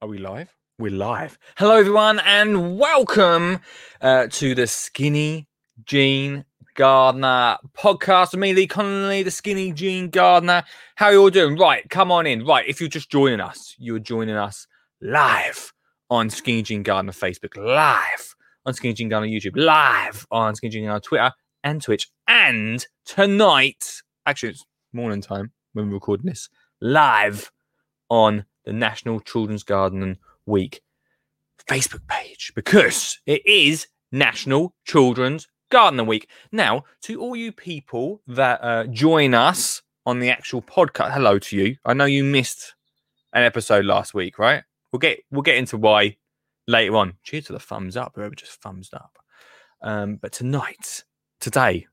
[0.00, 0.54] Are we live?
[0.78, 1.40] We're live.
[1.56, 3.58] Hello, everyone, and welcome
[4.00, 5.48] uh, to the Skinny
[5.84, 6.44] Jean
[6.76, 10.62] Gardener podcast with me, Lee Connolly, the Skinny Jean Gardener.
[10.94, 11.58] How are you all doing?
[11.58, 12.46] Right, come on in.
[12.46, 14.68] Right, if you're just joining us, you're joining us
[15.02, 15.72] live
[16.10, 20.84] on Skinny Jean Gardener Facebook, live on Skinny Jean Gardener YouTube, live on Skinny Jean
[20.84, 21.32] Gardener Twitter
[21.64, 26.48] and Twitch, and tonight, actually, it's morning time when we're recording this,
[26.80, 27.50] live
[28.08, 30.82] on the National Children's Gardening Week
[31.66, 36.28] Facebook page because it is National Children's Gardening Week.
[36.52, 41.56] Now, to all you people that uh, join us on the actual podcast, hello to
[41.56, 41.76] you.
[41.86, 42.74] I know you missed
[43.32, 44.62] an episode last week, right?
[44.92, 46.18] We'll get we'll get into why
[46.66, 47.14] later on.
[47.22, 49.16] Cheers to the thumbs up, whoever just thumbs up.
[49.80, 51.04] Um, but tonight,
[51.40, 51.86] today,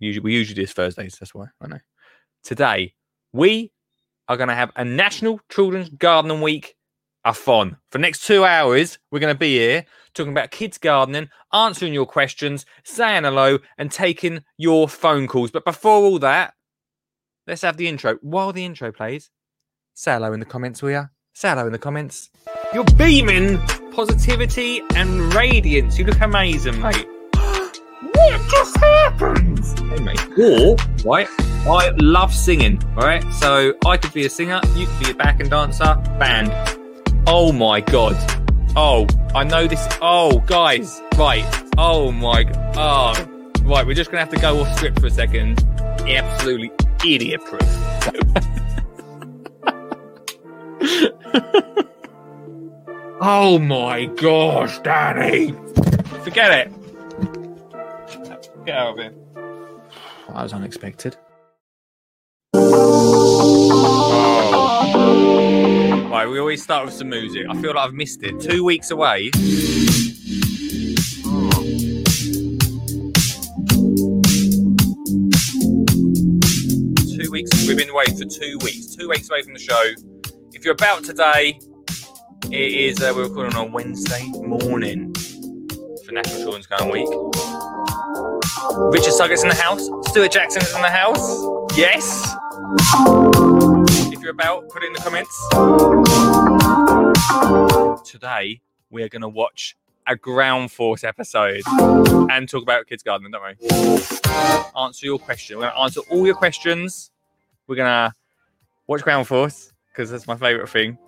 [0.00, 1.16] we usually do this Thursdays.
[1.18, 1.80] That's why I know.
[2.44, 2.94] Today,
[3.32, 3.72] we
[4.30, 6.76] are going to have a National Children's Gardening Week
[7.24, 7.76] a fun.
[7.90, 11.92] For the next two hours, we're going to be here talking about kids gardening, answering
[11.92, 15.50] your questions, saying hello, and taking your phone calls.
[15.50, 16.54] But before all that,
[17.48, 18.18] let's have the intro.
[18.22, 19.30] While the intro plays,
[19.94, 21.06] say hello in the comments, will ya?
[21.34, 22.30] Say hello in the comments.
[22.72, 23.58] You're beaming
[23.90, 25.98] positivity and radiance.
[25.98, 27.08] You look amazing, mate.
[27.34, 28.89] what just happened?
[29.20, 30.18] Hey, mate.
[30.38, 31.28] Or, right,
[31.68, 33.22] I love singing, all right?
[33.34, 36.50] So I could be a singer, you could be a back and dancer, band.
[37.26, 38.16] Oh my god.
[38.76, 39.86] Oh, I know this.
[40.00, 41.44] Oh, guys, right.
[41.76, 42.50] Oh my.
[42.76, 43.12] Oh,
[43.64, 43.86] right.
[43.86, 45.62] We're just gonna have to go off script for a second.
[46.08, 46.72] Absolutely
[47.04, 47.60] idiot proof.
[53.20, 55.52] oh my gosh, Danny!
[56.24, 56.79] Forget it.
[58.66, 59.14] Get out of here.
[60.28, 61.16] That was unexpected.
[62.54, 63.26] Oh.
[66.10, 67.46] Right, we always start with some music.
[67.48, 68.38] I feel like I've missed it.
[68.40, 69.30] Two weeks away.
[69.30, 69.40] Two
[77.30, 77.66] weeks.
[77.66, 78.94] We've been away for two weeks.
[78.94, 79.82] Two weeks away from the show.
[80.52, 81.58] If you're about today,
[82.50, 83.00] it is.
[83.00, 85.14] Uh, we're recording on Wednesday morning
[86.04, 87.08] for National Children's Garden Week.
[88.68, 89.88] Richard Suggett's in the house.
[90.10, 91.18] Stuart Jackson is in the house.
[91.76, 92.34] Yes.
[94.12, 95.34] If you're about, put it in the comments.
[98.10, 98.60] Today,
[98.90, 99.76] we are going to watch
[100.06, 101.62] a ground force episode
[102.30, 103.68] and talk about kids gardening, don't we?
[104.78, 105.56] Answer your question.
[105.56, 107.10] We're going to answer all your questions.
[107.66, 108.14] We're going to
[108.86, 110.98] watch ground force because that's my favorite thing,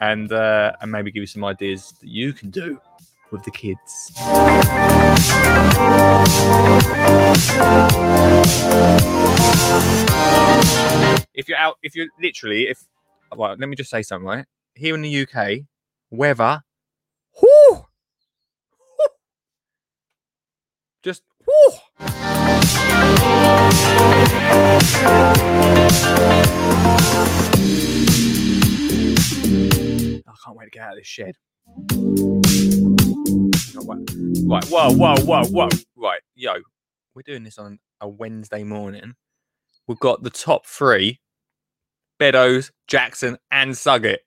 [0.00, 2.80] and uh, and maybe give you some ideas that you can do
[3.30, 4.12] with the kids.
[11.34, 12.84] If you're out, if you're literally, if
[13.34, 14.46] well, let me just say something, right?
[14.74, 15.60] Here in the UK,
[16.10, 16.62] weather,
[17.40, 17.86] whoo,
[21.02, 21.78] just whoo.
[30.26, 31.34] I can't wait to get out of this shed.
[33.74, 35.68] Right, whoa, whoa, whoa, whoa.
[35.96, 36.54] Right, yo,
[37.14, 39.14] we're doing this on a Wednesday morning.
[39.86, 41.20] We've got the top three
[42.18, 44.18] Beddoes, Jackson, and Suggett.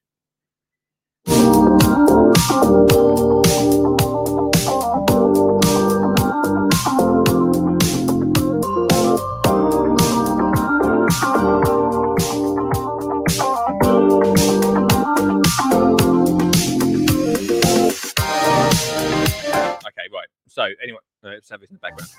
[19.91, 20.27] Okay, right.
[20.47, 22.09] So, anyway, let's have this in the background.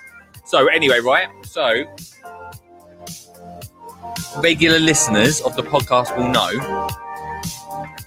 [0.45, 1.29] So, anyway, right.
[1.47, 1.85] So,
[4.41, 6.51] regular listeners of the podcast will know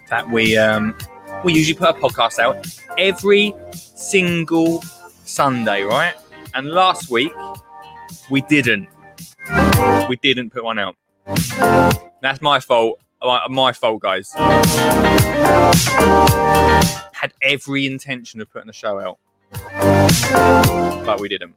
[0.09, 0.95] that we um,
[1.43, 2.65] we usually put a podcast out
[2.97, 4.81] every single
[5.25, 6.13] Sunday, right?
[6.53, 7.33] And last week
[8.29, 8.87] we didn't.
[10.09, 10.95] We didn't put one out.
[12.21, 12.99] That's my fault.
[13.21, 14.31] My, my fault, guys.
[17.13, 19.17] Had every intention of putting a show out,
[21.05, 21.55] but we didn't.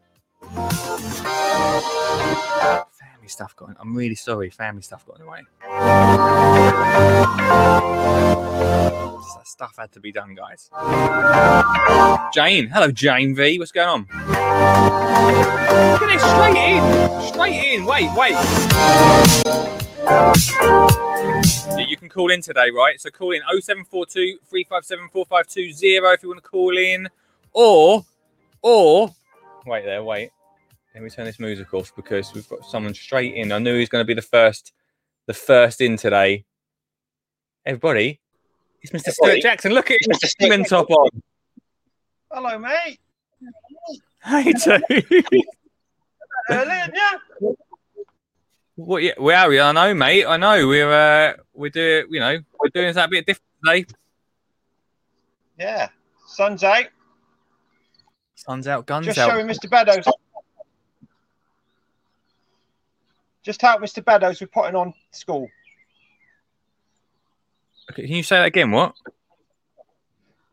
[2.99, 3.71] Family stuff got.
[3.71, 4.51] In, I'm really sorry.
[4.51, 5.45] Family stuff got in the way.
[9.45, 10.71] Stuff had to be done, guys.
[12.33, 13.59] Jane, hello, Jane V.
[13.59, 14.01] What's going on?
[15.93, 16.83] Look at this, straight in,
[17.23, 17.85] straight in.
[17.85, 18.37] Wait, wait.
[21.77, 23.01] Yeah, you can call in today, right?
[23.01, 27.09] So call in 0742 357 4520 if you want to call in,
[27.53, 28.05] or,
[28.63, 29.15] or,
[29.67, 30.31] wait there, wait.
[30.95, 33.53] Let me turn this music off because we've got someone straight in.
[33.53, 34.73] I knew he was going to be the first,
[35.27, 36.45] the first in today.
[37.65, 38.21] Everybody,
[38.83, 39.13] It's Mr.
[39.13, 39.73] Stuart Jackson.
[39.73, 40.27] Look at his Mr.
[40.27, 41.23] Stuart top on.
[42.33, 42.99] Hello, mate.
[44.25, 44.79] Hey, too.
[46.51, 47.59] Early, isn't?
[48.77, 49.03] What?
[49.03, 49.49] Yeah, we are.
[49.49, 49.61] We?
[49.61, 50.25] I know, mate.
[50.25, 50.67] I know.
[50.67, 52.07] We're uh, we're doing.
[52.11, 53.87] You know, we're doing that a bit different today.
[55.59, 55.89] Yeah.
[56.27, 56.85] Sun's out.
[58.49, 59.31] Sun's out, guns Just out.
[59.31, 59.69] showing Mr.
[59.69, 60.07] Beddoes.
[63.43, 64.03] Just how Mr.
[64.03, 65.51] Beddoes we're putting on school.
[67.91, 68.71] Okay, can you say that again?
[68.71, 68.95] What?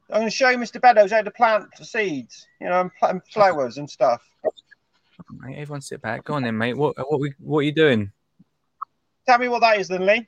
[0.09, 0.81] I'm going to show you Mr.
[0.81, 4.21] Beddoes how to plant seeds, you know, and plant flowers and stuff.
[5.31, 6.25] Mate, everyone sit back.
[6.25, 6.75] Go on then, mate.
[6.75, 8.11] What what we what are you doing?
[9.25, 10.27] Tell me what that is, then, Lee.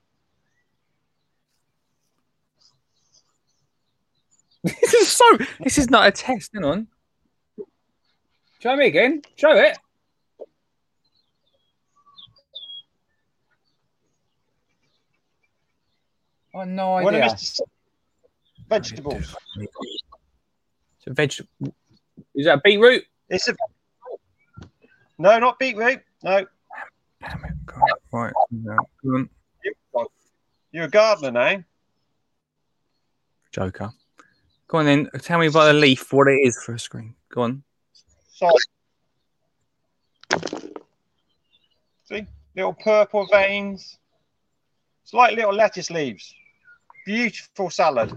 [4.63, 5.37] this is so.
[5.59, 6.51] This is not a test.
[6.53, 6.87] Hang on.
[8.59, 9.21] Show me again.
[9.35, 9.77] Show it.
[16.53, 17.35] Oh no One of idea.
[17.35, 17.61] Mr.
[18.69, 19.35] Vegetables.
[19.57, 21.33] It's a veg.
[22.35, 23.03] Is that a beetroot?
[23.29, 23.55] It's a
[25.19, 26.01] no, not beetroot.
[26.23, 26.45] No,
[27.21, 27.65] Damn it.
[27.65, 27.81] God,
[28.11, 28.33] Right.
[28.51, 29.29] no, go on.
[30.71, 31.63] you're a gardener now.
[33.51, 33.91] Joker.
[34.67, 35.09] Go on then.
[35.21, 37.15] Tell me by the leaf what it is for a screen.
[37.29, 37.63] Go on.
[38.37, 38.51] So,
[42.03, 43.97] see, little purple veins.
[45.03, 46.35] It's like little lettuce leaves.
[47.03, 48.15] Beautiful salad.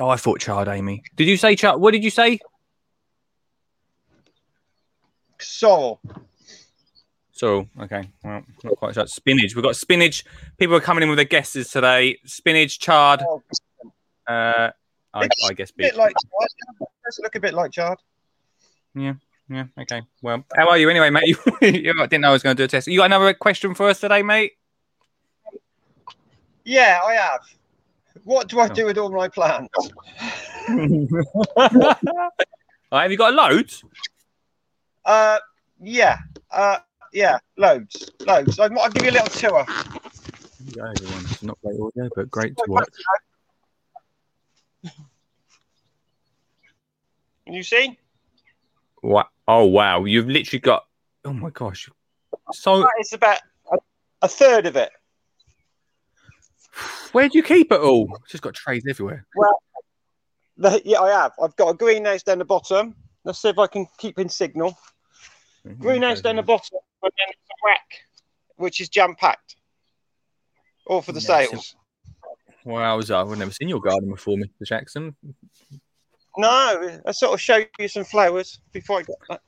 [0.00, 1.02] Oh, I thought chard, Amy.
[1.14, 1.78] Did you say chard?
[1.78, 2.38] What did you say?
[5.38, 6.00] Sorrel.
[7.32, 8.08] So, okay.
[8.24, 9.06] Well, not quite sure.
[9.08, 9.54] Spinach.
[9.54, 10.24] We've got spinach.
[10.56, 12.16] People are coming in with their guesses today.
[12.24, 13.22] Spinach, chard.
[13.28, 13.42] Oh,
[14.26, 14.70] Uh,
[15.14, 15.96] I, I guess a bit beef.
[15.96, 16.48] like chard.
[17.04, 17.98] Does look a bit like chard.
[18.94, 19.14] Yeah.
[19.48, 19.64] Yeah.
[19.78, 20.02] Okay.
[20.22, 21.24] Well, how are you anyway, mate?
[21.62, 22.86] You, you didn't know I was going to do a test.
[22.88, 24.52] You got another question for us today, mate?
[26.64, 27.40] Yeah, I have.
[28.24, 28.68] What do I Oh.
[28.74, 29.68] do with all my plants?
[30.68, 30.78] All
[31.58, 31.92] right,
[33.02, 33.84] have you got loads?
[35.04, 35.38] Uh,
[35.82, 36.16] yeah,
[36.50, 36.78] uh,
[37.12, 38.58] yeah, loads, loads.
[38.58, 39.64] I'll, I'll give you a little tour.
[39.68, 41.24] Yeah, everyone.
[41.30, 42.88] It's not great audio, but great to watch.
[47.44, 47.98] Can you see?
[49.00, 49.28] What?
[49.46, 50.84] Oh wow, you've literally got.
[51.24, 51.90] Oh my gosh.
[52.52, 53.38] So it's about
[53.72, 53.76] a,
[54.22, 54.90] a third of it.
[57.12, 58.08] where do you keep it all?
[58.22, 59.26] It's just got trays everywhere.
[60.56, 61.32] The, yeah, I have.
[61.42, 62.94] I've got a greenhouse down the bottom.
[63.24, 64.76] Let's see if I can keep in signal.
[65.66, 65.82] Mm-hmm.
[65.82, 68.04] Greenhouse down the bottom, and then it's a rack,
[68.56, 69.56] which is jam packed.
[70.86, 71.74] All for the sales.
[72.64, 74.66] Wow, I was I've never seen your garden before, Mr.
[74.66, 75.14] Jackson.
[76.36, 79.40] No, I sort of show you some flowers before I got that.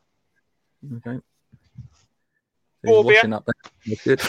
[0.97, 1.21] Okay.
[2.85, 3.97] Washing up there.
[4.05, 4.23] Good.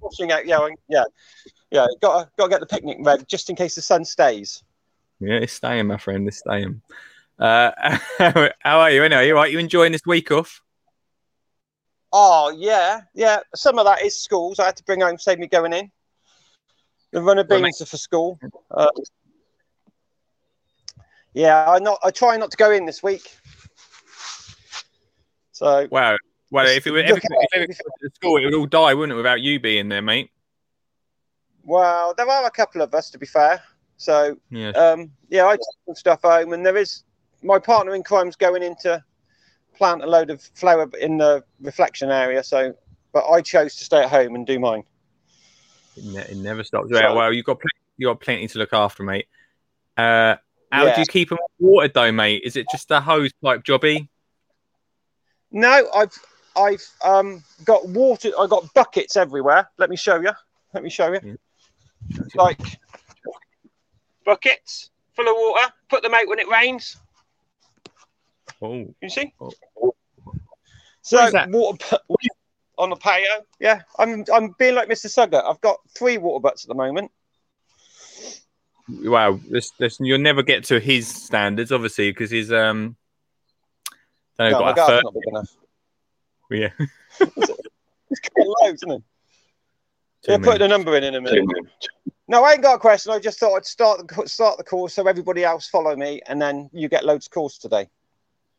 [0.00, 1.04] Washing out, yeah, yeah,
[1.70, 1.86] yeah.
[2.00, 4.64] Got to, got to get the picnic ready just in case the sun stays.
[5.20, 6.26] Yeah, it's staying, my friend.
[6.26, 6.82] It's staying.
[7.38, 7.70] Uh,
[8.60, 9.28] how are you anyway?
[9.28, 9.52] You right?
[9.52, 10.62] You enjoying this week off?
[12.12, 13.40] Oh yeah, yeah.
[13.54, 14.58] Some of that is schools.
[14.58, 15.90] I had to bring home, save me going in.
[17.12, 18.38] The runner beans are for school.
[18.70, 18.88] Uh,
[21.32, 21.98] yeah, I not.
[22.02, 23.36] I try not to go in this week.
[25.52, 26.16] So Wow.
[26.50, 29.16] Well, if it were at if was at school, it would all die, wouldn't it,
[29.16, 30.30] without you being there, mate?
[31.64, 33.62] well, there are a couple of us to be fair.
[33.98, 34.70] So Yeah.
[34.70, 37.04] um, yeah, I take some stuff home, and there is
[37.42, 39.04] my partner in crime's going in to
[39.76, 42.42] plant a load of flower in the reflection area.
[42.42, 42.74] So,
[43.12, 44.84] but I chose to stay at home and do mine.
[45.98, 46.88] It, ne- it never stops.
[46.92, 49.26] Yeah, well, you've got plenty, you got plenty to look after, mate.
[49.96, 50.36] Uh,
[50.70, 50.94] how Yeah.
[50.94, 52.42] do you keep them watered, though, mate?
[52.44, 54.08] Is it just a hose type jobby?
[55.50, 56.12] No, I've
[56.56, 58.30] I've um got water.
[58.38, 59.68] I got buckets everywhere.
[59.78, 60.30] Let me show you.
[60.74, 61.38] Let me show you.
[62.34, 62.60] Like
[64.24, 65.72] buckets full of water.
[65.88, 66.96] Put them out when it rains.
[68.60, 69.32] Oh, You see?
[69.40, 69.50] Oh.
[71.02, 71.48] So What is that?
[71.50, 71.98] water
[72.78, 73.44] on the patio.
[73.60, 75.06] Yeah, I'm I'm being like Mr.
[75.06, 75.44] Suggett.
[75.44, 77.10] I've got three water butts at the moment.
[78.88, 79.38] wow.
[79.50, 82.96] This, this, you'll never get to his standards, obviously, because he's um.
[84.38, 85.56] Don't know, No, my got a garden's third, not big enough.
[86.50, 87.54] yeah.
[88.10, 89.02] It's got loads, isn't it?
[90.24, 91.44] Too Yeah, put the number in in a minute.
[92.26, 93.12] No, I ain't got a question.
[93.12, 96.40] I just thought I'd start the start the course so everybody else follow me, and
[96.40, 97.88] then you get loads of calls today.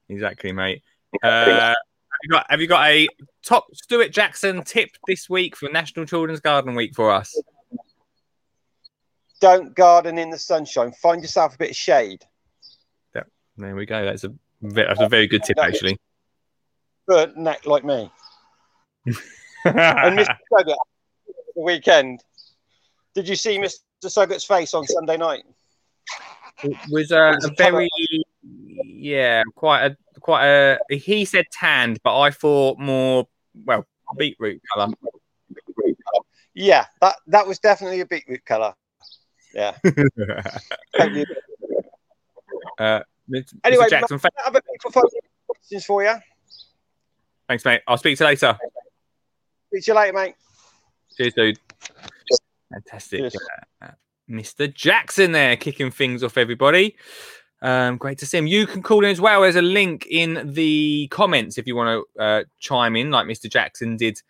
[0.08, 0.84] Exactly, mate.
[1.24, 1.76] Uh, have
[2.24, 3.08] you got have you got a
[3.46, 7.40] top Stuart Jackson tip this week for National Children's Garden Week for us?
[9.40, 10.92] Don't garden in the sunshine.
[10.92, 12.26] Find yourself a bit of shade.
[13.16, 13.24] Yeah,
[13.58, 14.04] There we go.
[14.04, 15.98] That's a that's a very good tip, actually.
[17.08, 18.12] But neck like me.
[19.06, 20.36] And Mr.
[20.54, 20.78] Suggett,
[21.56, 22.22] the weekend.
[23.16, 23.80] Did you see Mr.
[24.06, 25.44] Suggett's face on Sunday night?
[26.64, 27.90] It was uh, a very,
[28.44, 30.80] yeah, quite a quite a.
[30.90, 33.28] He said tanned, but I thought more
[33.66, 33.86] well
[34.18, 34.94] beetroot color.
[36.54, 38.74] Yeah, that that was definitely a beetroot color.
[39.54, 39.76] Yeah.
[42.80, 43.54] uh, Mr.
[43.64, 45.04] Anyway, Jackson, Other people phone
[45.48, 46.16] questions for you.
[47.48, 47.82] thanks, mate.
[47.88, 48.58] I'll speak to you later.
[49.68, 50.36] Speak to you later, mate.
[51.16, 51.60] Cheers, dude.
[52.72, 53.20] Fantastic.
[53.20, 53.36] Cheers.
[53.82, 53.88] Uh,
[54.30, 54.74] Mr.
[54.74, 56.96] Jackson there kicking things off, everybody.
[57.62, 58.48] Um, great to see him.
[58.48, 59.42] You can call in as well.
[59.42, 63.50] There's a link in the comments if you want to uh, chime in, like Mr.
[63.50, 64.22] Jackson did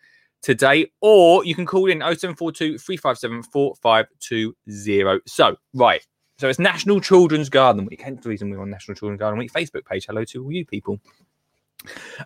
[0.42, 5.20] today, or you can call in 0742 357 4520.
[5.26, 6.06] So, right.
[6.38, 8.00] So it's National Children's Garden Week.
[8.00, 10.06] Hence the reason we're on National Children's Garden Week Facebook page.
[10.06, 10.98] Hello to all you people.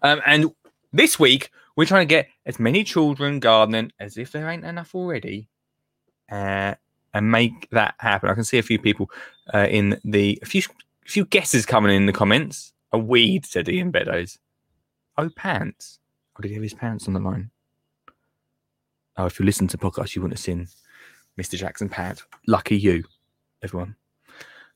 [0.02, 0.52] Um, and
[0.92, 4.94] this week, we're trying to get as many children gardening as if there ain't enough
[4.94, 5.48] already
[6.30, 6.74] uh,
[7.12, 8.30] and make that happen.
[8.30, 9.10] I can see a few people
[9.52, 10.62] uh, in the a few
[11.04, 12.72] few guesses coming in the comments.
[12.92, 14.38] A weed, said Ian Beddoes.
[15.18, 15.98] Oh, pants.
[16.36, 17.50] Oh, did he have his pants on the line?
[19.16, 20.68] Oh, if you listen to podcasts, you wouldn't have seen
[21.38, 21.56] Mr.
[21.56, 22.24] Jackson pants.
[22.46, 23.04] Lucky you,
[23.62, 23.96] everyone.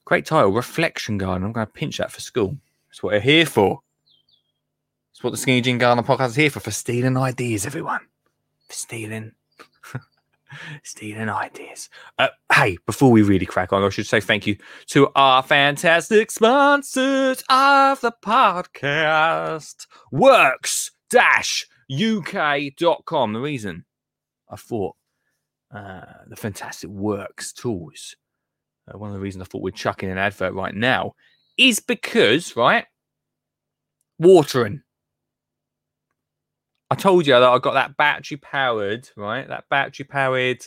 [0.05, 1.45] Great title, Reflection Garden.
[1.45, 2.57] I'm going to pinch that for school.
[2.89, 3.81] That's what we're here for.
[5.13, 8.01] That's what the Skinny Jean Gardener podcast is here for, for stealing ideas, everyone.
[8.69, 9.33] For stealing
[10.83, 11.89] stealing ideas.
[12.19, 14.57] Uh, hey, before we really crack on, I should say thank you
[14.89, 20.91] to our fantastic sponsors of the podcast, Worx
[21.91, 23.33] UK.com.
[23.33, 23.85] The reason
[24.51, 24.97] I thought
[25.75, 28.17] uh, the fantastic Worx tools,
[28.93, 31.15] uh, one of the reasons I thought we'd chuck in an advert right now
[31.57, 32.87] is because, right,
[34.19, 34.83] watering.
[36.91, 39.47] I told you that I got that battery powered, right?
[39.47, 40.65] That battery powered,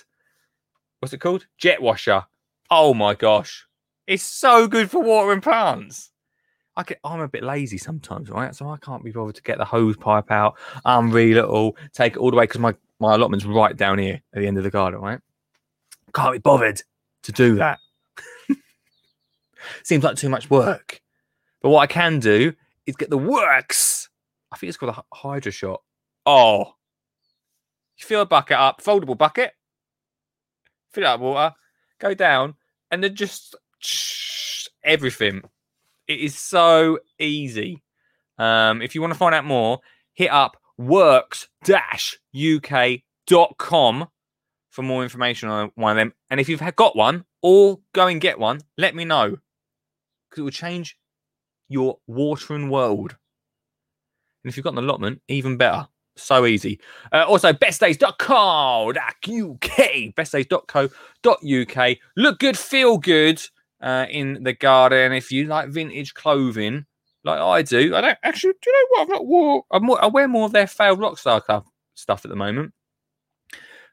[0.99, 1.47] what's it called?
[1.57, 2.25] Jet washer.
[2.69, 3.65] Oh my gosh.
[4.07, 6.11] It's so good for watering plants.
[6.75, 8.55] I get, I'm a bit lazy sometimes, right?
[8.55, 12.13] So I can't be bothered to get the hose pipe out, unreel it all, take
[12.13, 14.63] it all the way because my, my allotment's right down here at the end of
[14.63, 15.19] the garden, right?
[16.13, 16.81] Can't be bothered
[17.23, 17.79] to do that.
[19.83, 21.01] Seems like too much work.
[21.61, 22.53] But what I can do
[22.85, 24.07] is get the Worx.
[24.51, 25.77] I think it's called a Hydroshot.
[26.25, 26.75] Oh,
[27.97, 29.53] you fill a bucket up, foldable bucket,
[30.91, 31.55] fill it up water,
[31.99, 32.55] go down,
[32.91, 33.55] and then just
[34.83, 35.41] everything.
[36.07, 37.81] It is so easy.
[38.37, 39.79] Um, if you want to find out more,
[40.13, 41.47] hit up worx-uk.com
[44.71, 46.13] for more information on one of them.
[46.29, 49.37] And if you've got one or go and get one, let me know
[50.29, 50.97] because it will change
[51.67, 53.15] your watering world.
[54.43, 55.87] And if you've got an allotment, even better.
[56.17, 56.79] So easy.
[57.11, 58.95] Uh, also, bestdays.co.uk.
[60.15, 61.97] Bestdays.co.uk.
[62.17, 63.41] Look good, feel good
[63.81, 65.13] uh, in the garden.
[65.13, 66.85] If you like vintage clothing,
[67.23, 68.53] like I do, I don't actually.
[68.61, 69.01] Do you know what?
[69.01, 69.63] I've not wore.
[69.71, 71.63] I'm more, I wear more of their failed rockstar
[71.95, 72.73] stuff at the moment,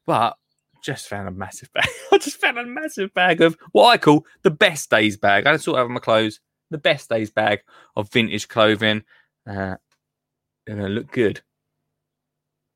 [0.07, 0.37] but
[0.83, 1.89] just found a massive bag.
[2.13, 5.47] I just found a massive bag of what I call the best days bag.
[5.47, 7.61] I sort of have my clothes, the best days bag
[7.97, 9.05] of vintage clothing.
[9.47, 9.77] Uh,
[10.67, 11.43] they're gonna look good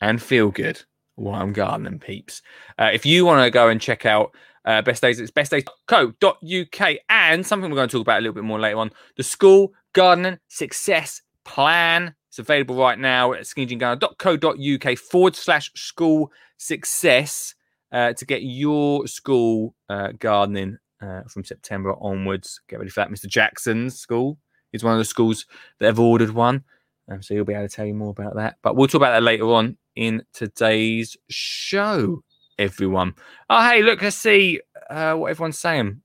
[0.02, 0.82] and feel good
[1.14, 2.42] while I'm gardening, peeps.
[2.78, 6.97] Uh, if you want to go and check out uh, Best Days, it's bestdays.co.uk.
[7.09, 9.73] And something we're going to talk about a little bit more later on the school
[9.92, 12.14] gardening success plan.
[12.28, 17.54] It's available right now at skinnyjeangardener.co.uk forward slash school success
[17.92, 22.61] uh, to get your school uh, gardening uh, from September onwards.
[22.68, 23.11] Get ready for that.
[23.11, 23.26] Mr.
[23.26, 24.38] Jackson's school
[24.73, 25.47] is one of the schools
[25.78, 26.64] that have ordered one.
[27.11, 28.56] Um, so he'll be able to tell you more about that.
[28.62, 32.23] But we'll talk about that later on in today's show,
[32.59, 33.14] everyone.
[33.50, 36.02] Oh, hey, look, let's see uh, what everyone's saying.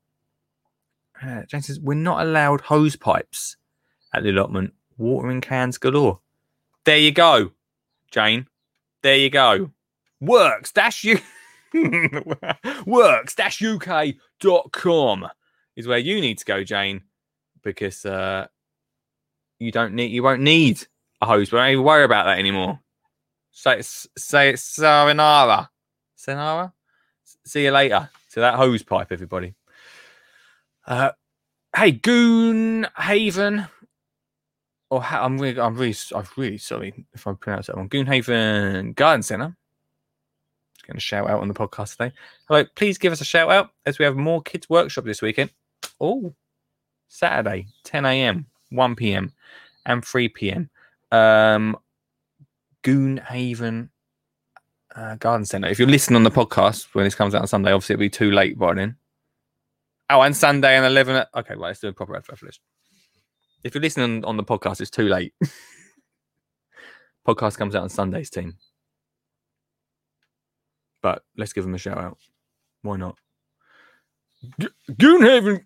[1.22, 3.58] Uh, James says, We're not allowed hose pipes
[4.13, 4.74] at the allotment.
[4.98, 6.20] Watering cans galore.
[6.86, 7.51] There you go,
[8.12, 8.48] Jane.
[9.04, 9.72] There you go.
[10.22, 11.20] Worx dash you.
[11.75, 15.27] Worx dash UK.com
[15.75, 17.01] is where you need to go, Jane,
[17.62, 18.48] because uh,
[19.60, 20.86] you don't need, you won't need
[21.22, 21.52] a hose.
[21.52, 22.80] We don't even worry about that anymore.
[23.52, 25.70] Say it's say it's sayonara.
[26.16, 26.74] Sayonara.
[27.46, 28.10] See you later.
[28.34, 29.56] To that hose pipe, everybody.
[30.86, 31.12] Uh,
[31.76, 33.68] hey, Goon Haven.
[34.90, 37.90] Or ha- I'm really, I'm really, I'm really sorry if I pronounce that wrong.
[37.90, 39.56] Goonhaven Garden Centre.
[40.86, 42.14] Going to shout out on the podcast today.
[42.48, 45.52] Hello, please give us a shout out as we have more kids workshop this weekend.
[46.00, 46.34] Oh,
[47.10, 49.33] Saturday, 10 a.m., 1 p.m.,
[49.86, 50.69] and 3 p.m.
[51.12, 51.77] Um,
[52.83, 53.89] Goonhaven.
[54.95, 55.67] uh, garden centre.
[55.67, 58.09] If you're listening on the podcast when this comes out on Sunday, obviously it'll be
[58.09, 58.95] too late by then.
[60.09, 61.25] Oh, and Sunday and 11.
[61.36, 62.59] Okay, right, let's do a proper advert for this.
[63.63, 65.33] If you're listening on the podcast, it's too late.
[67.27, 68.55] podcast comes out on Sunday's team.
[71.01, 72.17] But let's give them a shout out.
[72.81, 73.17] Why not?
[74.59, 75.63] G- Goonhaven.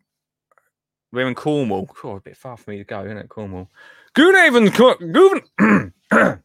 [1.11, 1.89] We're in Cornwall.
[2.03, 3.29] Oh, a bit far for me to go, isn't it?
[3.29, 3.69] Cornwall.
[4.15, 4.73] Goonhaven.
[5.11, 5.93] Goon.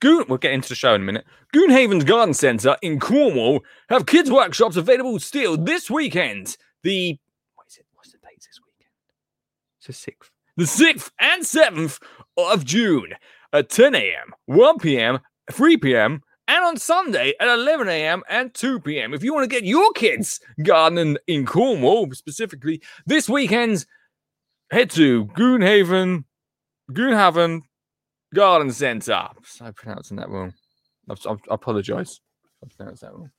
[0.00, 0.24] Goon.
[0.28, 1.24] We'll get into the show in a minute.
[1.54, 6.56] Goonhaven's Garden Centre in Cornwall have kids' workshops available still this weekend.
[6.82, 7.18] The
[7.54, 7.86] what is it?
[7.94, 8.92] What's the dates this weekend?
[9.78, 10.30] It's the sixth.
[10.56, 11.98] The sixth and seventh
[12.36, 13.14] of June
[13.52, 15.18] at 10 a.m., 1 p.m.,
[15.50, 18.22] 3 p.m., and on Sunday at 11 a.m.
[18.28, 19.14] and 2 p.m.
[19.14, 23.86] If you want to get your kids gardening in Cornwall, specifically this weekend,
[24.74, 26.24] head to Goonhaven,
[26.90, 27.60] Goonhaven
[28.34, 29.28] Garden Centre.
[29.44, 30.52] So pronouncing that wrong.
[31.08, 32.20] I, I, I apologise.
[32.62, 33.30] I pronounced that wrong.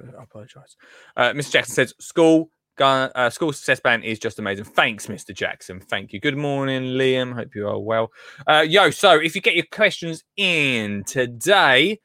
[0.00, 0.76] I apologise.
[1.16, 1.52] Uh, Mr.
[1.52, 4.64] Jackson says school uh, school success band is just amazing.
[4.64, 5.32] Thanks, Mr.
[5.32, 5.78] Jackson.
[5.78, 6.18] Thank you.
[6.18, 7.34] Good morning, Liam.
[7.34, 8.10] Hope you are well.
[8.48, 12.00] Uh, yo, so if you get your questions in today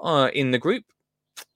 [0.00, 0.84] uh, in the group,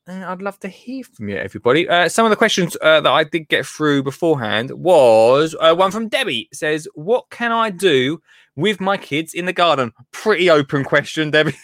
[0.06, 1.88] I'd love to hear from you, everybody.
[1.88, 5.90] Uh, some of the questions uh, that I did get through beforehand was uh, one
[5.90, 6.48] from Debbie.
[6.52, 8.20] Says, "What can I do
[8.54, 11.56] with my kids in the garden?" Pretty open question, Debbie.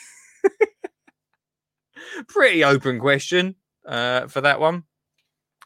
[2.29, 3.57] Pretty open question
[3.87, 4.85] uh, for that one.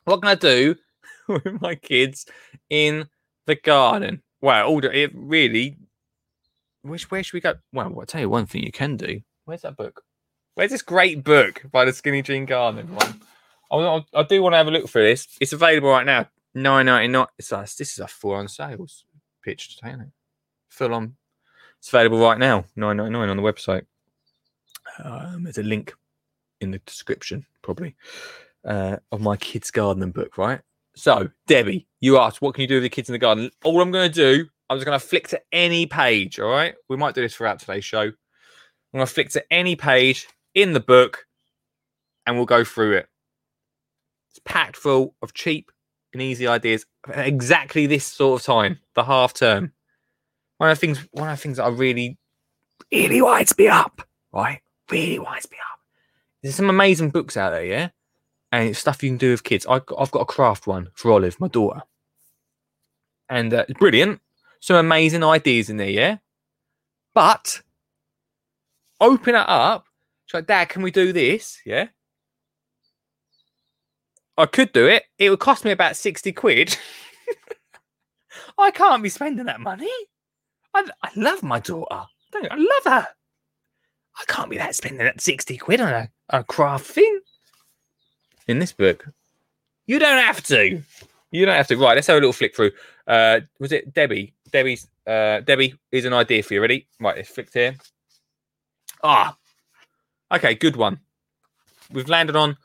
[0.04, 0.74] What can I do
[1.28, 2.26] with my kids
[2.70, 3.08] in
[3.46, 4.22] the garden?
[4.40, 5.78] Well, all the, it really.
[6.82, 7.54] Which where should we go?
[7.72, 9.20] Well, I'll tell you one thing you can do.
[9.44, 10.02] Where's that book?
[10.54, 12.94] Where's this great book by the Skinny Jean Garden?
[12.94, 13.20] One.
[13.72, 15.26] I, I, do want to have a look for this.
[15.40, 16.28] It's available right now.
[16.54, 17.26] Nine ninety nine.
[17.38, 19.04] It's this is a full on sales
[19.42, 20.08] pitch today, isn't it?
[20.68, 21.16] Full on.
[21.80, 22.66] It's available right now.
[22.76, 23.84] Nine ninety nine on the website.
[25.02, 25.92] Um, there's a link
[26.60, 27.96] in the description, probably,
[28.64, 30.38] uh, of my kids' gardening book.
[30.38, 30.60] Right.
[30.94, 33.50] So, Debbie, you asked, what can you do with the kids in the garden?
[33.64, 36.38] All I'm going to do, I'm just going to flick to any page.
[36.38, 36.76] All right.
[36.88, 38.02] We might do this throughout today's show.
[38.02, 38.12] I'm
[38.92, 41.26] going to flick to any page in the book
[42.26, 43.08] and we'll go through it.
[44.30, 45.70] It's packed full of cheap
[46.12, 49.72] and easy ideas at exactly this sort of time, the half term.
[50.58, 52.16] One of the things, one of the things that I really,
[52.92, 54.60] really winds me up, right?
[54.90, 55.80] Really winds me up.
[56.42, 57.88] There's some amazing books out there, yeah?
[58.52, 59.66] And it's stuff you can do with kids.
[59.66, 61.82] I, I've got a craft one for Olive, my daughter.
[63.28, 64.20] And uh, it's brilliant.
[64.60, 66.18] Some amazing ideas in there, yeah?
[67.14, 67.62] But
[69.00, 69.83] open it up.
[70.26, 71.60] She's like, Dad, can we do this?
[71.64, 71.88] Yeah.
[74.36, 75.04] I could do it.
[75.18, 76.76] It would cost me about 60 quid.
[78.58, 79.90] I can't be spending that money.
[80.72, 82.02] I, I love my daughter.
[82.32, 83.08] Don't, I love her.
[84.16, 87.20] I can't be that spending that 60 quid on a, a craft thing.
[88.46, 89.06] In this book,
[89.86, 90.82] you don't have to.
[91.30, 91.76] You don't have to.
[91.76, 92.72] Right, let's have a little flick through.
[93.06, 94.34] Uh, was it Debbie?
[94.52, 96.60] Debbie's uh, Debbie is an idea for you.
[96.60, 96.86] Ready?
[97.00, 97.74] Right, let's flick here.
[99.02, 99.36] Ah,
[100.34, 101.00] okay, good one.
[101.90, 102.56] We've landed on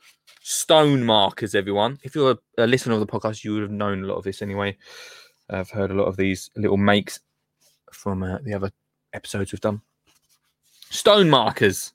[0.41, 1.99] stone markers, everyone.
[2.03, 4.23] If you're a, a listener of the podcast, you would have known a lot of
[4.23, 4.77] this anyway.
[5.49, 7.19] I've heard a lot of these little makes
[7.91, 8.71] from uh, the other
[9.13, 9.81] episodes we've done.
[10.89, 11.93] Stone markers.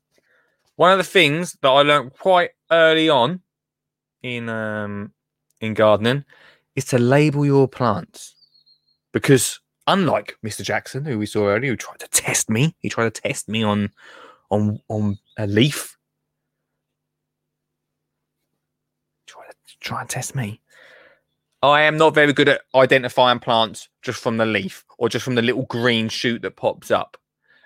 [0.76, 3.40] One of the things that I learned quite early on
[4.22, 5.12] in um,
[5.60, 6.24] in gardening
[6.74, 8.34] is to label your plants
[9.12, 10.62] because unlike Mr.
[10.62, 13.62] Jackson, who we saw earlier, who tried to test me, he tried to test me
[13.62, 13.90] on
[14.54, 15.96] on on a leaf.
[19.26, 19.42] Try
[19.80, 20.60] try and test me.
[21.62, 25.34] I am not very good at identifying plants just from the leaf or just from
[25.34, 27.16] the little green shoot that pops up.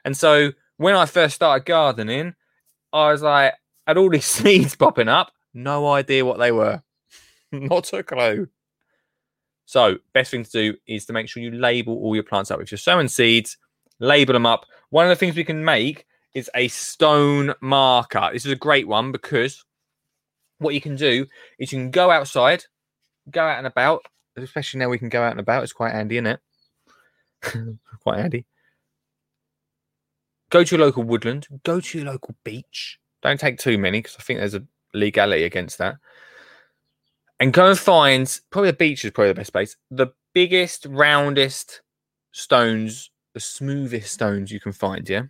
[0.05, 2.35] And so when I first started gardening,
[2.93, 3.55] I was like,
[3.87, 6.83] had all these seeds popping up, no idea what they were.
[7.53, 8.49] not a clue.
[9.67, 12.61] So, best thing to do is to make sure you label all your plants up.
[12.61, 13.59] If you're sowing seeds,
[13.99, 14.65] label them up.
[14.91, 16.07] One of the things we can make
[16.39, 18.31] is a stone marker.
[18.33, 19.65] This is a great one because
[20.59, 21.27] what you can do
[21.59, 22.65] is you can go outside,
[23.31, 24.03] go out and about,
[24.37, 25.63] especially now we can go out and about.
[25.63, 26.41] It's quite handy, isn't it?
[28.03, 28.47] quite handy.
[30.51, 32.99] Go to your local woodland, go to your local beach.
[33.23, 35.97] Don't take too many because I think there's a legality against that.
[37.41, 39.77] And go and find probably a beach is probably the best place.
[39.91, 41.83] The biggest, roundest
[42.33, 45.25] stones, the smoothest stones you can find, yeah?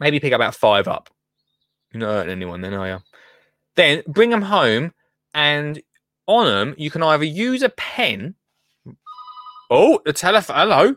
[0.00, 1.10] Maybe pick about five up.
[1.92, 2.98] You're not hurting anyone then, are you?
[3.76, 4.92] Then bring them home,
[5.32, 5.80] and
[6.26, 8.34] on them you can either use a pen.
[9.70, 10.56] Oh, the telephone.
[10.56, 10.94] Hello,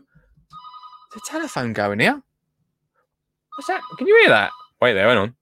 [1.14, 2.22] the telephone going here.
[3.56, 3.80] What's that?
[3.96, 4.50] Can you hear that?
[4.80, 5.34] Wait there, hang on.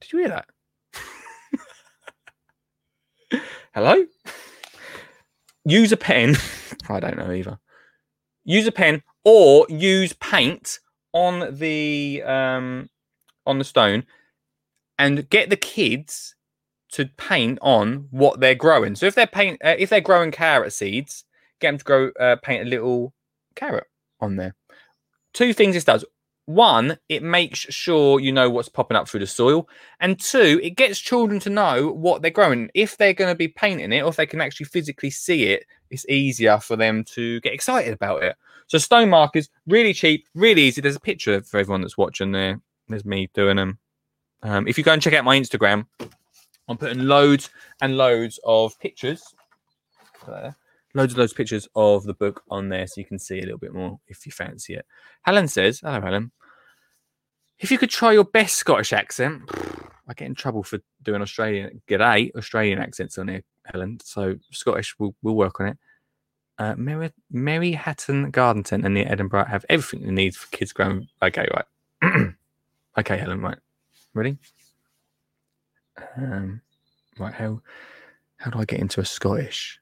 [0.00, 0.48] Did you hear that?
[3.74, 4.04] Hello?
[5.70, 6.36] Use a pen.
[6.88, 7.58] I don't know either.
[8.44, 10.80] Use a pen or use paint
[11.12, 12.88] on the um
[13.46, 14.04] on the stone
[14.98, 16.34] and get the kids
[16.92, 18.94] to paint on what they're growing.
[18.96, 21.24] So if they're paint uh, if they're growing carrot seeds,
[21.60, 23.12] get them to grow uh, paint a little
[23.54, 23.86] carrot
[24.20, 24.54] on there.
[25.32, 26.04] Two things this does.
[26.50, 29.68] One, it makes sure you know what's popping up through the soil.
[30.00, 32.70] And two, it gets children to know what they're growing.
[32.74, 35.64] If they're going to be painting it or if they can actually physically see it,
[35.90, 38.34] it's easier for them to get excited about it.
[38.66, 40.80] So stone markers, really cheap, really easy.
[40.80, 42.60] There's a picture for everyone that's watching there.
[42.88, 43.78] There's me doing them.
[44.42, 45.86] Um, if you go and check out my Instagram,
[46.68, 49.22] I'm putting loads and loads of pictures.
[50.26, 50.56] There
[50.94, 53.58] loads of those pictures of the book on there so you can see a little
[53.58, 54.86] bit more if you fancy it.
[55.22, 56.32] Helen says, Hello, Helen.
[57.60, 59.42] If you could try your best Scottish accent,
[60.08, 63.98] I get in trouble for doing Australian, g'day, Australian accents on here, Helen.
[64.02, 65.78] So Scottish, we'll, we'll work on it.
[66.58, 71.08] Uh, Mary, Merryhatton Garden and near Edinburgh have everything they need for kids growing.
[71.22, 72.34] Okay, right.
[72.98, 73.58] okay, Helen, right.
[74.14, 74.36] Ready?
[76.16, 76.60] Um,
[77.18, 77.60] right, how
[78.38, 79.80] how do I get into a Scottish?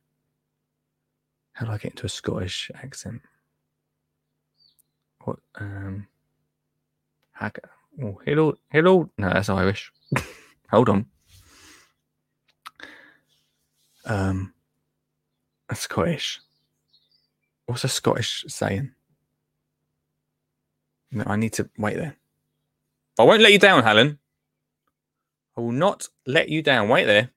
[1.53, 3.23] How do I get into a Scottish accent?
[5.25, 6.07] What um
[7.41, 9.11] Oh, hello, hello.
[9.19, 9.93] No, that's Irish.
[10.71, 11.07] Hold on.
[14.05, 14.55] Um,
[15.69, 16.41] a Scottish.
[17.67, 18.93] What's a Scottish saying?
[21.11, 22.17] No, I need to wait there.
[23.19, 24.19] I won't let you down, Helen.
[25.57, 26.89] I will not let you down.
[26.89, 27.31] Wait there.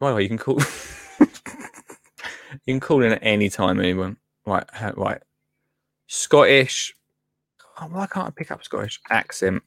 [0.00, 0.58] By the way, you can call.
[1.20, 1.28] you
[2.66, 4.16] can call in at any time, anyone.
[4.44, 4.64] Right,
[4.96, 5.22] right.
[6.08, 6.94] Scottish
[7.80, 9.62] Oh, why can't I pick up Scottish accent?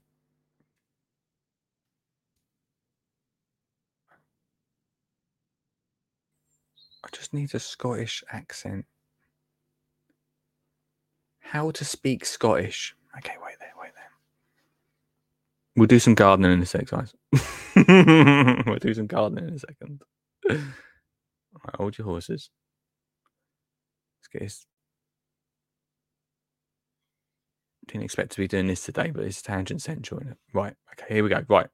[7.03, 8.85] I just need a Scottish accent.
[11.39, 12.95] How to speak Scottish.
[13.17, 14.11] Okay, wait there, wait there.
[15.75, 17.13] We'll do some gardening in a sec, guys.
[18.65, 20.01] we'll do some gardening in a second.
[20.49, 20.55] All
[21.65, 22.49] right, hold your horses.
[24.19, 24.65] Let's get his
[27.87, 30.21] didn't expect to be doing this today, but it's tangent central.
[30.53, 30.73] Right.
[30.93, 31.43] Okay, here we go.
[31.47, 31.67] Right.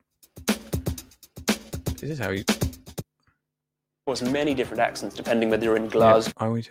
[1.99, 2.43] This is how you.
[4.05, 6.33] course, many different accents depending whether you're in Glasgow.
[6.39, 6.67] Yeah, I would.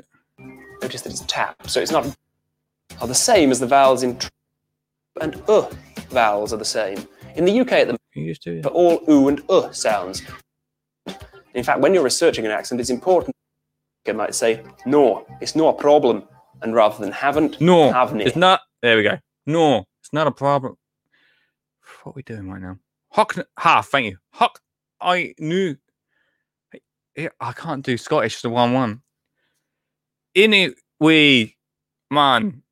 [0.82, 2.16] Notice that it's tap, so it's not.
[3.00, 4.28] Are the same as the vowels in tr
[5.20, 5.68] and uh
[6.10, 7.06] vowels are the same.
[7.36, 10.22] In the UK, at the do for all oo and uh sounds.
[11.54, 13.34] In fact, when you're researching an accent, it's important.
[14.06, 16.24] You might say, "No, it's not a problem,"
[16.62, 18.60] and rather than "haven't," no, haven't it's not.
[18.82, 19.18] There we go.
[19.46, 20.76] No, it's not a problem.
[22.02, 22.78] What are we doing right now?
[23.10, 24.18] Huck half, thank you.
[24.32, 24.60] Huck,
[25.00, 25.76] I knew.
[27.40, 29.02] I can't do Scottish, the 1 1.
[30.34, 31.56] In it we
[32.10, 32.62] man.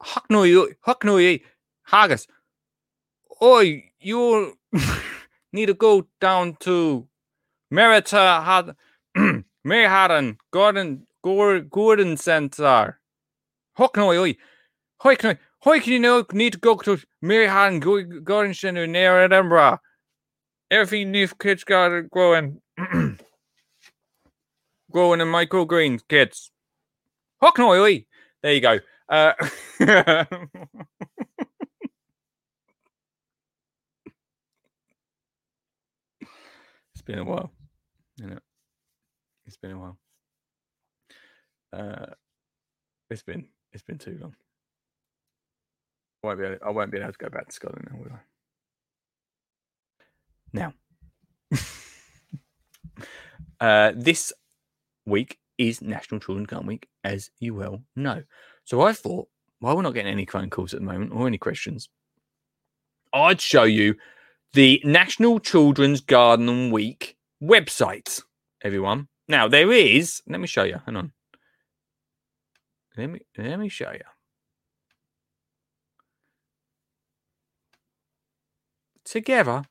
[0.00, 1.40] Huck no you, huck no you,
[1.82, 2.26] haggis.
[3.42, 4.56] Oi, you
[5.52, 7.06] need to go down to
[7.72, 8.74] Merita had
[9.66, 12.98] Mayhaden Gordon Gordon Center.
[13.74, 14.36] Huck no oi.
[15.00, 19.24] Hoi can I Hoi can you know need to go to Maryhan Garden Centre near
[19.24, 19.80] Edinburgh.
[20.70, 22.60] Everything new kids got growing.
[24.92, 26.52] growing in microgreens, kids.
[27.40, 27.72] Hock no.
[28.42, 28.78] There you go.
[29.08, 29.32] Uh,
[29.80, 30.28] it's
[37.04, 37.50] been a while.
[39.46, 39.98] It's been a while.
[41.72, 42.06] Uh,
[43.10, 44.36] it's been it's been too long
[46.22, 48.18] won't be able, I won't be able to go back to Scotland now, will I?
[50.52, 50.72] Now,
[53.60, 54.32] uh, this
[55.06, 58.22] week is National Children's Garden Week, as you well know.
[58.64, 59.28] So I thought,
[59.60, 61.88] while we're not getting any phone calls at the moment or any questions,
[63.12, 63.96] I'd show you
[64.52, 68.22] the National Children's Garden Week website,
[68.62, 69.08] everyone.
[69.28, 70.80] Now there is, let me show you.
[70.86, 71.12] Hang on.
[72.96, 74.00] Let me let me show you.
[79.08, 79.64] Together,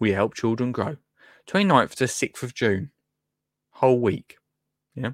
[0.00, 0.96] we help children grow.
[1.46, 2.90] 29th to 6th of June.
[3.72, 4.38] Whole week.
[4.94, 5.10] Yeah.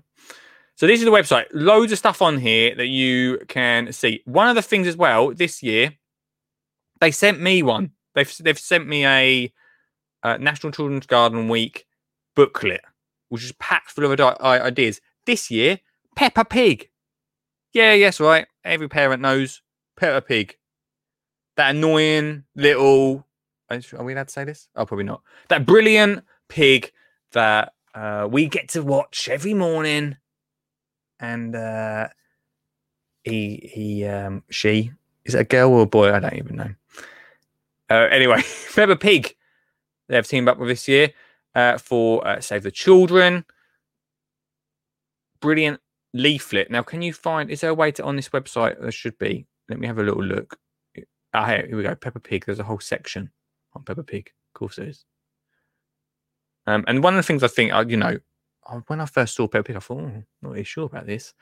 [0.76, 1.46] So this is the website.
[1.52, 4.22] Loads of stuff on here that you can see.
[4.26, 5.94] One of the things as well this year,
[7.00, 7.90] they sent me one.
[8.14, 9.52] They've they've sent me a,
[10.22, 11.84] a National Children's Garden Week
[12.36, 12.82] booklet,
[13.28, 15.00] which is packed full of ideas.
[15.26, 15.80] This year,
[16.14, 16.90] Peppa Pig.
[17.72, 18.46] Yeah, yes, right.
[18.64, 19.62] Every parent knows
[19.96, 20.56] Peppa Pig.
[21.56, 23.26] that annoying little.
[23.72, 24.68] Are we allowed to say this?
[24.76, 25.22] Oh, probably not.
[25.48, 26.92] That brilliant pig
[27.32, 30.16] that uh, we get to watch every morning,
[31.20, 32.08] and uh,
[33.24, 34.92] he he um she
[35.24, 36.12] is it a girl or a boy?
[36.12, 36.74] I don't even know.
[37.90, 38.42] Uh, anyway,
[38.74, 39.34] Peppa Pig
[40.08, 41.10] they've teamed up with this year
[41.54, 43.44] uh, for uh, Save the Children.
[45.40, 45.80] Brilliant
[46.12, 46.70] leaflet.
[46.70, 47.50] Now, can you find?
[47.50, 48.80] Is there a way to on this website?
[48.80, 49.46] There should be.
[49.68, 50.58] Let me have a little look.
[51.34, 51.94] Ah, here, here we go.
[51.94, 52.44] Peppa Pig.
[52.44, 53.30] There's a whole section
[53.74, 54.30] on Peppa Pig.
[54.50, 55.04] Of course, there is.
[56.66, 58.18] Um, and one of the things I think, uh, you know,
[58.86, 61.34] when I first saw Peppa Pig, I thought, oh, not really sure about this.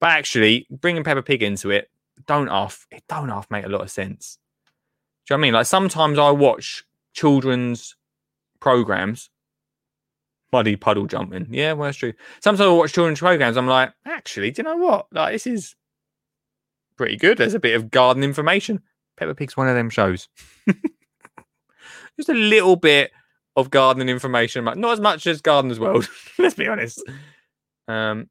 [0.00, 1.90] But actually, bringing Peppa Pig into it,
[2.26, 4.38] don't off, it don't off make a lot of sense.
[5.26, 5.54] Do you know what I mean?
[5.54, 7.96] Like sometimes I watch children's
[8.60, 9.30] programs,
[10.52, 11.48] muddy puddle jumping.
[11.50, 12.12] Yeah, well, that's true.
[12.40, 13.56] Sometimes I watch children's programs.
[13.56, 15.06] I'm like, actually, do you know what?
[15.12, 15.74] Like this is
[16.96, 17.38] pretty good.
[17.38, 18.82] There's a bit of garden information.
[19.16, 20.28] Peppa Pig's one of them shows.
[22.16, 23.10] Just a little bit
[23.56, 26.08] of gardening information, but not as much as Gardener's World.
[26.38, 27.02] let's be honest.
[27.88, 28.28] Um,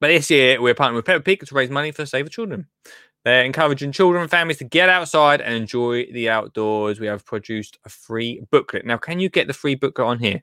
[0.00, 2.66] but this year we're partnering with Peppa Pig to raise money for Save the Children.
[3.24, 6.98] They're encouraging children and families to get outside and enjoy the outdoors.
[6.98, 8.84] We have produced a free booklet.
[8.84, 10.42] Now, can you get the free booklet on here?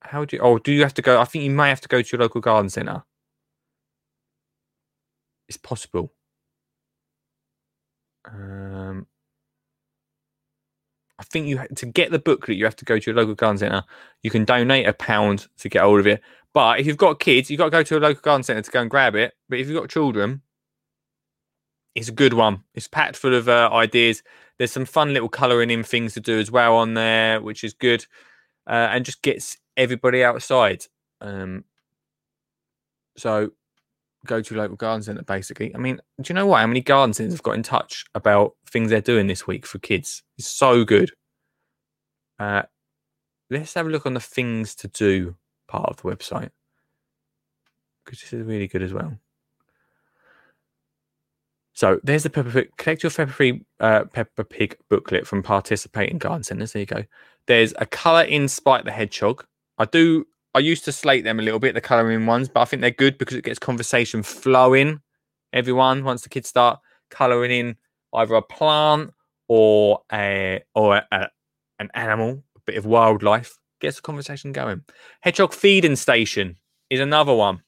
[0.00, 1.20] How do you, oh, do you have to go?
[1.20, 3.04] I think you may have to go to your local garden centre.
[5.48, 6.12] It's possible.
[8.24, 9.06] Um,
[11.22, 13.58] I think you to get the booklet, you have to go to your local garden
[13.58, 13.84] centre.
[14.24, 16.20] You can donate a pound to get hold of it.
[16.52, 18.70] But if you've got kids, you've got to go to a local garden centre to
[18.72, 19.32] go and grab it.
[19.48, 20.42] But if you've got children,
[21.94, 22.64] it's a good one.
[22.74, 24.24] It's packed full of uh, ideas.
[24.58, 27.72] There's some fun little colouring in things to do as well on there, which is
[27.72, 28.04] good,
[28.66, 30.86] uh, and just gets everybody outside.
[31.20, 31.64] Um,
[33.16, 33.52] so
[34.26, 35.74] go to local garden centre, basically.
[35.74, 36.60] I mean, do you know what?
[36.60, 39.78] How many garden centres have got in touch about things they're doing this week for
[39.78, 40.22] kids?
[40.38, 41.10] It's so good.
[42.38, 42.62] Uh,
[43.50, 45.36] let's have a look on the things to do
[45.68, 46.50] part of the website
[48.04, 49.16] because this is really good as well.
[51.74, 52.76] So there's the Peppa Pig.
[52.76, 54.04] Collect your Peppa Pig, uh,
[54.50, 56.72] Pig booklet from participating garden centres.
[56.72, 57.04] There you go.
[57.46, 59.46] There's a colour in Spike the Hedgehog.
[59.78, 62.64] I do I used to slate them a little bit, the colouring ones, but I
[62.66, 65.00] think they're good because it gets conversation flowing.
[65.52, 66.78] Everyone, once the kids start
[67.10, 67.76] colouring in
[68.14, 69.12] either a plant
[69.48, 71.28] or a or a, a,
[71.78, 74.82] an animal, a bit of wildlife, gets the conversation going.
[75.20, 76.56] Hedgehog feeding station
[76.90, 77.62] is another one,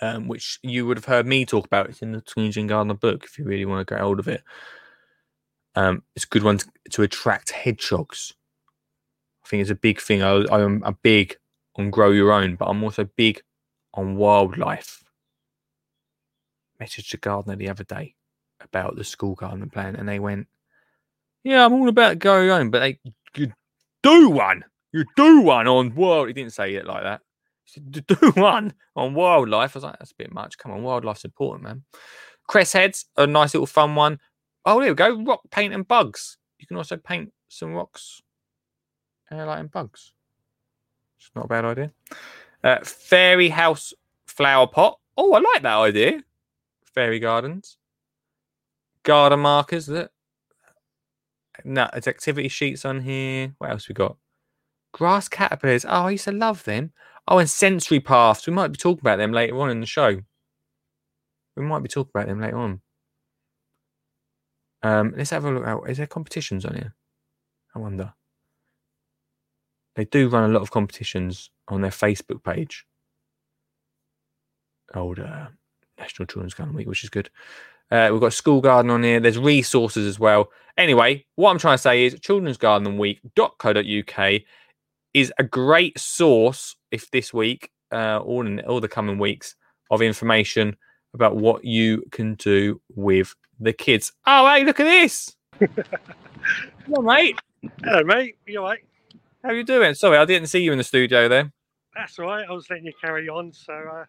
[0.00, 1.88] um, which you would have heard me talk about.
[1.88, 4.28] It's in the Skinny Jean Gardener book if you really want to get hold of
[4.28, 4.42] it.
[5.76, 8.32] Um, it's a good one to, to attract hedgehogs.
[9.44, 10.22] I think it's a big thing.
[10.22, 11.36] I, I'm a big
[11.76, 13.42] on grow your own, but I'm also big
[13.94, 15.02] on wildlife.
[16.80, 18.14] Messaged a gardener the other day
[18.60, 20.48] about the school garden plan, and they went,
[21.42, 22.98] "Yeah, I'm all about grow your own, but they
[23.36, 23.52] you
[24.02, 27.20] do one, you do one on wild." He didn't say it like that.
[27.64, 30.58] He said, "Do one on wildlife." I was like, "That's a bit much.
[30.58, 31.84] Come on, wildlife's important, man."
[32.46, 34.18] Cress heads, a nice little fun one.
[34.66, 35.22] Oh, there we go.
[35.22, 36.38] Rock paint and bugs.
[36.58, 38.22] You can also paint some rocks,
[39.30, 40.13] uh, like and bugs.
[41.24, 41.92] It's not a bad idea.
[42.62, 43.94] Uh, fairy house
[44.26, 44.98] flower pot.
[45.16, 46.22] Oh, I like that idea.
[46.84, 47.78] Fairy gardens.
[49.04, 49.86] Garden markers.
[49.86, 50.10] That.
[51.64, 53.54] No, there's activity sheets on here.
[53.58, 54.16] What else we got?
[54.92, 55.84] Grass caterpillars.
[55.84, 56.92] Oh, I used to love them.
[57.26, 58.46] Oh, and sensory paths.
[58.46, 60.20] We might be talking about them later on in the show.
[61.56, 62.80] We might be talking about them later on.
[64.82, 65.64] Um, let's have a look.
[65.64, 65.88] Out.
[65.88, 66.94] Is there competitions on here?
[67.74, 68.12] I wonder.
[69.96, 72.84] They do run a lot of competitions on their Facebook page.
[74.94, 75.48] Old uh,
[75.98, 77.30] National Children's Garden Week, which is good.
[77.90, 79.20] Uh, we've got School Garden on here.
[79.20, 80.50] There's resources as well.
[80.76, 84.40] Anyway, what I'm trying to say is Children's Garden Week.co.uk
[85.12, 89.54] is a great source if this week, uh, all in all the coming weeks,
[89.90, 90.76] of information
[91.14, 94.12] about what you can do with the kids.
[94.26, 95.36] Oh, hey, look at this.
[95.60, 97.38] Come on, mate.
[97.84, 98.36] Hello, mate.
[98.46, 98.80] You all right?
[99.44, 99.92] How you doing?
[99.92, 101.52] Sorry, I didn't see you in the studio there.
[101.94, 102.46] That's all right.
[102.48, 104.04] I was letting you carry on, so I uh,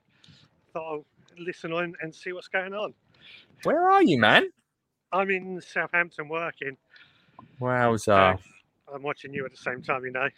[0.71, 1.05] thought I'll
[1.37, 2.93] listen on and see what's going on.
[3.63, 4.47] Where are you, man?
[5.11, 6.77] I'm in Southampton working.
[7.59, 8.39] Wowza.
[8.93, 10.29] I'm watching you at the same time, you know.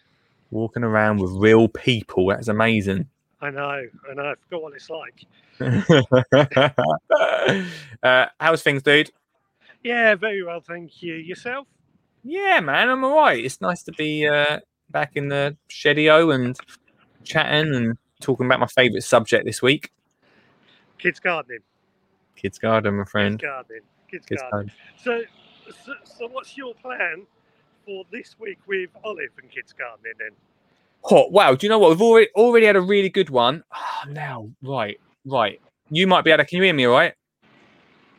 [0.50, 2.30] Walking around with real people.
[2.30, 3.08] That's amazing.
[3.40, 3.84] I know.
[4.10, 4.24] I know.
[4.24, 5.26] I forgot what it's like.
[8.02, 9.12] uh, how's things, dude?
[9.84, 10.60] Yeah, very well.
[10.60, 11.14] Thank you.
[11.14, 11.68] Yourself?
[12.24, 12.90] Yeah, man.
[12.90, 13.46] I'm all right.
[13.46, 16.58] It's nice to be uh, back in the shedio and
[17.24, 19.92] chatting and talking about my favourite subject this week.
[20.98, 21.60] Kids gardening.
[22.36, 23.40] Kids garden, my friend.
[23.40, 23.82] Kids gardening.
[24.10, 24.72] Kids, Kids gardening.
[25.04, 25.28] garden.
[25.66, 27.26] So, so, so, what's your plan
[27.86, 30.32] for this week with Olive and kids gardening then?
[31.10, 31.54] Oh, wow.
[31.56, 31.92] Do you know what?
[31.92, 33.64] We've already already had a really good one.
[33.72, 35.62] Ah, now, right, right.
[35.90, 36.50] You might be able to.
[36.50, 37.14] Can you hear me all right?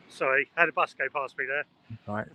[0.09, 1.63] Sorry, had a bus go past me there.
[2.07, 2.27] Right.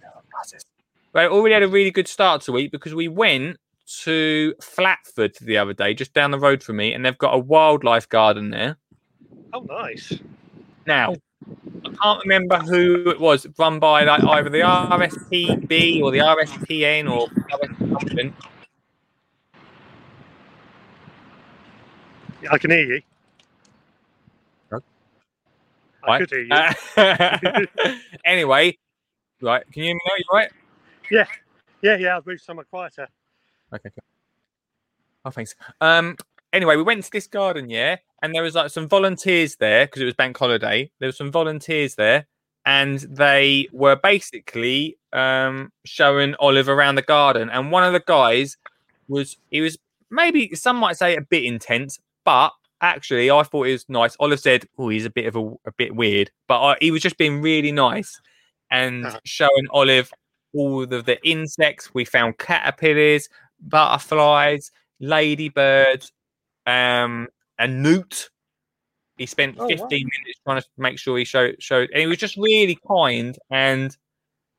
[1.12, 1.28] Right.
[1.30, 5.58] Already had a really good start to the week because we went to Flatford the
[5.58, 8.76] other day, just down the road from me, and they've got a wildlife garden there.
[9.52, 10.20] Oh, nice.
[10.86, 11.14] Now,
[11.84, 17.10] I can't remember who it was, run by like either the RSPB or the RSPN
[17.10, 17.28] or
[17.92, 18.34] something.
[22.50, 23.02] I can hear you.
[24.70, 24.82] Right.
[26.02, 26.18] I Right.
[26.18, 26.52] could hear you.
[26.52, 28.76] Uh, anyway,
[29.40, 30.14] right, can you hear me now?
[30.16, 30.50] You right?
[31.10, 31.26] Yeah,
[31.82, 33.08] yeah, yeah, I've moved somewhere quieter.
[33.72, 33.90] Okay.
[33.90, 34.04] Cool.
[35.24, 35.54] Oh, thanks.
[35.80, 36.16] Um.
[36.52, 40.00] Anyway, we went to this garden, yeah, and there was like some volunteers there because
[40.02, 40.88] it was bank holiday.
[41.00, 42.26] There was some volunteers there,
[42.64, 47.50] and they were basically um showing Olive around the garden.
[47.50, 48.56] And one of the guys
[49.08, 49.78] was he was
[50.10, 52.50] maybe some might say a bit intense, but
[52.80, 54.16] actually I thought it was nice.
[54.20, 57.02] Olive said, "Oh, he's a bit of a, a bit weird," but I, he was
[57.02, 58.20] just being really nice
[58.70, 59.18] and Uh-huh.
[59.24, 60.12] showing Olive
[60.54, 61.92] all of the insects.
[61.94, 63.28] We found caterpillars,
[63.60, 66.12] butterflies, ladybirds,
[66.66, 68.30] um, a newt.
[69.16, 69.88] He spent Oh, 15 wow.
[69.88, 73.38] minutes trying to make sure he showed showed, and he was just really kind.
[73.50, 73.96] And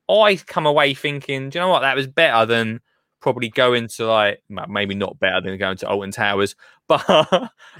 [0.10, 1.82] I come away thinking, do you know what?
[1.82, 2.80] That was better than
[3.22, 6.56] probably going to like maybe not better than going to Alton Towers,
[6.88, 7.04] but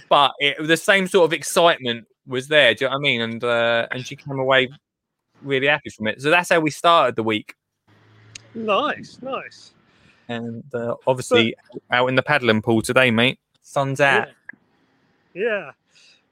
[0.10, 2.74] but it, the same sort of excitement was there.
[2.74, 3.22] Do you know what I mean?
[3.22, 4.70] And uh, and she came away
[5.42, 6.22] really happy from it.
[6.22, 7.54] So that's how we started the week.
[8.56, 9.72] Nice, nice.
[10.28, 11.56] And uh, obviously
[11.92, 13.40] out in the paddling pool today, mate.
[13.62, 14.30] Sun's out.
[15.34, 15.44] Yeah.
[15.44, 15.72] yeah.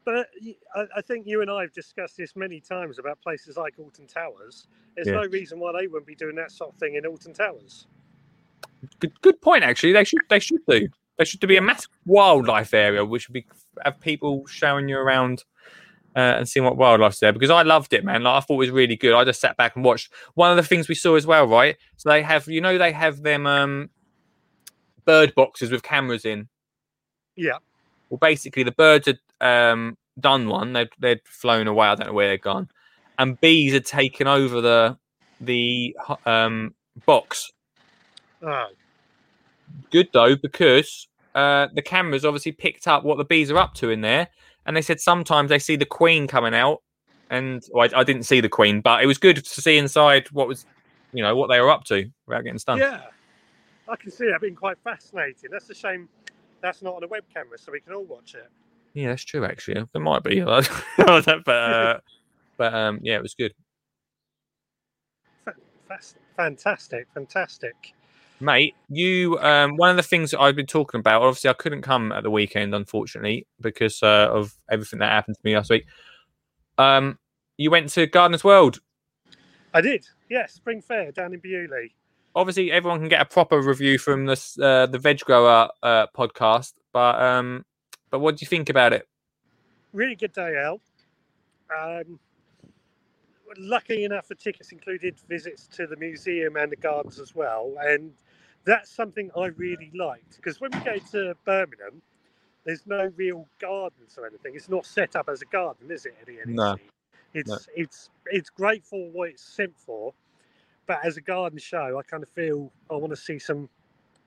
[0.06, 0.30] But
[0.76, 4.68] I think you and I have discussed this many times about places like Alton Towers.
[4.96, 5.14] There's Yeah.
[5.14, 7.88] no reason why they wouldn't be doing that sort of thing in Alton Towers.
[9.00, 9.64] Good, good point.
[9.64, 10.90] Actually, they should they should do.
[11.18, 13.46] There should be a massive wildlife area, which would be
[13.86, 15.44] have people showing you around
[16.16, 17.34] uh, and seeing what wildlife's there.
[17.34, 18.24] Because I loved it, man.
[18.24, 19.14] Like I thought it was really good.
[19.14, 20.12] I just sat back and watched.
[20.36, 21.78] One of the things we saw as well, right?
[21.98, 23.90] So they have, you know, they have them um,
[25.06, 26.48] bird boxes with cameras in.
[27.36, 27.58] Yeah.
[28.10, 30.74] Well, basically, the birds had um, done one.
[30.74, 31.88] They'd they'd flown away.
[31.88, 32.70] I don't know where they'd gone,
[33.18, 34.98] and bees had taken over the
[35.42, 35.96] the
[36.26, 37.52] um, box
[38.44, 38.68] Oh,
[39.90, 43.90] good though because uh, the cameras obviously picked up what the bees are up to
[43.90, 44.28] in there,
[44.66, 46.82] and they said sometimes they see the queen coming out,
[47.30, 50.28] and well, I, I didn't see the queen, but it was good to see inside
[50.32, 50.66] what was,
[51.14, 52.80] you know, what they were up to without getting stung.
[52.80, 53.02] yeah.
[53.90, 55.50] I can see that being quite fascinating.
[55.52, 56.08] That's a shame
[56.62, 58.50] that's not on a web camera so we can all watch it.
[58.94, 59.44] Yeah, that's true.
[59.44, 60.70] Actually, there might be, but
[61.48, 62.00] uh,
[62.58, 63.54] but um, yeah, it was good,
[66.36, 67.94] fantastic, fantastic.
[68.44, 68.76] Mate.
[68.90, 71.22] You um, one of the things that I've been talking about.
[71.22, 75.42] Obviously, I couldn't come at the weekend, unfortunately, because uh, of everything that happened to
[75.44, 75.86] me last week.
[76.78, 77.18] Um,
[77.58, 78.80] you went to Gardeners World.
[79.74, 80.06] I did.
[80.30, 81.90] Yeah, Spring Fair down in Beaulieu.
[82.36, 86.74] obviously everyone can get a proper review from this uh, the veg grower uh, podcast
[86.92, 87.64] but um
[88.10, 89.08] but what do you think about it
[89.94, 90.82] Really good day out.
[91.78, 92.20] Um,
[93.60, 97.76] lucky enough, the tickets included visits to the museum and the gardens as well.
[97.80, 98.12] And
[98.66, 102.02] that's something I really liked because when we go to Birmingham,
[102.66, 104.56] there's no real gardens or anything.
[104.56, 106.16] It's not set up as a garden, is it?
[106.22, 106.56] At the NEC?
[106.56, 106.78] No.
[107.34, 107.58] It's No.
[107.76, 110.14] it's it's great for what it's sent for,
[110.86, 113.70] but as a garden show, I kind of feel I want to see some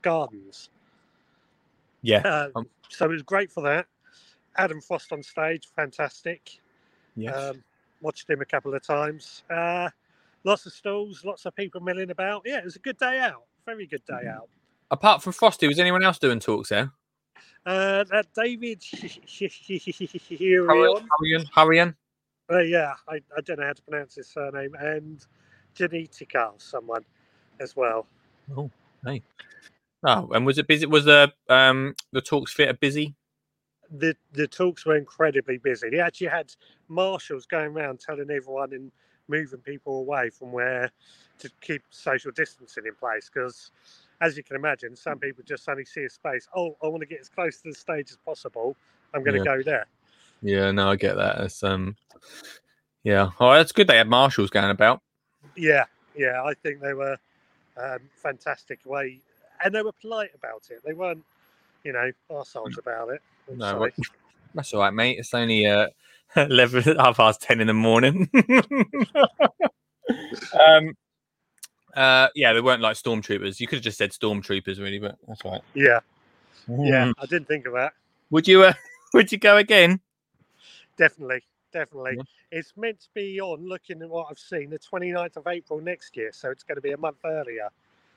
[0.03, 0.71] gardens.
[2.03, 3.87] yeah Um, Um, so it was great for that.
[4.57, 6.59] Adam Frost on stage, fantastic.
[7.15, 7.63] yes Um,
[8.01, 9.45] watched him a couple of times.
[9.51, 9.91] Uh,
[10.45, 12.43] lots of stalls, lots of people milling about.
[12.45, 13.45] Yeah, it was a good day out.
[13.67, 14.49] Very good day out.
[14.91, 16.93] apart from frosty was anyone else doing talks there
[17.67, 18.83] Uh, that David
[20.67, 21.89] hurry Hurrion.
[21.89, 21.97] on
[22.49, 24.75] Uh, yeah, I, I don't know how to pronounce his surname.
[24.79, 25.25] And
[25.77, 27.05] Janitika, someone
[27.61, 28.07] as well.
[28.57, 28.71] oh
[29.05, 29.23] hey.
[30.05, 33.17] Oh, and was it busy was the um the talks theatre busy
[33.91, 35.89] The the talks were incredibly busy.
[35.91, 36.53] He actually had
[36.89, 38.93] marshals going around telling everyone and
[39.29, 40.91] moving people away from where
[41.39, 43.31] to keep social distancing in place.
[43.33, 43.71] Because,
[44.21, 46.49] as you can imagine, some people just only see a space.
[46.55, 48.77] Oh, I want to get as close to the stage as possible.
[49.15, 49.87] I'm going to go there.
[50.43, 51.97] yeah no i get that it's um
[53.05, 55.01] yeah oh that's good they had marshals going about
[55.55, 55.85] Yeah,
[56.17, 56.43] yeah.
[56.43, 57.17] I think they were
[57.77, 59.21] um, fantastic way,
[59.65, 60.81] and they were polite about it.
[60.85, 61.25] They weren't,
[61.85, 63.23] you know, arseholes about it.
[63.55, 63.89] No.
[64.55, 65.19] That's all right, mate.
[65.19, 65.89] It's only uh,
[66.37, 68.31] 11, half past 10 in the morning.
[70.67, 70.95] um,
[71.95, 73.59] uh, yeah, they weren't like stormtroopers.
[73.59, 75.63] You could have just said stormtroopers, really, but that's right.
[75.75, 76.01] Yeah,
[76.69, 77.07] yeah.
[77.07, 77.13] Mm.
[77.19, 77.95] I didn't think of that.
[78.31, 78.65] Would you?
[78.65, 78.75] Uh,
[79.15, 80.01] would you go again?
[80.99, 82.17] Definitely, definitely.
[82.19, 82.23] Yeah.
[82.59, 83.67] It's meant to be on.
[83.67, 86.83] Looking at what I've seen, the 29th of April next year, so it's going to
[86.83, 87.69] be a month earlier.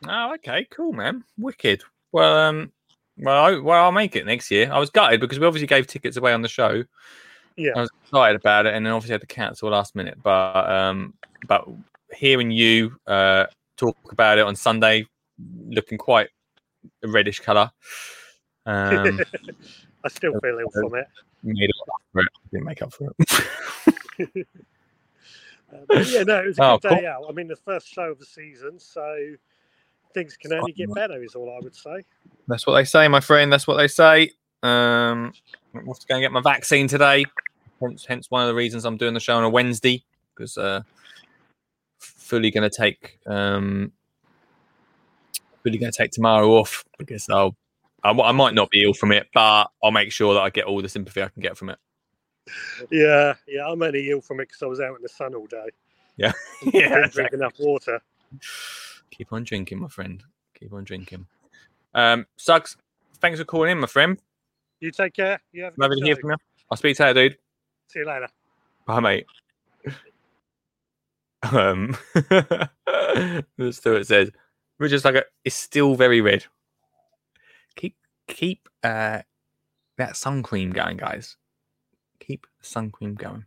[0.08, 1.24] Oh, okay, cool, man.
[1.38, 1.84] Wicked.
[2.12, 2.72] Well, um,
[3.18, 4.72] well, I, well, I'll make it next year.
[4.72, 6.84] I was gutted because we obviously gave tickets away on the show.
[7.60, 10.18] Yeah, I was excited about it, and then obviously had to cancel last minute.
[10.24, 11.14] But um,
[11.48, 11.68] but
[12.14, 13.46] hearing you uh
[13.78, 15.06] talk about it on Sunday,
[15.68, 16.30] looking quite
[17.04, 17.70] a reddish colour.
[18.66, 19.20] Um,
[20.04, 21.08] I still feel ill from it.
[21.44, 22.28] made up for it.
[22.52, 24.48] Didn't make up for it.
[25.72, 26.98] Uh, yeah, no, it was a Oh, good cool.
[26.98, 27.26] day out.
[27.30, 29.36] I mean, the first show of the season, so
[30.16, 32.04] things can only get better, is all I would say.
[32.48, 33.54] That's what they say, my friend.
[33.54, 34.32] That's what they say.
[34.64, 35.32] Um,
[35.76, 37.26] I'm off to go and get my vaccine today.
[37.80, 40.04] Hence, hence one of the reasons I'm doing the show on a Wednesday
[40.36, 40.82] because uh,
[42.00, 43.92] fully going to take um,
[45.64, 47.56] fully going to take tomorrow off because I'll
[48.04, 50.66] I, I might not be ill from it, but I'll make sure that I get
[50.66, 51.80] all the sympathy I can get from it.
[52.90, 55.48] Yeah, yeah, I'm only ill from it because I was out in the sun all
[55.48, 55.68] day.
[56.18, 56.32] Yeah,
[56.64, 58.02] Didn't drink enough water.
[59.12, 60.24] Keep on drinking, my friend.
[60.60, 61.28] Keep on drinking.
[61.94, 62.78] Um, Suggs,
[63.20, 64.18] thanks for calling in, my friend.
[64.80, 65.42] You take care.
[65.52, 66.38] You have a to hear from you.
[66.72, 67.38] I'll speak to you, dude.
[67.90, 68.30] See you later.
[68.86, 69.26] Bye, mate.
[71.42, 74.30] Um, the Stuart says,
[74.78, 76.44] Richard Slugger is still very red.
[77.78, 77.96] Keep
[78.28, 79.20] keep uh,
[79.98, 81.38] that sun cream going, guys.
[82.20, 83.46] Keep sun cream going.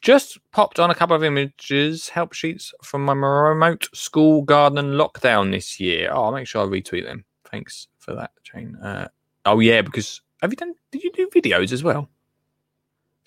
[0.00, 5.52] Just popped on a couple of images, help sheets from my remote school garden lockdown
[5.52, 6.10] this year.
[6.10, 7.26] Oh, I'll make sure I retweet them.
[7.50, 8.76] Thanks for that, Jane.
[8.76, 9.08] Uh,
[9.44, 10.74] oh yeah, because have you done?
[10.90, 12.08] Did you do videos as well?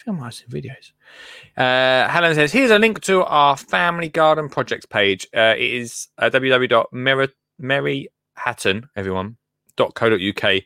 [0.08, 0.91] I think videos.
[1.56, 5.28] Uh, Helen says, "Here's a link to our family garden projects page.
[5.36, 9.38] Uh, it is uh, www.merryhatton everyone
[9.78, 10.64] .co.uk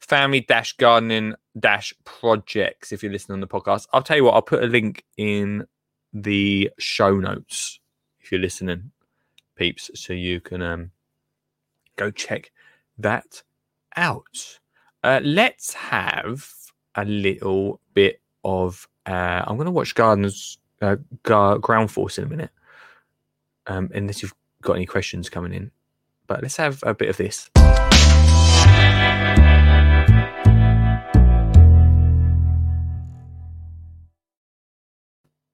[0.00, 2.92] family dash gardening dash projects.
[2.92, 4.34] If you're listening on the podcast, I'll tell you what.
[4.34, 5.66] I'll put a link in
[6.12, 7.80] the show notes
[8.20, 8.90] if you're listening,
[9.56, 10.90] peeps, so you can um,
[11.96, 12.50] go check
[12.98, 13.42] that
[13.96, 14.58] out.
[15.02, 16.50] Uh, let's have
[16.94, 18.88] a little bit of.
[19.06, 22.50] Uh, I'm going to watch Gardens uh, Gar- Ground Force in a minute,
[23.66, 25.70] um, unless you've got any questions coming in.
[26.26, 27.50] But let's have a bit of this.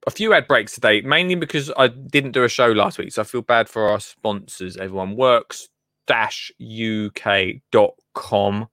[0.09, 3.23] A few ad breaks today, mainly because I didn't do a show last week, so
[3.23, 4.77] I feel bad for our sponsors.
[4.77, 5.65] Everyone worx
[6.07, 8.69] dash uk.com.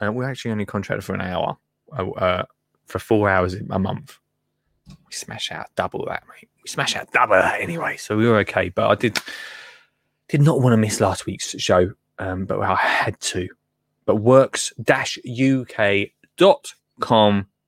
[0.00, 1.56] Uh, we're actually only contracted for an hour,
[1.96, 2.42] uh, uh,
[2.88, 4.18] for four hours a month.
[4.88, 6.48] We smash out double that, mate.
[6.62, 8.70] We smash out double that anyway, so we were okay.
[8.70, 9.18] But I did
[10.28, 13.48] did not want to miss last week's show, um, but I had to.
[14.04, 14.66] But worx-uk.com,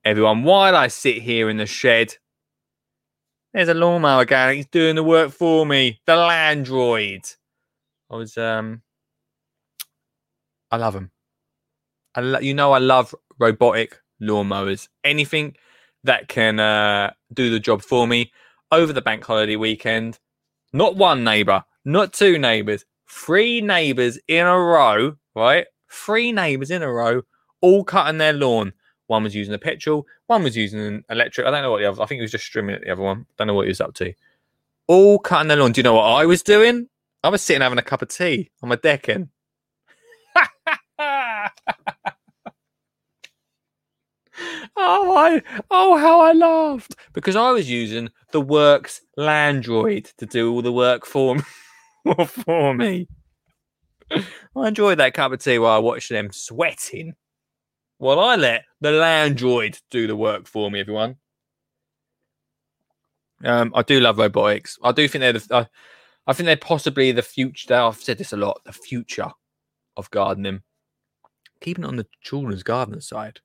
[0.05, 0.43] everyone.
[0.43, 2.17] While I sit here in the shed,
[3.53, 4.55] there's a lawnmower guy.
[4.55, 6.01] He's doing the work for me.
[6.07, 7.37] The Landroid.
[8.11, 8.83] I was um,
[10.71, 11.11] I love him.
[12.15, 14.89] I lo- you know I love robotic lawnmowers.
[15.05, 15.57] Anything
[16.05, 18.33] that can uh, do the job for me
[18.73, 20.19] over the bank holiday weekend.
[20.73, 25.67] Not one neighbor, not two neighbors, three neighbors in a row, right?
[25.91, 27.23] Three neighbors in a row,
[27.61, 28.73] all cutting their lawn.
[29.09, 31.47] One was using a petrol, one was using an electric.
[31.47, 32.01] I don't know what the other.
[32.01, 33.27] I think he was just streaming at the other one.
[33.37, 34.13] Don't know what he was up to.
[34.87, 35.73] All cutting their lawn.
[35.73, 36.89] Do you know what I was doing?
[37.25, 39.31] I was sitting having a cup of tea on my decking.
[44.81, 50.53] oh, I, oh, how I laughed because I was using the Worx Landroid to do
[50.53, 51.43] all the work for me.
[52.27, 53.09] for me.
[54.11, 57.15] I enjoyed that cup of tea while I watched them sweating.
[57.99, 61.17] While I let the Landroid do the work for me, everyone.
[63.45, 64.79] Um, I do love robotics.
[64.83, 65.67] I do think they're the, I,
[66.27, 67.75] I think they're possibly the future.
[67.75, 68.61] I've said this a lot.
[68.65, 69.31] The future
[69.97, 70.63] of gardening.
[71.61, 73.41] Keeping it on the children's gardener side,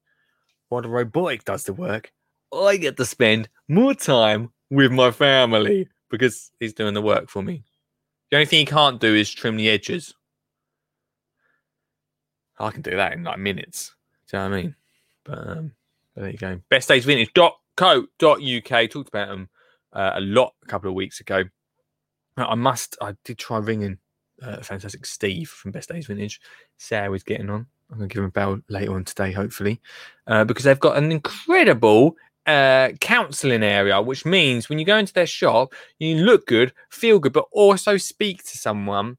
[0.69, 2.11] while the robotic does the work,
[2.53, 7.41] I get to spend more time with my family because he's doing the work for
[7.41, 7.63] me.
[8.31, 10.13] The only thing he can't do is trim the edges.
[12.57, 13.93] I can do that in like minutes.
[14.29, 14.75] Do you know what I mean?
[15.23, 15.71] But, um,
[16.13, 16.61] but there you go.
[16.69, 18.89] best days Bestdaysvintage.co.uk.
[18.89, 19.49] Talked about them
[19.93, 21.43] uh, a lot a couple of weeks ago.
[22.37, 23.97] I must, I did try ringing
[24.41, 26.41] uh, fantastic Steve from Best Days Vintage.
[26.89, 27.67] How he's getting on.
[27.95, 29.79] I'm going to give them a bell later on today, hopefully,
[30.27, 35.13] uh, because they've got an incredible uh, counseling area, which means when you go into
[35.13, 39.17] their shop, you look good, feel good, but also speak to someone.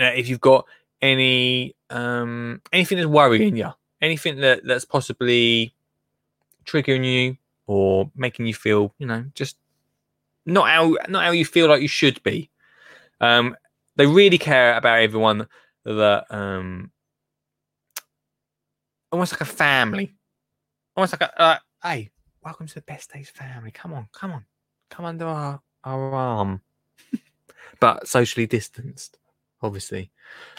[0.00, 0.66] Uh, if you've got
[1.00, 3.70] any um, anything that's worrying you,
[4.02, 5.72] anything that that's possibly
[6.64, 7.36] triggering you
[7.68, 9.56] or making you feel, you know, just
[10.44, 12.50] not how not how you feel like you should be.
[13.20, 13.56] Um,
[13.94, 15.46] they really care about everyone
[15.84, 16.90] that um,
[19.12, 20.14] almost like a family,
[20.96, 22.10] almost like a uh, hey,
[22.42, 23.70] welcome to the best days family.
[23.70, 24.44] Come on, come on,
[24.90, 26.60] come under our our arm,
[27.80, 29.18] but socially distanced
[29.62, 30.10] obviously.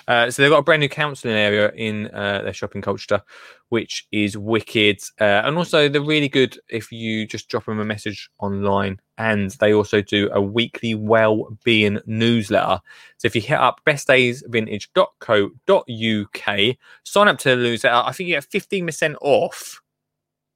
[0.07, 3.21] Uh, so they've got a brand new counselling area in uh, their shopping culture,
[3.69, 4.99] which is wicked.
[5.19, 8.99] Uh, and also, they're really good if you just drop them a message online.
[9.17, 12.79] And they also do a weekly well-being newsletter.
[13.17, 17.95] So if you hit up bestdaysvintage.co.uk, sign up to the newsletter.
[17.95, 19.81] I think you get 15% off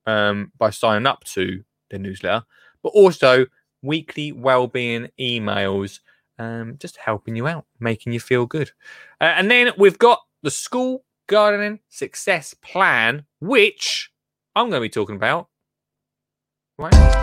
[0.05, 2.45] um, by signing up to the newsletter,
[2.81, 3.45] but also
[3.81, 5.99] weekly well-being emails
[6.39, 8.71] um, just helping you out, making you feel good.
[9.19, 14.11] Uh, and then we've got the school gardening success plan, which
[14.55, 15.47] I'm going to be talking about.
[16.77, 17.21] Right.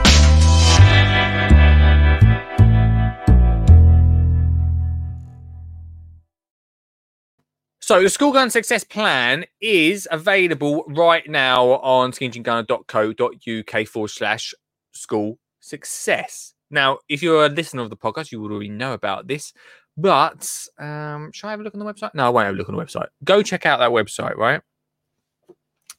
[7.89, 14.53] So the School Garden Success Plan is available right now on skinnyjeangardener.co.uk forward slash
[14.93, 16.53] school success.
[16.71, 19.53] Now, if you're a listener of the podcast, you would already know about this.
[19.97, 20.49] But
[20.79, 22.15] um, shall I have a look on the website?
[22.15, 23.09] No, I won't have a look on the website.
[23.25, 24.61] Go check out that website, right?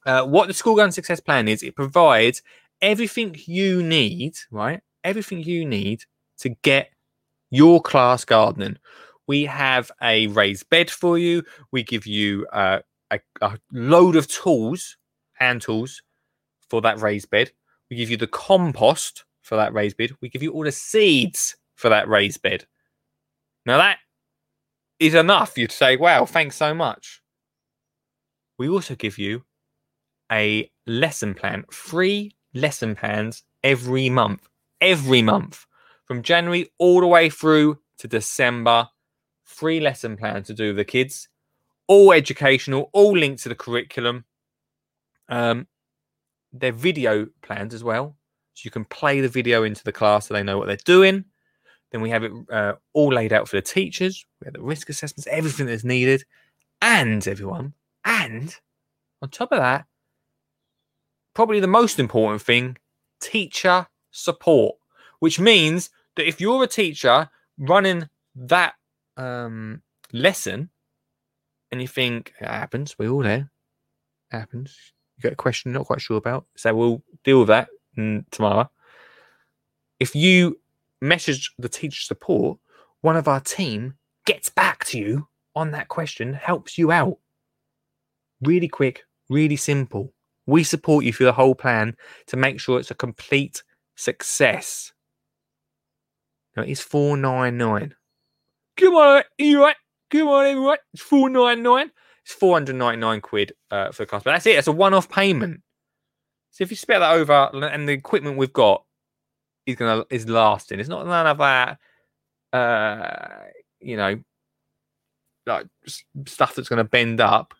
[0.06, 2.42] Uh, what the School Garden Success Plan is, it provides
[2.80, 4.80] everything you need, right?
[5.04, 6.04] Everything you need
[6.38, 6.90] to get
[7.50, 8.78] your class gardening.
[9.26, 11.42] We have a raised bed for you.
[11.70, 12.78] We give you uh,
[13.10, 14.96] a, a load of tools,
[15.34, 16.02] hand tools
[16.68, 17.52] for that raised bed.
[17.90, 20.12] We give you the compost for that raised bed.
[20.20, 22.66] We give you all the seeds for that raised bed.
[23.66, 23.98] Now that
[25.00, 25.58] is enough.
[25.58, 27.20] You'd say, wow, thanks so much.
[28.58, 29.42] We also give you
[30.30, 34.48] a lesson plan, free lesson plans every month,
[34.80, 35.66] every month
[36.04, 38.88] from January all the way through to December.
[39.42, 41.28] Free lesson plan to do with the kids,
[41.88, 44.24] all educational, all linked to the curriculum.
[45.28, 45.66] Um,
[46.52, 48.14] they're video plans as well.
[48.60, 51.24] So you can play the video into the class so they know what they're doing.
[51.92, 54.22] Then we have it uh, all laid out for the teachers.
[54.38, 56.24] We have the risk assessments, everything that's needed.
[56.82, 57.72] And everyone,
[58.04, 58.54] and
[59.22, 59.86] on top of that,
[61.34, 62.76] probably the most important thing
[63.20, 64.76] teacher support,
[65.20, 68.74] which means that if you're a teacher running that
[69.16, 69.80] um,
[70.12, 70.68] lesson
[71.70, 73.50] and you think it happens, we all there,
[74.30, 74.92] happens.
[75.16, 77.68] You get a question you're not quite sure about, so we'll deal with that
[78.30, 78.70] tomorrow.
[79.98, 80.58] If you
[81.00, 82.58] message the teacher support,
[83.00, 83.94] one of our team
[84.26, 87.18] gets back to you on that question, helps you out.
[88.42, 90.12] Really quick, really simple.
[90.46, 91.96] We support you through the whole plan
[92.26, 93.62] to make sure it's a complete
[93.96, 94.92] success.
[96.56, 97.94] Now four nine nine.
[98.76, 99.76] Come on, you right?
[100.10, 100.78] Come on, everyone.
[100.92, 101.90] It's four nine nine.
[102.24, 104.56] It's four hundred ninety nine quid uh, for the cost, but that's it.
[104.56, 105.62] It's a one off payment.
[106.50, 108.84] So if you split that over and the equipment we've got
[109.66, 111.78] is gonna is lasting, it's not none of that
[112.52, 113.44] uh
[113.80, 114.20] you know
[115.46, 115.66] like
[116.26, 117.54] stuff that's gonna bend up.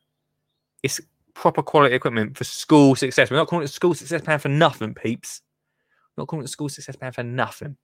[0.83, 1.01] It's
[1.35, 3.31] proper quality equipment for school success.
[3.31, 5.43] We're not calling it school success plan for nothing, peeps.
[6.17, 7.77] We're not calling it school success plan for nothing.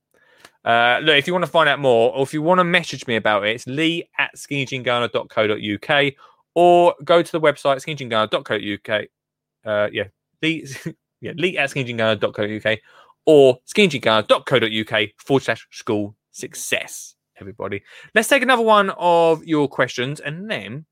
[0.64, 3.06] Uh, look, if you want to find out more, or if you want to message
[3.06, 6.12] me about it, it's lee at skinnyjeangardener.co.uk
[6.54, 9.04] or go to the website skinnyjeangardener.co.uk.
[9.64, 10.04] Uh, yeah,
[10.42, 10.66] Lee,
[11.20, 12.78] yeah, lee at skinnyjeangardener.co.uk
[13.24, 17.82] or skinnyjeangardener.co.uk forward slash school success, everybody.
[18.14, 20.86] Let's take another one of your questions and then,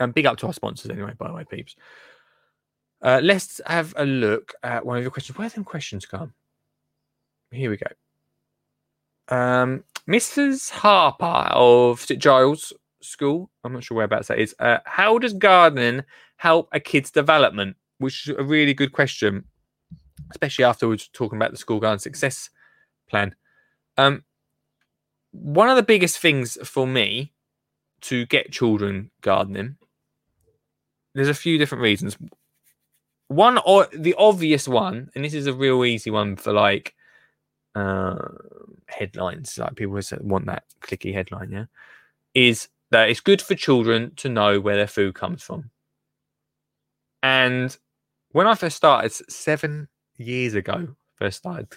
[0.00, 1.76] and big up to our sponsors anyway, by the way, peeps.
[3.00, 5.38] Uh, let's have a look at one of your questions.
[5.38, 6.34] Where them questions come?
[7.50, 9.34] Here we go.
[9.34, 10.70] Um, Mrs.
[10.70, 13.50] Harper of St Giles School.
[13.62, 14.54] I'm not sure whereabouts that is.
[14.58, 16.02] Uh, how does gardening
[16.36, 17.76] help a kid's development?
[17.98, 19.44] Which is a really good question,
[20.30, 22.50] especially after we're talking about the school garden success
[23.08, 23.34] plan.
[23.96, 24.24] Um,
[25.32, 27.32] one of the biggest things for me
[28.02, 29.76] to get children gardening,
[31.14, 32.16] there's a few different reasons.
[33.28, 36.94] One or the obvious one, and this is a real easy one for like
[37.74, 38.16] uh,
[38.86, 41.64] headlines, like people want that clicky headline, yeah,
[42.34, 45.70] is that it's good for children to know where their food comes from.
[47.22, 47.76] And
[48.32, 50.88] when I first started seven years ago.
[51.16, 51.68] First started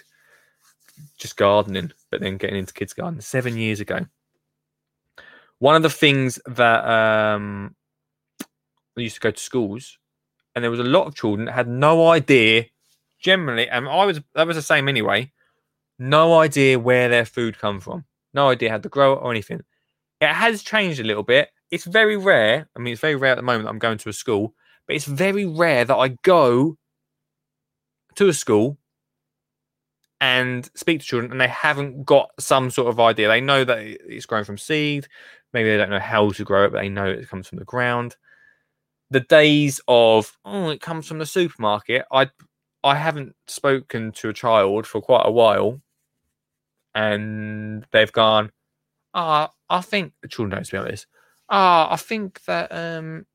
[1.18, 4.06] just gardening, but then getting into kids garden seven years ago.
[5.58, 7.74] One of the things that um,
[8.96, 9.98] I used to go to schools,
[10.54, 12.66] and there was a lot of children that had no idea.
[13.20, 15.30] Generally, and I was that was the same anyway.
[15.96, 18.04] No idea where their food come from.
[18.34, 19.62] No idea how to grow it or anything.
[20.20, 21.50] It has changed a little bit.
[21.70, 22.68] It's very rare.
[22.74, 23.68] I mean, it's very rare at the moment.
[23.68, 24.54] I'm going to a school,
[24.86, 26.76] but it's very rare that I go
[28.16, 28.78] to a school
[30.20, 33.28] and speak to children and they haven't got some sort of idea.
[33.28, 35.08] They know that it's grown from seed.
[35.52, 37.64] Maybe they don't know how to grow it, but they know it comes from the
[37.64, 38.16] ground.
[39.10, 42.06] The days of oh, it comes from the supermarket.
[42.12, 42.30] I
[42.84, 45.80] I haven't spoken to a child for quite a while,
[46.94, 48.50] and they've gone.
[49.14, 51.06] Ah, I think the children don't speak like this.
[51.50, 53.26] Ah, I think that um,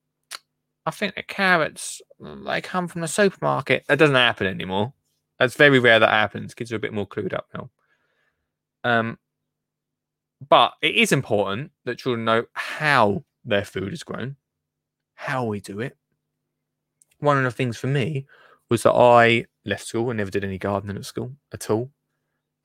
[0.87, 3.83] I think the carrots they come from the supermarket.
[3.89, 4.93] That doesn't happen anymore.
[5.37, 6.53] That's very rare that happens.
[6.53, 7.69] Kids are a bit more clued up now.
[8.85, 9.19] Um,
[10.47, 14.37] but it is important that children know how their food is grown,
[15.15, 15.97] how we do it.
[17.19, 18.25] One of the things for me
[18.69, 21.91] was that I left school and never did any gardening at school at all.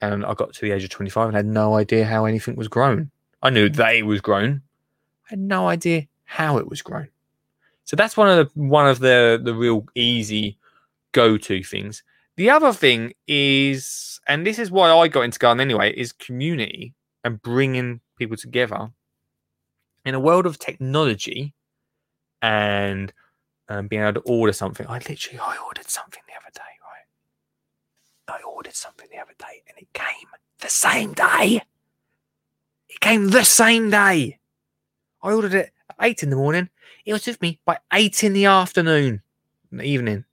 [0.00, 2.68] And I got to the age of 25 and had no idea how anything was
[2.68, 3.10] grown.
[3.42, 4.62] I knew that it was grown.
[5.26, 7.08] I had no idea how it was grown.
[7.84, 10.58] So that's one of the one of the the real easy
[11.12, 12.02] go-to things.
[12.36, 16.94] The other thing is, and this is why I got into gardening anyway, is community
[17.24, 18.90] and bringing people together.
[20.04, 21.54] In a world of technology
[22.40, 23.12] and
[23.68, 26.60] um, being able to order something, I literally I ordered something the other day,
[28.28, 28.40] right?
[28.40, 30.28] I ordered something the other day, and it came
[30.60, 31.62] the same day.
[32.88, 34.38] It came the same day.
[35.22, 36.68] I ordered it at eight in the morning.
[37.04, 39.22] It was with me by eight in the afternoon,
[39.70, 40.24] in the evening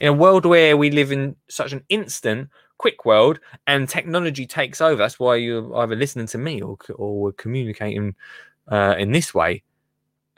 [0.00, 2.48] in a world where we live in such an instant,
[2.78, 4.96] quick world, and technology takes over.
[4.96, 8.14] That's why you're either listening to me or or communicating
[8.68, 9.62] uh, in this way.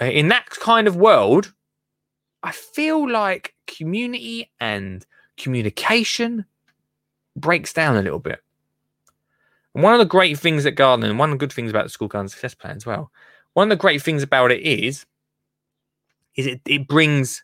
[0.00, 1.52] Uh, in that kind of world,
[2.42, 5.04] I feel like community and
[5.36, 6.44] communication
[7.34, 8.40] breaks down a little bit.
[9.72, 12.08] One of the great things at gardening, one of the good things about the school
[12.08, 13.10] garden success plan as well,
[13.58, 15.04] one of the great things about it is,
[16.36, 17.42] is it, it brings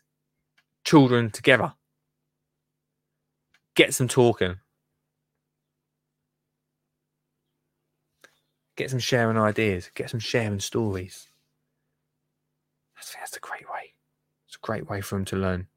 [0.85, 1.73] children together
[3.75, 4.55] get some talking.
[8.77, 9.91] Get some sharing ideas.
[9.93, 11.27] Get some sharing stories.
[13.03, 13.93] Think that's a great way.
[14.47, 15.67] It's a great way for them to learn.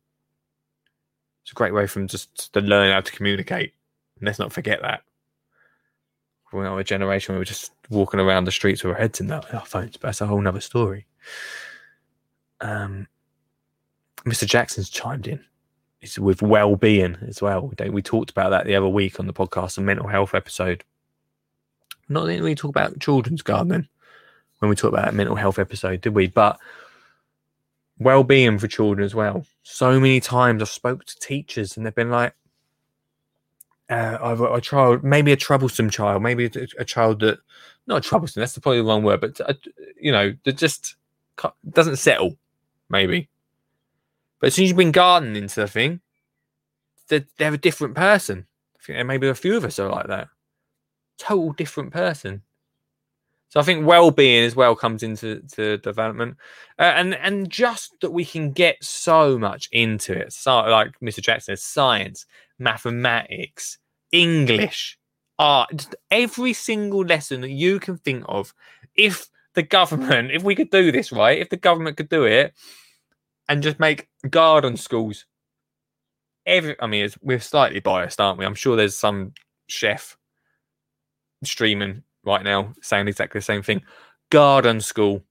[1.42, 3.74] It's a great way for them just to learn how to communicate.
[4.20, 5.02] And let's not forget that.
[6.52, 9.42] Not a generation where we're just walking around the streets with our heads in our
[9.42, 11.06] phones, but that's a whole nother story.
[12.60, 13.06] Um,
[14.24, 14.46] Mr.
[14.46, 15.44] Jackson's chimed in
[16.00, 17.72] it's with well-being as well.
[17.90, 20.84] We talked about that the other week on the podcast, a mental health episode.
[22.08, 23.88] Not didn't we talk about children's gardening
[24.60, 26.28] when we talked about that mental health episode, did we?
[26.28, 26.58] But
[27.98, 29.44] well-being for children as well.
[29.64, 32.34] So many times I've spoke to teachers and they've been like,
[33.90, 37.38] uh, I've a child, maybe a troublesome child, maybe a, a child that
[37.86, 38.40] not troublesome.
[38.40, 39.54] That's probably the wrong word, but uh,
[40.00, 40.96] you know, that just
[41.72, 42.36] doesn't settle.
[42.90, 43.28] Maybe
[44.40, 46.00] but as soon as you bring gardening into the thing,
[47.08, 48.46] they're, they're a different person.
[48.78, 50.28] I think maybe a few of us are like that.
[51.18, 52.42] Total different person.
[53.50, 56.36] So I think well-being as well comes into to development,
[56.78, 60.34] uh, and and just that we can get so much into it.
[60.34, 61.22] So like Mr.
[61.22, 62.26] Jackson says, science,
[62.58, 63.78] mathematics,
[64.12, 64.98] English,
[65.38, 68.54] art, every single lesson that you can think of.
[68.94, 72.54] If the government, if we could do this right, if the government could do it,
[73.48, 75.24] and just make garden schools.
[76.46, 78.46] Every, I mean, we're slightly biased, aren't we?
[78.46, 79.32] I'm sure there's some
[79.68, 80.16] chef
[81.44, 83.82] streaming right now saying exactly the same thing.
[84.30, 85.24] Garden school.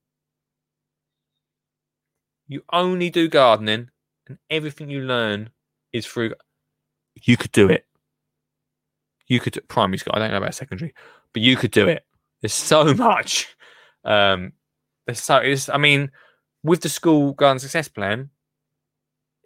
[2.47, 3.89] You only do gardening,
[4.27, 5.49] and everything you learn
[5.91, 6.33] is through.
[7.23, 7.85] You could do it.
[9.27, 10.13] You could primary school.
[10.15, 10.93] I don't know about secondary,
[11.33, 12.05] but you could do it.
[12.41, 13.55] There's so much.
[14.03, 14.53] Um,
[15.05, 15.37] there's so.
[15.37, 16.11] It's, I mean,
[16.63, 18.29] with the school garden success plan,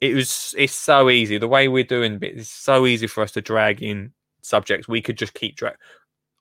[0.01, 1.37] it was it's so easy.
[1.37, 4.11] The way we're doing it is so easy for us to drag in
[4.41, 4.87] subjects.
[4.87, 5.75] We could just keep drag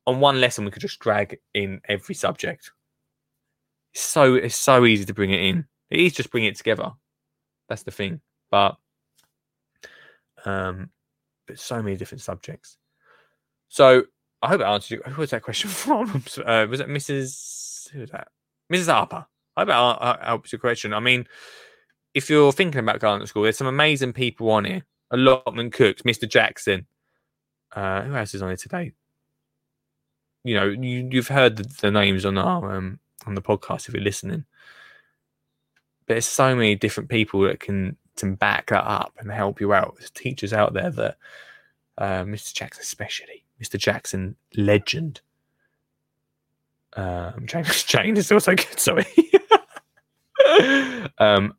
[0.07, 0.65] on one lesson.
[0.65, 2.73] We could just drag in every subject.
[3.93, 5.67] It's so it's so easy to bring it in.
[5.91, 6.93] It is just bring it together.
[7.69, 8.21] That's the thing.
[8.51, 8.77] But
[10.45, 10.91] um,
[11.51, 12.77] but so many different subjects.
[13.69, 14.05] So
[14.41, 15.13] I hope it answered you.
[15.13, 16.23] Who was that question from?
[16.45, 17.91] Uh, was it Mrs.
[17.91, 18.29] Who was that?
[18.73, 18.87] Mrs.
[18.87, 19.27] Harper.
[19.57, 20.95] I bet that helps your question.
[20.95, 21.27] I mean,
[22.15, 24.83] if you're thinking about going to school, there's some amazing people on here.
[25.11, 26.29] allotment cooks, Mr.
[26.29, 26.87] Jackson.
[27.73, 28.93] Uh, who else is on here today?
[30.45, 33.95] You know, you, you've heard the, the names on our um, on the podcast if
[33.95, 34.45] you're listening.
[36.07, 39.73] But there's so many different people that can can back that up and help you
[39.73, 39.97] out.
[39.99, 41.17] There's teachers out there that
[41.99, 42.53] uh, Mr.
[42.53, 43.79] Jackson, especially Mr.
[43.79, 45.21] Jackson, legend.
[46.95, 48.79] Um, James Jane is also good.
[48.79, 49.07] Sorry.
[51.19, 51.55] um,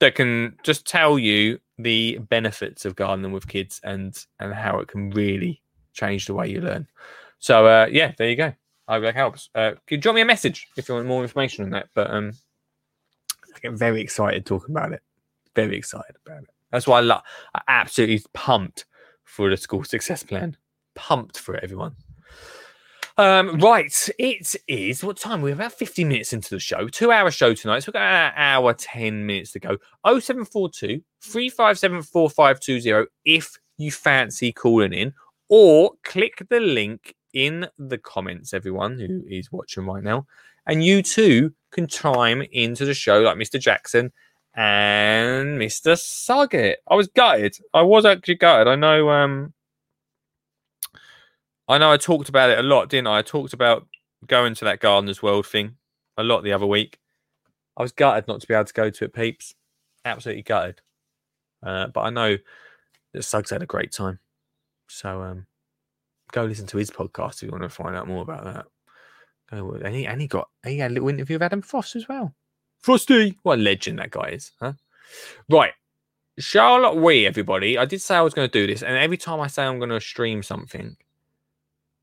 [0.00, 4.88] that can just tell you the benefits of gardening with kids and and how it
[4.88, 5.60] can really
[5.92, 6.86] change the way you learn.
[7.38, 8.52] So uh, yeah, there you go.
[8.86, 9.50] I hope that helps.
[9.54, 11.88] Uh, drop me a message if you want more information on that?
[11.94, 12.32] But um,
[13.54, 15.02] I get very excited talking about it.
[15.58, 16.50] Very excited about it.
[16.70, 17.22] That's why I love.
[17.52, 18.86] I absolutely pumped
[19.24, 20.56] for the school success plan.
[20.94, 21.96] Pumped for it, everyone.
[23.16, 25.42] Um, right, it is what time?
[25.42, 27.80] We're about 50 minutes into the show, two hour show tonight.
[27.80, 29.78] So we've got an hour, 10 minutes to go.
[30.06, 35.12] 0742 357 4520 if you fancy calling in,
[35.48, 40.24] or click the link in the comments, everyone who is watching right now.
[40.68, 43.58] And you too can chime into the show like Mr.
[43.58, 44.12] Jackson
[44.58, 45.96] and Mr.
[45.96, 46.78] Suggett.
[46.88, 47.56] I was gutted.
[47.72, 48.66] I was actually gutted.
[48.66, 49.54] I know um
[51.68, 53.18] I know I talked about it a lot, didn't I?
[53.18, 53.86] I talked about
[54.26, 55.76] going to that Gardener's World thing
[56.16, 56.98] a lot the other week.
[57.76, 59.54] I was gutted not to be able to go to it, peeps.
[60.04, 60.80] Absolutely gutted.
[61.62, 62.36] Uh, but I know
[63.12, 64.18] that Suggs had a great time.
[64.88, 65.46] So um,
[66.32, 68.66] go listen to his podcast if you want to find out more about that.
[69.52, 72.34] And, he, and he got he had a little interview with Adam Frost as well.
[72.80, 74.74] Frosty, what a legend that guy is, huh?
[75.48, 75.72] Right.
[76.38, 77.76] Charlotte Wee, everybody.
[77.76, 79.78] I did say I was going to do this, and every time I say I'm
[79.78, 80.96] going to stream something,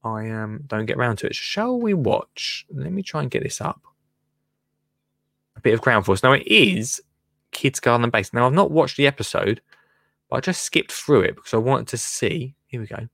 [0.03, 1.35] I um don't get around to it.
[1.35, 2.65] Shall we watch?
[2.69, 3.81] Let me try and get this up.
[5.55, 6.21] A bit of Ground Force.
[6.21, 7.01] Now it is
[7.51, 8.33] Kids Garden Base.
[8.33, 9.61] Now I've not watched the episode,
[10.29, 12.53] but I just skipped through it because I wanted to see.
[12.67, 13.07] Here we go.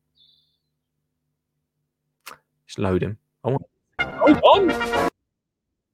[2.67, 3.17] It's loading.
[3.43, 3.65] I want.
[4.01, 5.09] Hold on.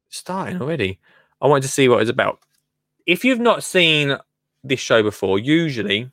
[0.10, 1.00] Starting already.
[1.42, 2.40] I wanted to see what it's about.
[3.06, 4.18] If you've not seen
[4.64, 6.12] this show before, usually,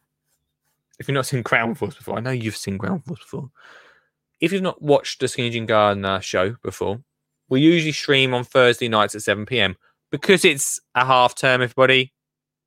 [0.99, 3.51] if you've not seen Ground Force before, I know you've seen Ground Force before
[4.45, 7.01] if you've not watched the Skinny Jean show before,
[7.49, 9.77] we usually stream on Thursday nights at 7 p.m.
[10.11, 12.13] because it's a half term, everybody.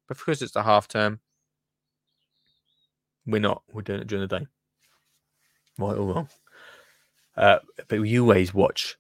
[0.08, 1.20] But because it's a half term,
[3.28, 3.62] we're not.
[3.72, 4.48] We're doing it during the day.
[5.78, 6.30] Right or wrong.
[7.36, 8.98] Uh, but we always watch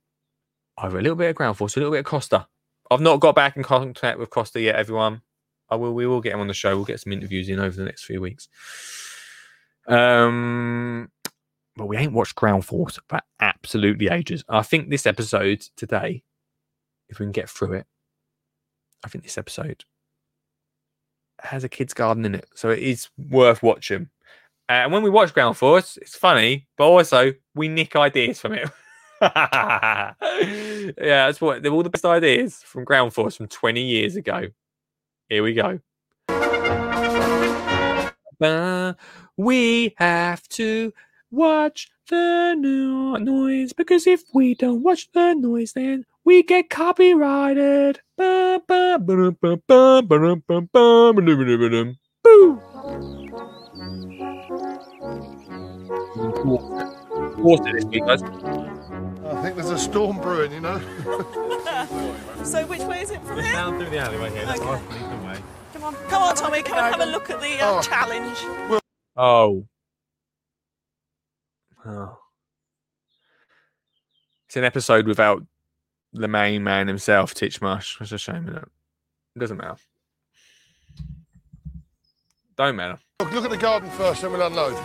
[0.77, 2.47] either a little bit of Ground Force, a little bit of Costa.
[2.89, 5.21] I've not got back in contact with Costa yet, everyone.
[5.69, 5.93] I will.
[5.93, 6.75] We will get him on the show.
[6.75, 8.47] We'll get some interviews in over the next few weeks.
[9.87, 11.09] Um,
[11.75, 14.43] but we ain't watched Ground Force for absolutely ages.
[14.49, 16.23] I think this episode today,
[17.09, 17.85] if we can get through it,
[19.03, 19.83] I think this episode
[21.41, 22.47] has a kid's garden in it.
[22.55, 24.09] So it is worth watching.
[24.69, 28.53] Uh, and when we watch Ground Force, it's funny, but also we nick ideas from
[28.53, 28.69] it.
[29.21, 30.13] yeah,
[30.97, 34.47] that's what all the best ideas from Ground Force from 20 years ago.
[35.29, 35.79] Here we go.
[38.39, 38.93] Uh,
[39.35, 40.93] we have to
[41.31, 47.99] watch the noise because if we don't watch the noise, then we get copyrighted.
[52.23, 52.61] Boo!
[59.29, 60.79] I think there's a storm brewing, you know.
[62.43, 63.51] so which way is it from here?
[63.51, 64.45] Down through the alleyway here.
[64.45, 64.69] That's Okay.
[64.69, 65.37] our the way.
[65.73, 67.81] Come on, come on, Tommy, come and have a look at the uh, Oh.
[67.81, 68.81] challenge.
[69.15, 69.67] Oh.
[71.85, 72.17] Oh.
[74.47, 75.43] It's an episode without
[76.13, 77.99] the main man himself, Titchmarsh.
[78.01, 78.69] It's a shame, isn't it?
[79.35, 79.75] It doesn't matter.
[82.55, 82.97] Don't matter.
[83.19, 84.77] Look, look at the garden first, then we'll unload.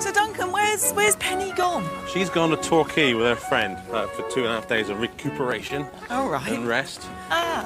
[0.00, 1.88] So Duncan, where's where's Penny gone?
[2.12, 5.00] She's gone to Torquay with her friend uh, for two and a half days of
[5.00, 6.50] recuperation All right.
[6.52, 7.02] and rest.
[7.30, 7.64] Ah,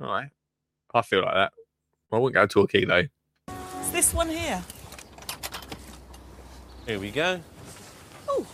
[0.00, 0.28] All right.
[0.92, 1.52] I feel like that.
[2.12, 3.04] I wouldn't go to Torquay though.
[3.80, 4.62] it's this one here.
[6.86, 7.40] Here we go.
[8.28, 8.44] Oh.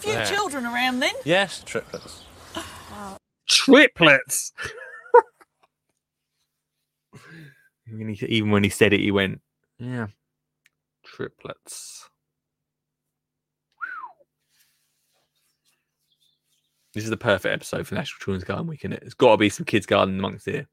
[0.00, 0.24] Few There.
[0.26, 1.14] children around then.
[1.24, 2.22] Yes, triplets.
[3.48, 4.52] Triplets.
[8.26, 9.40] Even when he said it, he went,
[9.78, 10.08] "Yeah,
[11.16, 12.08] triplets."
[16.94, 19.00] This is the perfect episode for National Children's Garden Week, is it?
[19.00, 20.66] There's got to be some kids' garden amongst here.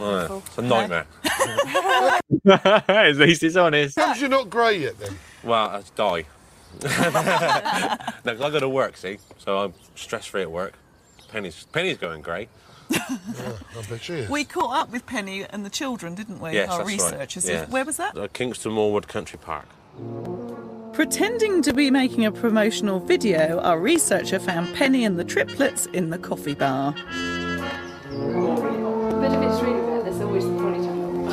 [0.00, 1.06] Oh, it's a nightmare.
[2.48, 3.96] At least it's honest.
[3.96, 5.16] How come you're not grey yet then?
[5.44, 6.24] Well, I die.
[6.82, 10.74] Look, I got to work, see, so I'm stress free at work.
[11.28, 12.48] Penny's Penny's going grey.
[12.90, 14.28] I bet she is.
[14.30, 16.52] We caught up with Penny and the children, didn't we?
[16.52, 17.12] Yes, Our that's right.
[17.28, 17.68] researchers.
[17.70, 18.16] Where was that?
[18.16, 19.66] Uh, Kingston Maurward Country Park.
[20.92, 26.10] Pretending to be making a promotional video, our researcher found Penny and the triplets in
[26.10, 26.92] the coffee bar.
[26.92, 27.02] But
[29.32, 31.28] if it's really bad, there's always the pony channel.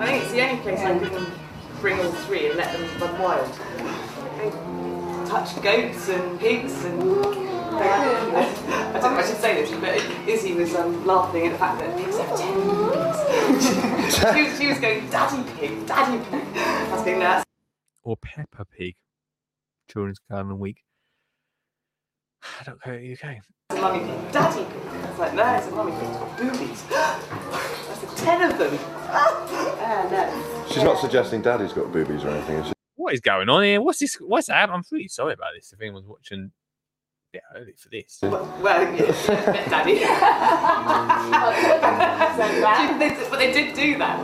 [0.00, 1.26] I think it's the only place I can
[1.80, 3.52] bring all three and let them run wild.
[4.38, 4.50] They
[5.30, 7.59] touch goats and pigs and.
[7.72, 11.58] I don't know if I should say this, but Izzy was um, laughing at the
[11.58, 14.34] fact that pigs have ten pigs.
[14.34, 16.56] she, was, she was going, Daddy pig, Daddy pig.
[16.56, 17.44] I was going, no, that's
[18.02, 18.96] Or Peppa Pig.
[19.88, 20.82] Children's Garden Week.
[22.60, 23.36] I don't go to the UK.
[23.70, 24.82] a mummy pig, Daddy pig.
[24.82, 26.82] I was like, no, it's a mummy pig, it's got boobies.
[26.90, 28.78] That's a ten of them.
[29.12, 30.66] Ah, no.
[30.72, 32.72] She's not suggesting Daddy's got boobies or anything, is she?
[32.94, 33.80] What is going on here?
[33.80, 34.14] What's this?
[34.16, 34.70] What's that?
[34.70, 35.72] I'm really sorry about this.
[35.72, 36.52] If anyone's watching,
[37.32, 38.18] yeah, early for this.
[38.22, 40.00] Well, yeah, Daddy.
[43.30, 44.18] but they did do that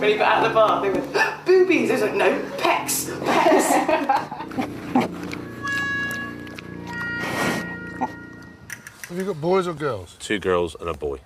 [0.00, 0.82] when he got out of the bar.
[0.82, 1.12] They went,
[1.46, 1.88] boobies.
[1.88, 3.68] He was like, no, pecs, pecs.
[9.08, 10.16] Have you got boys or girls?
[10.18, 11.20] Two girls and a boy.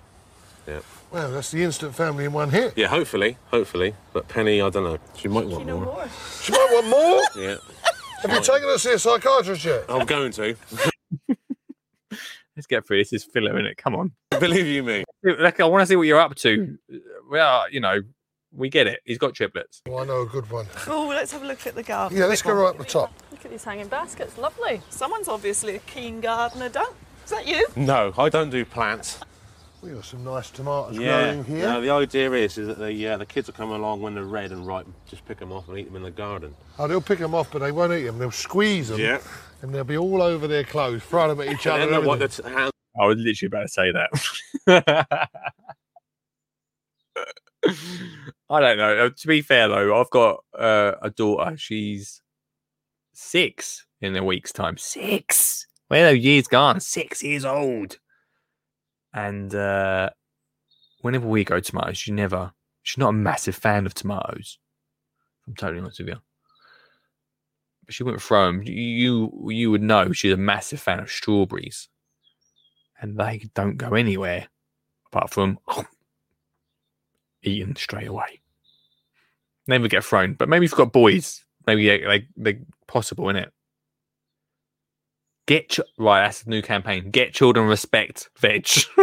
[0.67, 0.79] Yeah.
[1.11, 2.73] Well, that's the instant family in one hit.
[2.77, 3.95] Yeah, hopefully, hopefully.
[4.13, 4.99] But Penny, I don't know.
[5.15, 6.07] She might want more.
[6.41, 7.43] She might want more.
[7.43, 7.55] Yeah.
[8.21, 9.85] Have you taken her to see a psychiatrist yet?
[9.89, 10.55] I'm going to.
[12.55, 13.13] Let's get through this.
[13.13, 13.77] Is filler in it?
[13.77, 14.11] Come on.
[14.39, 15.03] Believe you me.
[15.23, 16.77] Like, I want to see what you're up to.
[17.29, 18.01] Well, you know,
[18.55, 18.99] we get it.
[19.05, 19.81] He's got triplets.
[19.89, 20.67] Oh, I know a good one.
[20.87, 22.15] Oh, let's have a look at the garden.
[22.17, 23.11] Yeah, let's go right up the top.
[23.31, 24.37] Look at these hanging baskets.
[24.37, 24.81] Lovely.
[24.91, 26.95] Someone's obviously a keen gardener, don't?
[27.25, 27.65] Is that you?
[27.75, 29.19] No, I don't do plants.
[29.81, 31.23] We got some nice tomatoes Yeah.
[31.33, 31.63] growing here.
[31.67, 34.23] No, the idea is, is that the uh, the kids will come along when they're
[34.23, 36.55] red and ripe, just pick them off and eat them in the garden.
[36.79, 38.17] Oh, they'll pick them off, but they won't eat them.
[38.17, 39.19] They'll squeeze them, Yeah.
[39.63, 41.81] And they'll be all over their clothes, throwing them at each other.
[41.81, 42.43] And and then they'll wipe everything.
[42.43, 43.91] their t- hands I was literally about to say
[44.67, 45.29] that.
[48.49, 49.05] I don't know.
[49.05, 51.57] Uh, To be fair though, I've got uh, a daughter.
[51.57, 52.21] She's
[53.13, 54.77] six in a week's time.
[54.77, 55.65] Six.
[55.87, 56.79] Where are those years gone?
[56.81, 57.97] Six years old.
[59.13, 60.09] And uh,
[61.01, 62.51] whenever we go tomatoes, she never.
[62.83, 64.59] She's not a massive fan of tomatoes.
[65.47, 66.17] I'm totally honest with you.
[67.89, 68.61] She wouldn't throw them.
[68.63, 71.89] You you would know she's a massive fan of strawberries
[73.01, 74.47] and they don't go anywhere
[75.07, 75.59] apart from
[77.43, 78.41] eaten straight away.
[79.67, 83.51] Never get thrown, but maybe you've got boys, maybe they they they possible in it.
[85.45, 86.23] Get ch- right.
[86.23, 87.11] That's the new campaign.
[87.11, 88.67] Get children respect veg.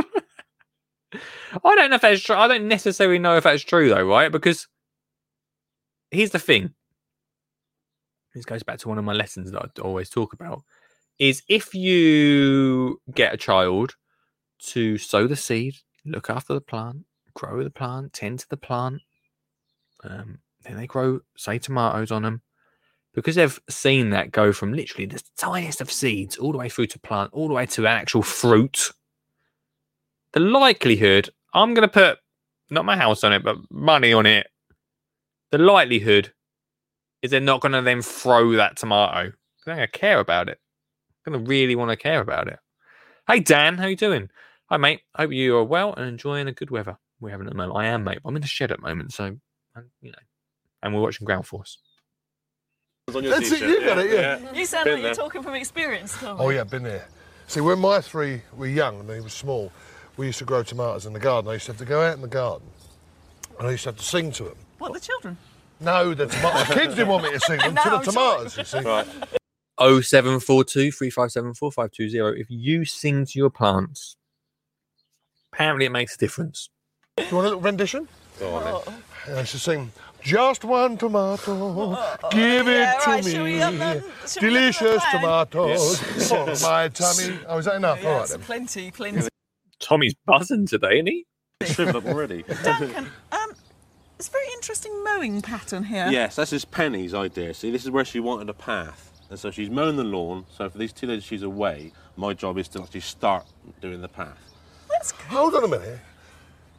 [1.12, 2.36] I don't know if that's true.
[2.36, 4.32] I don't necessarily know if that's true though, right?
[4.32, 4.66] Because
[6.10, 6.72] here's the thing.
[8.34, 10.62] This goes back to one of my lessons that I always talk about
[11.18, 13.96] is if you get a child
[14.60, 15.74] to sow the seed,
[16.04, 17.04] look after the plant,
[17.34, 19.00] grow the plant, tend to the plant,
[20.04, 22.42] um, then they grow, say, tomatoes on them,
[23.14, 26.86] because they've seen that go from literally the tiniest of seeds all the way through
[26.86, 28.90] to plant, all the way to actual fruit.
[30.32, 32.18] The likelihood, I'm going to put
[32.70, 34.46] not my house on it, but money on it.
[35.50, 36.32] The likelihood
[37.22, 39.32] is they're not going to then throw that tomato.
[39.64, 40.58] They're going to care about it
[41.24, 42.58] they going to really want to care about it.
[43.26, 44.28] Hey Dan, how you doing?
[44.68, 45.00] Hi mate.
[45.16, 47.78] Hope you are well and enjoying the good weather we're having at the moment.
[47.78, 48.18] I am, mate.
[48.24, 49.36] I'm in the shed at the moment, so
[50.00, 50.18] you know,
[50.82, 51.78] and we're watching Ground Force.
[53.14, 54.52] on your That's it, t-shirt, you got it, yeah.
[54.52, 55.14] You sound Been like you're there.
[55.14, 56.38] talking from experience, Tom.
[56.40, 57.06] Oh yeah, been there.
[57.46, 59.72] See, when my three were young and they were small,
[60.16, 61.50] we used to grow tomatoes in the garden.
[61.50, 62.66] I used to have to go out in the garden,
[63.58, 64.56] and I used to have to sing to them.
[64.78, 65.36] What, the children?
[65.80, 66.74] No, the tomatoes.
[66.74, 68.38] kids didn't want me to sing them No, to the I'm sorry.
[68.48, 68.56] tomatoes.
[68.58, 68.80] You see.
[68.86, 69.06] Right.
[70.02, 72.40] 0742 357 4520.
[72.40, 74.16] If you sing to your plants,
[75.52, 76.68] apparently it makes a difference.
[77.16, 78.08] Do you want a little rendition?
[78.38, 78.94] Go on then.
[79.26, 81.96] And I used to sing, just one tomato,
[82.30, 83.78] give it Yeah, to right, shall we have me.
[83.78, 85.46] them- shall we have Delicious them play?
[85.50, 87.38] tomatoes for my tummy.
[87.48, 88.04] Oh, is that enough?
[88.04, 88.40] All right then.
[88.40, 89.28] plenty, plenty.
[89.78, 91.26] Tommy's buzzing today, isn't he?
[91.64, 92.42] Shriveled up already.
[92.62, 93.39] Duncan, um,
[94.20, 96.08] it's a very interesting mowing pattern here.
[96.10, 97.54] Yes, that's just Penny's idea.
[97.54, 99.10] See, this is where she wanted a path.
[99.30, 100.44] And so she's mowing the lawn.
[100.56, 103.46] So for these two days she's away, my job is to actually start
[103.80, 104.38] doing the path.
[104.90, 105.26] That's good.
[105.28, 105.98] Hold on a minute.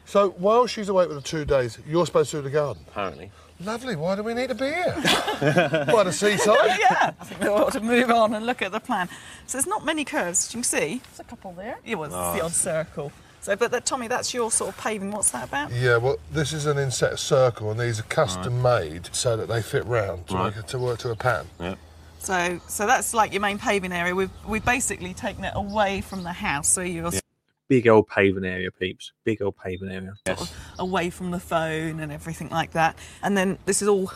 [0.05, 2.83] So while she's away for the two days, you're supposed to do the garden.
[2.89, 3.31] Apparently.
[3.63, 3.95] Lovely.
[3.95, 4.93] Why do we need to be here?
[5.41, 6.57] By the seaside.
[6.79, 9.07] Yeah, I think we ought to move on and look at the plan.
[9.47, 11.01] So there's not many curves, as you can see.
[11.09, 11.77] There's a couple there.
[11.85, 12.33] It was Ah.
[12.33, 13.11] the odd circle.
[13.41, 15.11] So, but that, Tommy, that's your sort of paving.
[15.11, 15.71] What's that about?
[15.71, 19.63] Yeah, well, this is an inset circle, and these are custom made so that they
[19.63, 20.55] fit round to, Right.
[20.55, 21.47] make to work to a pattern.
[21.59, 21.75] Yeah.
[22.19, 24.13] So, so that's like your main paving area.
[24.13, 26.69] We've we've basically taken it away from the house.
[26.69, 27.19] So you're Yeah.
[27.67, 29.11] big old paving area, peeps.
[29.23, 30.13] Big old paving area.
[30.27, 30.53] Yes.
[30.77, 32.95] away from the phone and everything like that.
[33.23, 34.11] And then this is all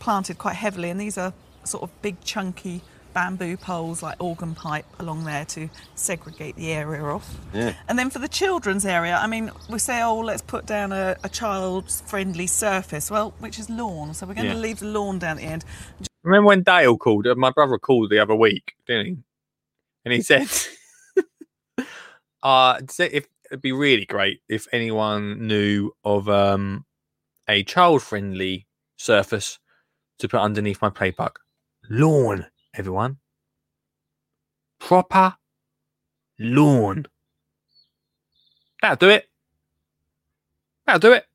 [0.00, 2.82] planted quite heavily, and these are sort of big chunky
[3.14, 7.38] bamboo poles like organ pipe along there to segregate the area off.
[7.54, 7.74] Yeah.
[7.88, 11.16] And then for the children's area, I mean, we say, oh, let's put down a,
[11.24, 14.12] a child's friendly surface, well, which is lawn.
[14.14, 14.54] So we're going Yeah.
[14.54, 15.64] to leave the lawn down at the end.
[16.22, 17.26] Remember when Dale called?
[17.26, 19.16] uh, My brother called the other week, didn't he?
[20.04, 20.48] And he said,
[22.42, 26.84] "Uh, if it'd be really great if anyone knew of um
[27.48, 29.58] a child-friendly surface
[30.18, 31.40] to put underneath my play park.
[31.90, 32.46] Lawn,
[32.76, 33.18] everyone.
[34.78, 35.36] Proper
[36.38, 37.06] lawn.
[38.82, 39.28] That'll do it.
[40.86, 41.26] That'll do it.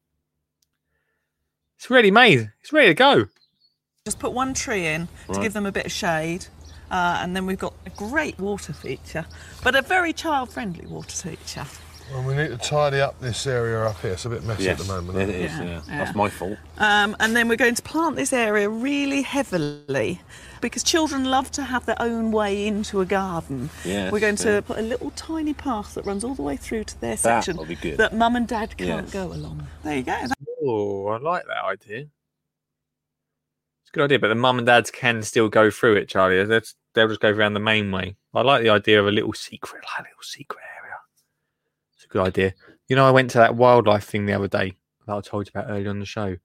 [1.77, 2.51] It's ready made.
[2.61, 3.25] It's ready to go.
[4.05, 6.45] Just put one tree in to give them a bit of shade.
[6.91, 9.25] Uh, and then we've got a great water feature,
[9.63, 11.65] but a very child friendly water feature.
[12.11, 14.13] Well, we need to tidy up this area up here.
[14.13, 15.19] It's a bit messy Yes, at the moment.
[15.19, 15.51] it isn't is.
[15.51, 15.97] Yeah, Yeah, yeah.
[16.03, 16.57] that's my fault.
[16.79, 20.19] Um, and then we're going to plant this area really heavily
[20.61, 23.69] because children love to have their own way into a garden.
[23.85, 24.61] Yes, we're going to yeah.
[24.61, 27.67] put a little tiny path that runs all the way through to their section That'll
[27.67, 27.97] be good.
[27.97, 29.13] that mum and dad can't Yes.
[29.13, 29.67] go along.
[29.83, 30.17] There you go.
[30.63, 32.07] Oh, I like that idea.
[33.81, 36.43] It's a good idea, but the mum and dads can still go through it, Charlie.
[36.45, 38.15] That's, they'll just go around the main way.
[38.33, 40.95] I like the idea of a little secret, like a little secret area.
[41.95, 42.53] It's a good idea.
[42.87, 44.75] You know, I went to that wildlife thing the other day
[45.07, 46.37] that I told you about earlier on the show.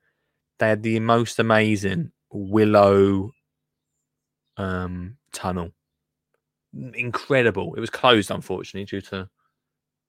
[0.58, 3.32] They had the most amazing willow
[4.56, 5.70] um, tunnel.
[6.94, 7.74] Incredible.
[7.74, 9.28] It was closed, unfortunately, due to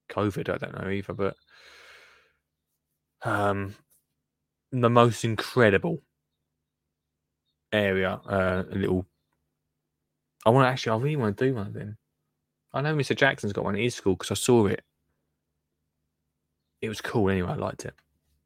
[0.09, 0.49] COVID.
[0.49, 1.35] I don't know either, but
[3.23, 3.75] um,
[4.71, 6.01] the most incredible
[7.71, 8.19] area.
[8.27, 9.05] Uh, a little.
[10.45, 10.99] I want to actually.
[10.99, 11.97] I really want to do one of them.
[12.73, 13.15] I know Mr.
[13.15, 14.81] Jackson's got one at his school because I saw it.
[16.81, 17.51] It was cool anyway.
[17.51, 17.93] I liked it.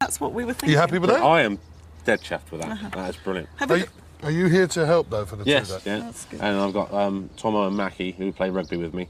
[0.00, 0.70] That's what we were Are thinking.
[0.70, 1.22] you happy with that?
[1.22, 1.58] I am
[2.04, 2.70] dead chuffed with that.
[2.70, 2.88] Uh-huh.
[2.94, 3.48] That is brilliant.
[3.56, 3.86] Have Are we you,
[4.22, 5.86] are you here to help though for the Yes, two days?
[5.86, 5.98] yeah.
[6.00, 6.40] That's good.
[6.40, 9.08] And I've got um, Tomo and Mackie who play rugby with me.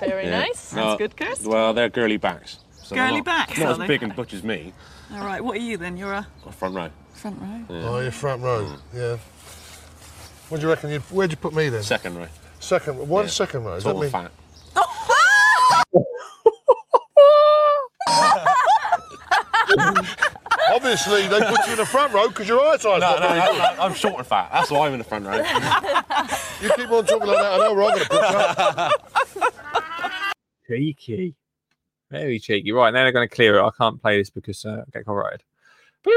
[0.00, 0.40] Very Yeah.
[0.40, 0.72] nice.
[0.72, 1.46] No, good, Kirst.
[1.46, 2.58] Well, they're girly backs.
[2.82, 3.86] So they're Girly not, backs, Not are as they?
[3.86, 4.72] big and butch as me.
[5.12, 5.96] All right, what are you then?
[5.96, 6.90] You're a or Front row.
[7.12, 7.64] front row.
[7.70, 8.72] Oh, you're front row.
[8.94, 9.16] Yeah.
[10.48, 10.90] What do you reckon?
[10.90, 11.82] You'd, where'd you put me then?
[11.82, 12.26] Second row.
[12.58, 13.08] Second.
[13.08, 13.28] What Yeah.
[13.28, 13.74] second row?
[13.74, 14.20] Is Sort that of me?
[14.20, 14.32] fat.
[20.72, 23.40] Obviously, they put you in the front row because your eyesight's No, not no, very
[23.40, 23.58] no, good.
[23.76, 24.50] no, I'm short and fat.
[24.52, 25.36] That's why I'm in the front row.
[25.36, 28.10] You keep on talking like that, I know where I'm going to
[29.34, 29.42] put you.
[30.76, 31.34] Cheeky.
[32.10, 32.72] Very cheeky.
[32.72, 33.62] Right, now they're going to clear it.
[33.62, 35.42] I can't play this because uh, I get copyrighted.
[36.06, 36.10] I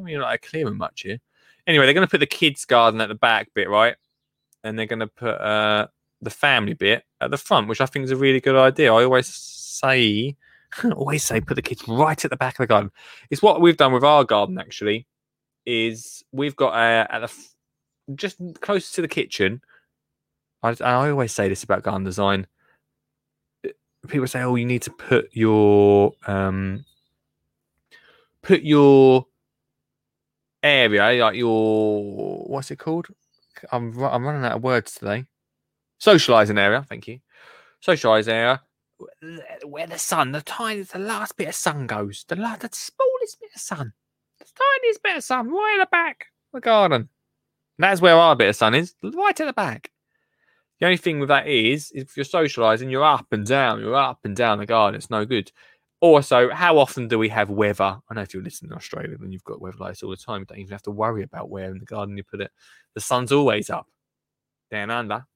[0.00, 1.18] mean, like a clearing much here.
[1.66, 3.96] Anyway, they're going to put the kids' garden at the back bit, right?
[4.64, 5.88] And they're going to put uh,
[6.22, 8.92] the family bit at the front, which I think is a really good idea.
[8.92, 10.36] I always say,
[10.92, 12.90] always say, put the kids right at the back of the garden.
[13.30, 15.06] It's what we've done with our garden, actually.
[15.66, 19.60] Is we've got uh, at the just close to the kitchen.
[20.62, 22.46] I, I always say this about garden design.
[24.06, 26.86] People say, "Oh, you need to put your um,
[28.42, 29.26] put your
[30.62, 33.08] area, like your what's it called?
[33.70, 35.26] I'm I'm running out of words today.
[35.98, 36.86] Socializing area.
[36.88, 37.18] Thank you.
[37.80, 38.62] Socializing area
[39.64, 43.40] where the sun, the tiniest, the last bit of sun goes, the la- the smallest
[43.40, 43.92] bit of sun,
[44.38, 47.02] the tiniest bit of sun, right at the back of the garden.
[47.02, 47.08] And
[47.84, 49.90] That's where our bit of sun is, right at the back.
[50.80, 54.20] The only thing with that is, if you're socializing, you're up and down, you're up
[54.24, 54.96] and down the garden.
[54.96, 55.50] It's no good.
[56.00, 57.98] Also, how often do we have weather?
[58.08, 60.16] I know if you're listening in Australia, then you've got weather like this all the
[60.16, 60.40] time.
[60.40, 62.52] You don't even have to worry about where in the garden you put it.
[62.94, 63.86] The sun's always up,
[64.70, 65.26] down under.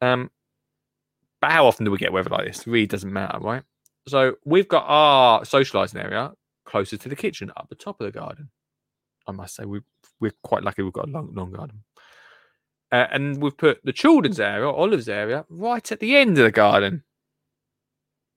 [0.00, 0.30] Um,
[1.46, 2.62] but how often do we get weather like this?
[2.62, 3.62] It really doesn't matter, right?
[4.08, 6.32] So we've got our socializing area
[6.64, 8.50] closer to the kitchen, up the top of the garden.
[9.28, 9.78] I must say, we
[10.18, 11.84] we're quite lucky we've got a long, long garden.
[12.90, 16.50] Uh, and we've put the children's area, Olive's area, right at the end of the
[16.50, 17.04] garden.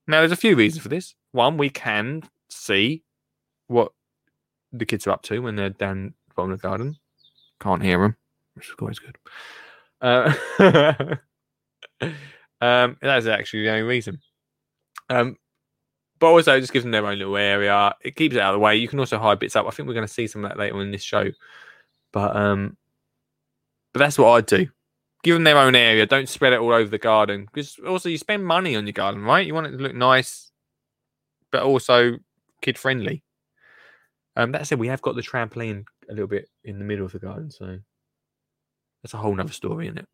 [0.08, 1.16] Now, there's a few reasons for this.
[1.32, 3.02] One, we can see
[3.66, 3.92] what
[4.72, 6.96] the kids are up to when they're down the bottom of the garden.
[7.60, 8.18] Can't hear them,
[8.54, 9.18] which is always good.
[10.00, 11.16] Uh,
[12.62, 14.20] um, that's actually the only reason.
[15.10, 15.38] Um,
[16.20, 17.96] but also, just gives them their own little area.
[18.02, 18.76] It keeps it out of the way.
[18.76, 19.66] You can also hide bits up.
[19.66, 21.32] I think we're going to see some of that later on in this show.
[22.12, 22.76] But um,
[23.94, 24.68] but that's what I'd do.
[25.24, 26.06] Give them their own area.
[26.06, 27.46] Don't spread it all over the garden.
[27.46, 29.46] Because also, you spend money on your garden, right?
[29.46, 30.52] You want it to look nice,
[31.52, 32.18] but also
[32.62, 33.24] kid friendly.
[34.36, 37.12] Um, that said, we have got the trampoline a little bit in the middle of
[37.12, 37.78] the garden, so
[39.04, 40.08] that's a whole nother story, isn't it?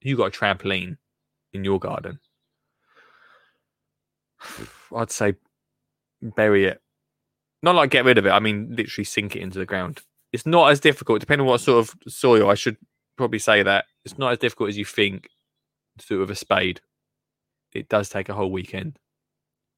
[0.00, 0.96] You got a trampoline
[1.54, 2.18] in your garden,
[4.94, 5.34] I'd say
[6.20, 6.80] bury it.
[7.62, 8.30] Not like get rid of it.
[8.30, 10.02] I mean, literally sink it into the ground.
[10.32, 12.50] It's not as difficult, depending on what sort of soil.
[12.50, 12.76] I should
[13.16, 15.28] probably say that it's not as difficult as you think
[15.98, 16.80] to do it with a spade.
[17.72, 18.98] It does take a whole weekend.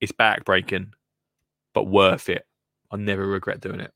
[0.00, 0.92] It's backbreaking,
[1.74, 2.46] but worth it.
[2.90, 3.92] I'll never regret doing it.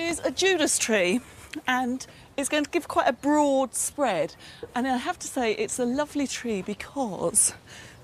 [0.00, 1.20] Is a Judas tree
[1.66, 4.36] and it's going to give quite a broad spread.
[4.72, 7.52] And I have to say, it's a lovely tree because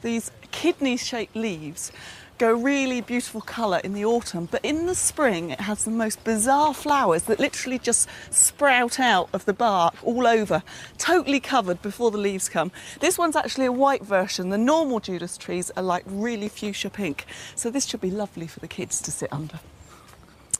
[0.03, 1.93] these kidney shaped leaves
[2.37, 6.25] go really beautiful colour in the autumn, but in the spring, it has the most
[6.25, 10.65] bizarre flowers that literally just sprout out of the bark all over,
[10.99, 12.73] totally covered before the leaves come.
[12.99, 14.49] This one's actually a white version.
[14.49, 17.25] The normal Judas trees are like really fuchsia pink.
[17.55, 19.61] So this should be lovely for the kids to sit under.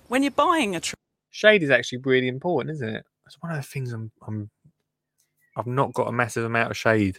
[0.07, 0.94] When you're buying a tree,
[1.35, 3.05] Shade is actually really important, isn't it?
[3.27, 4.49] It's one of the things I'm, I'm
[5.57, 7.19] I've not got a massive amount of shade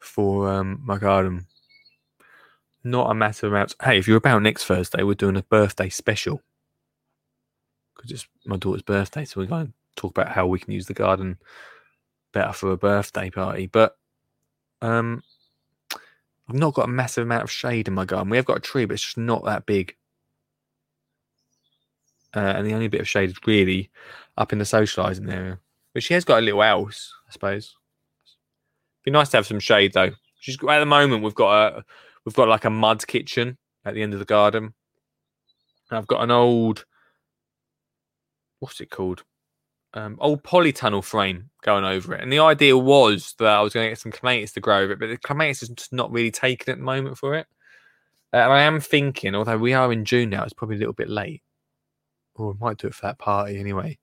[0.00, 1.46] for um, my garden.
[2.84, 3.74] Not a massive amount.
[3.82, 6.42] Hey, if you're about next Thursday, we're doing a birthday special
[7.96, 10.84] because it's my daughter's birthday, so we're going to talk about how we can use
[10.84, 11.38] the garden
[12.34, 13.64] better for a birthday party.
[13.66, 13.96] But
[14.82, 15.22] um,
[16.50, 18.28] I've not got a massive amount of shade in my garden.
[18.28, 19.96] We have got a tree, but it's just not that big.
[22.34, 23.90] Uh, and the only bit of shade is really
[24.36, 25.58] up in the socialising area.
[25.92, 27.76] But she has got a little house, I suppose.
[28.24, 30.10] It'd be nice to have some shade though.
[30.40, 31.84] She's at the moment we've got a
[32.24, 34.74] we've got like a mud kitchen at the end of the garden.
[35.90, 36.84] And I've got an old
[38.58, 39.22] what's it called?
[39.92, 42.20] Um, old polytunnel frame going over it.
[42.20, 44.94] And the idea was that I was going to get some clematis to grow over
[44.94, 47.46] it, but the clematis is just not really taken at the moment for it.
[48.32, 50.94] Uh, and I am thinking, although we are in June now, it's probably a little
[50.94, 51.43] bit late.
[52.36, 53.98] Or we might do it for that party anyway.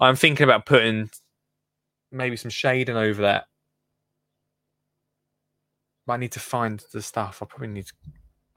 [0.00, 1.10] I'm thinking about putting
[2.10, 3.44] maybe some shading over that.
[6.06, 7.42] But I need to find the stuff.
[7.42, 7.92] I probably need to.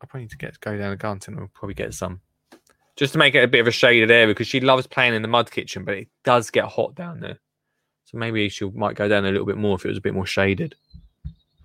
[0.01, 2.21] I probably need to get go down the garden and we'll probably get some,
[2.95, 5.21] just to make it a bit of a shaded area because she loves playing in
[5.21, 7.39] the mud kitchen, but it does get hot down there.
[8.05, 10.13] So maybe she might go down a little bit more if it was a bit
[10.13, 10.75] more shaded.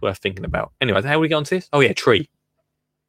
[0.02, 0.72] Worth thinking about.
[0.82, 1.68] Anyway, how do we get onto this?
[1.72, 2.28] Oh yeah, tree.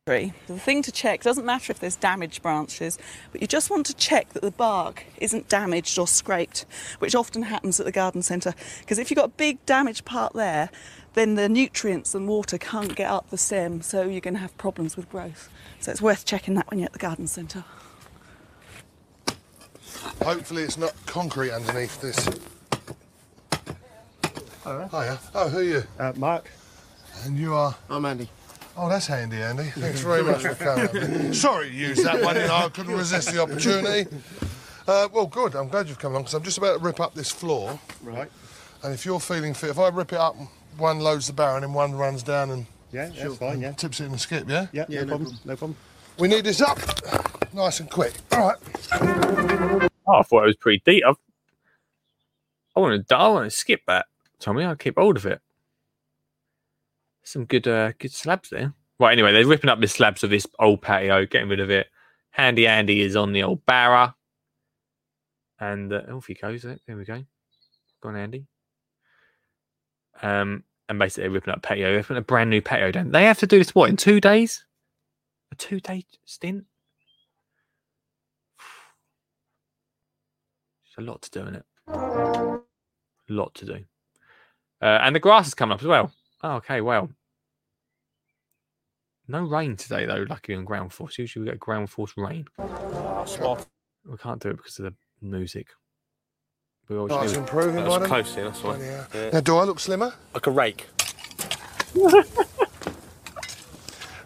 [0.08, 0.32] Tree.
[0.48, 2.98] The thing to check doesn't matter if there's damaged branches,
[3.34, 6.66] but you just want to check that the bark isn't damaged or scraped,
[7.00, 8.54] which often happens at the garden centre.
[8.80, 10.70] Because if you've got a big damaged part there,
[11.16, 14.58] then the nutrients and water can't get up the stem, so you're going to have
[14.58, 15.50] problems with growth.
[15.82, 17.66] So it's worth checking that when you're at the garden centre.
[20.24, 22.30] Hopefully it's not concrete underneath this.
[24.66, 25.20] Oh, Hiya.
[25.36, 25.84] Oh, who are you?
[26.00, 26.50] Uh, Mark.
[27.26, 27.76] And you are?
[27.90, 28.30] I'm Andy.
[28.78, 29.64] Oh, that's handy, Andy.
[29.76, 31.34] Thanks very much for coming.
[31.34, 34.08] Sorry to use that one, you know, I couldn't resist the opportunity.
[34.88, 35.56] Uh, well, good.
[35.56, 37.80] I'm glad you've come along because I'm just about to rip up this floor.
[38.04, 38.30] Right.
[38.84, 40.36] And if you're feeling fit, if I rip it up,
[40.78, 43.72] one loads the barrow and then one runs down and Yeah, that's fine, yeah.
[43.72, 44.68] tips it in the skip, yeah?
[44.72, 45.38] Yeah, no, problem.
[45.44, 45.78] No problem.
[46.20, 46.78] We need this up
[47.54, 48.14] nice and quick.
[48.32, 48.58] All right.
[50.08, 51.04] Oh, I thought it was pretty deep.
[51.06, 51.18] I've,
[52.76, 53.16] I want to.
[53.16, 54.06] I and to skip that,
[54.40, 54.64] Tommy.
[54.64, 55.42] I'll keep hold of it.
[57.28, 58.74] Some good, uh, good slabs there.
[59.02, 59.12] Right.
[59.12, 61.88] Anyway, they're ripping up the slabs of this old patio, getting rid of it.
[62.32, 64.16] Handy Andy is on the old barra,
[65.60, 66.62] and uh, off he goes.
[66.62, 67.22] There there we go.
[68.02, 68.46] Go on, Andy.
[70.22, 71.92] Um, and basically ripping up patio.
[71.92, 73.12] They're putting a brand new patio down.
[73.12, 74.64] They have to do this what in two days?
[75.52, 76.64] A two-day stint.
[80.88, 81.66] It's a lot to do in it.
[81.90, 82.62] A
[83.28, 83.84] lot to do.
[84.82, 86.14] Uh, and the grass has come up as well.
[86.44, 87.10] Oh, okay, well.
[89.28, 91.18] No rain today, though, lucky on ground force.
[91.18, 92.46] Usually we get ground force rain.
[92.60, 93.66] Ah, spot.
[94.06, 95.68] We can't do it because of the music.
[96.88, 98.08] We always Nice do- improving, That was Martin.
[98.08, 98.78] close, yeah, that's why.
[98.78, 99.06] Yeah.
[99.14, 99.30] Yeah.
[99.32, 100.14] Now, do I look slimmer?
[100.34, 100.88] Like a rake.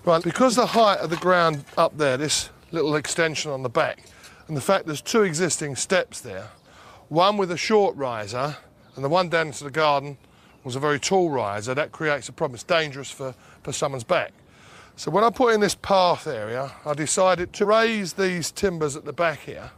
[0.04, 4.04] Right, because the height of the ground up there, this little extension on the back,
[4.48, 6.48] and the fact there's two existing steps there,
[7.08, 8.58] one with a short riser
[8.96, 10.18] and the one down into the garden
[10.64, 12.56] was a very tall riser, that creates a problem.
[12.56, 14.34] It's dangerous for, for someone's back.
[14.96, 19.06] So when I put in this path area, I decided to raise these timbers at
[19.06, 19.72] the back here.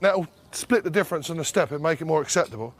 [0.00, 2.74] That'll split the difference in the step and make it more acceptable.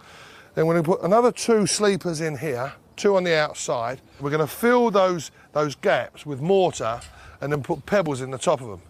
[0.55, 4.01] Then we're going to put another two sleepers in here, two on the outside.
[4.21, 7.01] We're going to fill those those gaps with mortar
[7.41, 8.81] and then put pebbles in the top of them.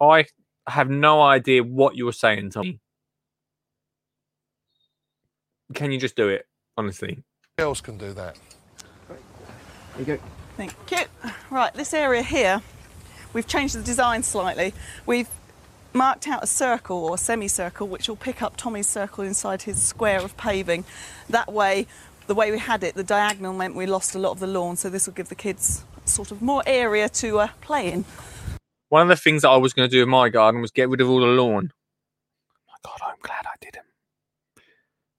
[0.00, 0.26] I
[0.66, 2.80] have no idea what you're saying, Tommy.
[5.74, 6.46] Can you just do it,
[6.76, 7.22] honestly?
[7.58, 8.36] Else can do that.
[9.08, 9.18] There
[9.98, 10.18] you go.
[10.58, 10.98] Thank you.
[11.48, 12.60] Right, this area here,
[13.32, 14.74] we've changed the design slightly.
[15.06, 15.28] We've
[15.94, 19.80] marked out a circle or a semicircle which will pick up Tommy's circle inside his
[19.80, 20.84] square of paving.
[21.30, 21.86] That way,
[22.26, 24.76] the way we had it, the diagonal meant we lost a lot of the lawn,
[24.76, 28.04] so this will give the kids sort of more area to uh, play in.
[28.90, 30.90] One of the things that I was going to do in my garden was get
[30.90, 31.72] rid of all the lawn.
[32.68, 33.86] My God, I'm glad I didn't.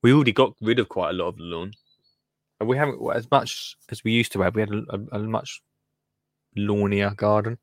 [0.04, 1.74] We already got rid of quite a lot of the lawn.
[2.60, 4.56] And we haven't as much as we used to have.
[4.56, 5.62] We had a, a, a much
[6.56, 7.58] lawnier garden.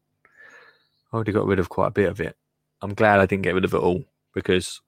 [1.12, 2.37] I already got rid of quite a bit of it.
[2.81, 4.05] I'm glad I didn't get rid of it all
[4.35, 4.81] because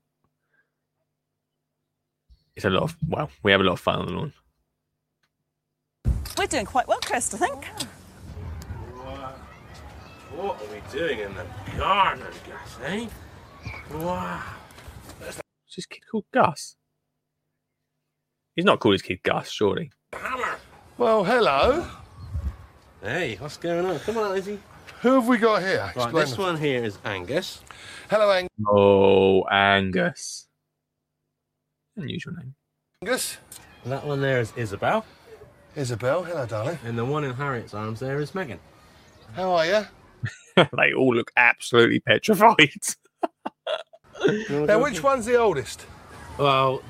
[2.55, 4.33] it's a lot of well, we have a lot of fun on the lawn.
[6.39, 7.33] We're doing quite well, Chris.
[7.35, 7.65] I think.
[10.37, 11.47] What are we doing in the
[11.79, 13.07] garden, Gus, eh?
[13.95, 14.43] Wow.
[15.27, 15.41] Is
[15.75, 16.77] this kid called Gus?
[18.57, 19.91] He's not called his kid Gus, surely.
[20.99, 21.87] Well, hello.
[23.03, 23.99] Hey, what's going on?
[24.01, 24.59] Come on, Izzy.
[25.03, 25.79] Who have we got here?
[25.79, 27.61] Right, Explain this the- one here is Angus.
[28.11, 28.51] Hello, Angus.
[28.67, 30.49] Oh, Angus.
[31.97, 32.55] Unusual name.
[33.03, 33.37] Angus.
[33.85, 35.05] That one there is Isabel.
[35.77, 36.25] Isabel.
[36.25, 36.79] Hello, darling.
[36.85, 38.59] And the one in Harriet's arms there is Megan.
[39.35, 39.85] How are you?
[40.79, 42.71] they all look absolutely petrified.
[44.49, 45.85] Now, which one's the oldest?
[46.39, 46.83] Well,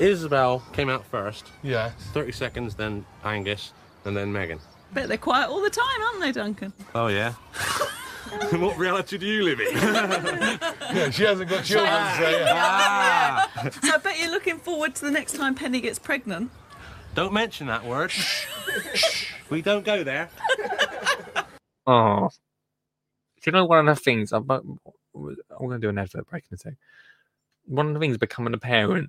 [0.00, 1.46] Isabel came out first.
[1.62, 1.90] Yeah.
[2.12, 3.72] 30 seconds, then Angus,
[4.04, 4.60] and then Megan.
[4.92, 6.72] Bet they're quiet all the time, aren't they, Duncan?
[6.94, 7.32] Oh, yeah.
[8.52, 9.68] what reality do you live in?
[10.90, 12.54] Yeah, she hasn't got children, so yeah.
[12.56, 13.70] Ah.
[13.82, 16.50] So I bet you're looking forward to the next time Penny gets pregnant.
[17.14, 18.10] Don't mention that word.
[19.50, 20.30] we don't go there.
[21.90, 22.28] Oh.
[22.28, 24.78] Do you know one of the things I'm, I'm
[25.14, 26.74] going to do an advert break in a sec.
[27.64, 29.08] One of the things becoming a parent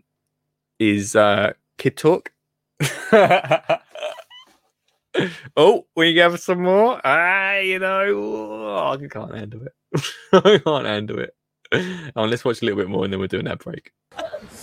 [0.79, 2.31] is uh, kid talk.
[5.57, 7.01] oh, we have some more.
[7.03, 9.73] Ah, you know, oh, I can't handle it.
[10.33, 11.35] I can't handle it.
[12.15, 13.91] Oh, let's watch a little bit more and then we'll do an ad break.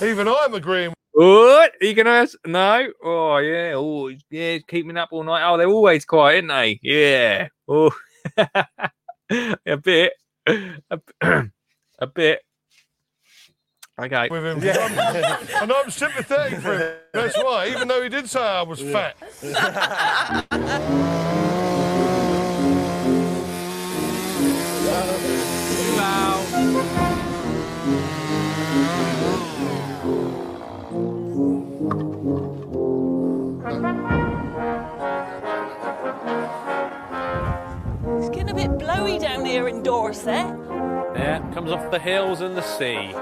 [0.03, 0.93] Even I'm agreeing.
[1.13, 1.73] What?
[1.81, 2.37] Are you gonna ask?
[2.45, 2.89] No?
[3.03, 3.73] Oh yeah.
[3.75, 4.59] Oh yeah.
[4.67, 5.49] Keeping up all night.
[5.49, 6.81] Oh, they're always quiet, aren't they?
[6.83, 7.49] Yeah.
[7.69, 7.91] Oh,
[8.37, 10.13] a bit.
[10.47, 11.01] A,
[12.01, 12.43] a bit.
[13.99, 14.29] Okay.
[14.31, 14.63] With him.
[14.63, 16.95] and I'm sympathetic for him.
[17.13, 19.17] That's why, even though he did say I was fat.
[38.19, 40.66] It's getting a bit blowy down here in Dorset.
[41.17, 43.13] Yeah, comes off the hills and the sea.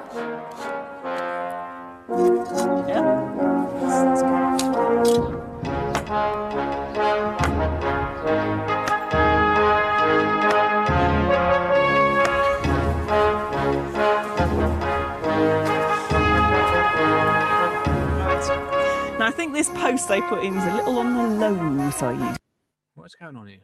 [19.19, 22.44] Now I think this post they put in is a little on the low side.
[22.97, 23.59] What's going on here?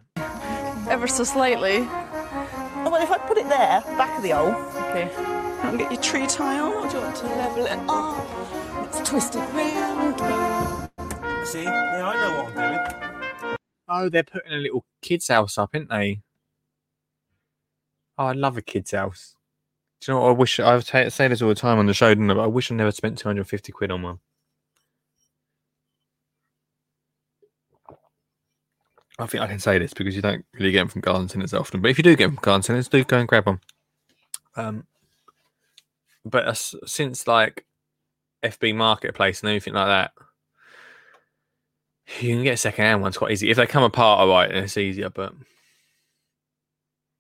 [0.90, 1.86] Ever so slightly.
[1.88, 4.54] Oh, well, if I put it there, back of the hole.
[4.90, 5.08] Okay.
[5.62, 8.28] And get your tree tie on, or do you want to level it up?
[8.74, 10.18] Let's twist it round.
[11.46, 11.62] See?
[11.62, 13.56] Yeah, I know what I'm doing.
[13.88, 16.22] Oh, they're putting a little kids' house up, aren't they?
[18.18, 19.36] Oh, I love a kids' house.
[20.00, 20.58] Do you know what I wish?
[20.58, 22.34] I say say this all the time on the show, don't I?
[22.34, 24.18] But I wish I never spent 250 quid on one.
[29.20, 31.52] I think I can say this because you don't really get them from garden centres
[31.52, 31.80] often.
[31.80, 33.60] But if you do get them from garden centres, do go and grab them.
[34.56, 34.86] Um,
[36.24, 37.66] but as, since like
[38.42, 40.12] FB Marketplace and everything like that,
[42.20, 44.20] you can get second-hand ones quite easy if they come apart.
[44.20, 45.10] All right, then it's easier.
[45.10, 45.34] But,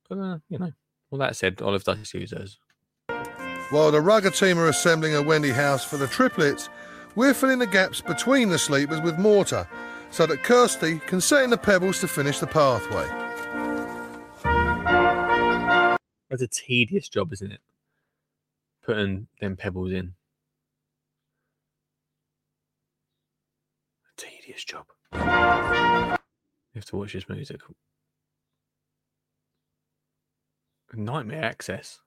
[0.08, 0.72] but uh, you know,
[1.10, 2.58] all that said, Olive use those.
[3.70, 6.68] While the rugger team are assembling a Wendy house for the triplets,
[7.14, 9.68] we're filling the gaps between the sleepers with mortar
[10.10, 13.06] so that Kirsty can set in the pebbles to finish the pathway.
[16.28, 17.60] That's a tedious job, isn't it?
[18.84, 20.14] Putting them pebbles in.
[24.06, 24.86] A tedious job.
[25.12, 25.20] You
[26.76, 27.60] have to watch this music.
[30.92, 32.00] Nightmare access.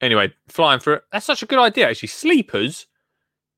[0.00, 1.02] Anyway, flying through it.
[1.12, 2.08] That's such a good idea, actually.
[2.08, 2.86] Sleepers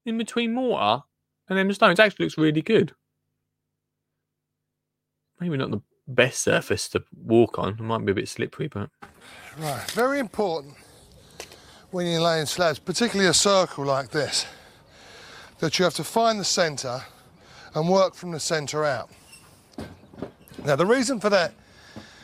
[0.05, 1.05] in between mortar
[1.49, 2.95] and then the stones actually looks really good.
[5.43, 7.71] Maybe not the best surface to walk on.
[7.71, 8.91] It might be a bit slippery, but
[9.59, 10.75] Right, very important
[11.91, 14.47] when you're laying slabs, particularly a circle like this,
[15.59, 17.03] that you have to find the centre
[17.75, 19.11] and work from the centre out.
[20.65, 21.55] Now, the reason for that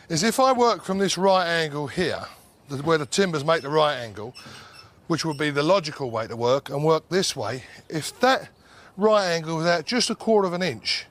[0.09, 2.25] is if I work from this right angle here,
[2.85, 4.33] where the timbers make the right angle,
[5.09, 8.49] which would be the logical way to work, and work this way, if that
[8.97, 11.07] right angle without just a quarter of an inch.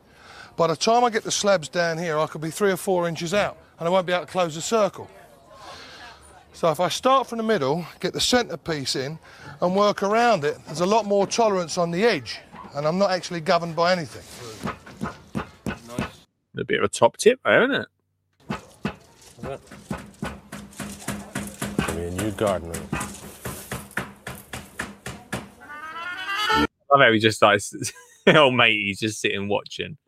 [0.58, 3.08] By the time I get the slabs down here, I could be three or four
[3.08, 5.08] inches out and I won't be able to close the circle.
[6.52, 9.20] So if I start from the middle, get the centre piece in
[9.62, 12.40] and work around it, there's a lot more tolerance on the edge
[12.74, 14.24] and I'm not actually governed by anything.
[16.58, 17.88] A bit of a top tip, there, isn't it?
[21.78, 22.74] Give me a new gardener.
[26.50, 27.62] I love how he just like,
[28.28, 30.00] oh mate, he's just sitting watching.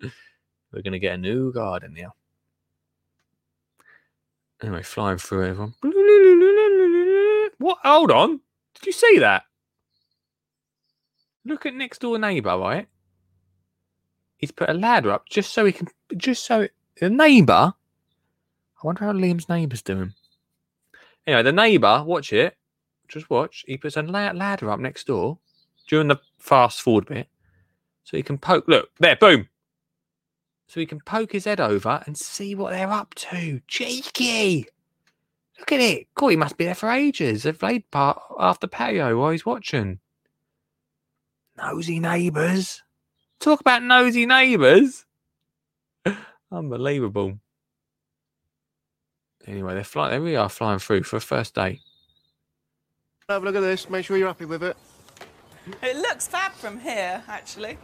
[0.71, 2.13] We're gonna get a new garden now.
[4.61, 5.73] Anyway, flying through everyone.
[7.57, 7.77] What?
[7.83, 8.41] Hold on.
[8.75, 9.43] Did you see that?
[11.45, 12.87] Look at next door neighbour, right?
[14.37, 16.67] He's put a ladder up just so he can, just so
[16.99, 17.73] the neighbour.
[18.81, 20.13] I wonder how Liam's neighbour's doing.
[21.27, 22.55] Anyway, the neighbour, watch it.
[23.07, 23.65] Just watch.
[23.67, 25.37] He puts a ladder up next door
[25.87, 27.27] during the fast forward bit,
[28.03, 28.67] so he can poke.
[28.67, 29.49] Look there, boom.
[30.69, 33.59] So he can poke his head over and see what they're up to.
[33.67, 34.67] Cheeky.
[35.57, 36.07] Look at it.
[36.13, 37.41] God, he must be there for ages.
[37.41, 39.99] They've laid part after patio while he's watching.
[41.57, 42.83] Nosy neighbours.
[43.39, 45.05] Talk about nosy neighbours.
[46.51, 47.39] Unbelievable.
[49.47, 50.11] Anyway, they're flying.
[50.11, 51.81] There we are, flying through for a first day.
[53.27, 53.89] Have a look at this.
[53.89, 54.77] Make sure you're happy with it.
[55.81, 57.79] It looks fab from here, actually.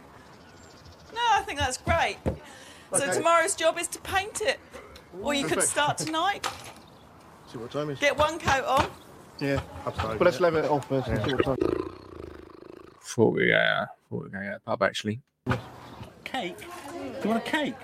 [1.12, 2.18] No, I think that's great.
[2.92, 3.12] So Okay.
[3.14, 4.58] tomorrow's job is to paint it.
[5.22, 6.46] Or you could start tonight.
[7.52, 7.98] See what time it is.
[8.00, 8.86] Get one coat on.
[9.40, 9.60] Yeah.
[9.86, 10.18] Absolutely.
[10.18, 11.08] But let's level it off first.
[11.08, 11.56] and See what time.
[13.02, 15.20] Thought we, uh, thought we were going to get a pub actually.
[16.24, 16.58] Cake?
[16.58, 16.64] Do
[17.22, 17.74] you want a cake?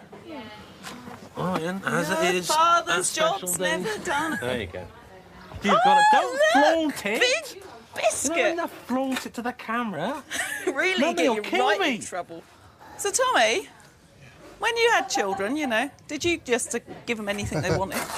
[1.37, 2.47] Oh, yeah, as Your it is.
[2.49, 3.79] Father's special job's day.
[3.79, 4.39] never done.
[4.41, 4.87] There you go.
[5.63, 6.05] You've got it.
[6.13, 6.25] Don't
[6.57, 7.21] Oh, look, flaunt it.
[7.21, 7.63] Big You
[7.97, 8.37] biscuit.
[8.37, 10.23] don't have to flaunt it to the camera.
[10.67, 11.95] really Mummy get you kill right me.
[11.97, 12.43] in trouble.
[12.99, 13.69] So, Tommy,
[14.63, 18.01] when you had children, you know, did you just uh, give them anything they wanted?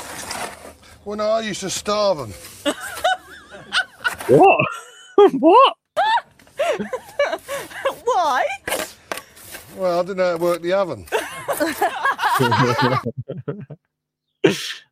[1.06, 2.32] Well, no, I used to starve them.
[4.26, 4.66] What?
[5.38, 5.74] what?
[8.04, 8.46] Why?
[9.76, 11.06] Well, I didn't know how to work the oven.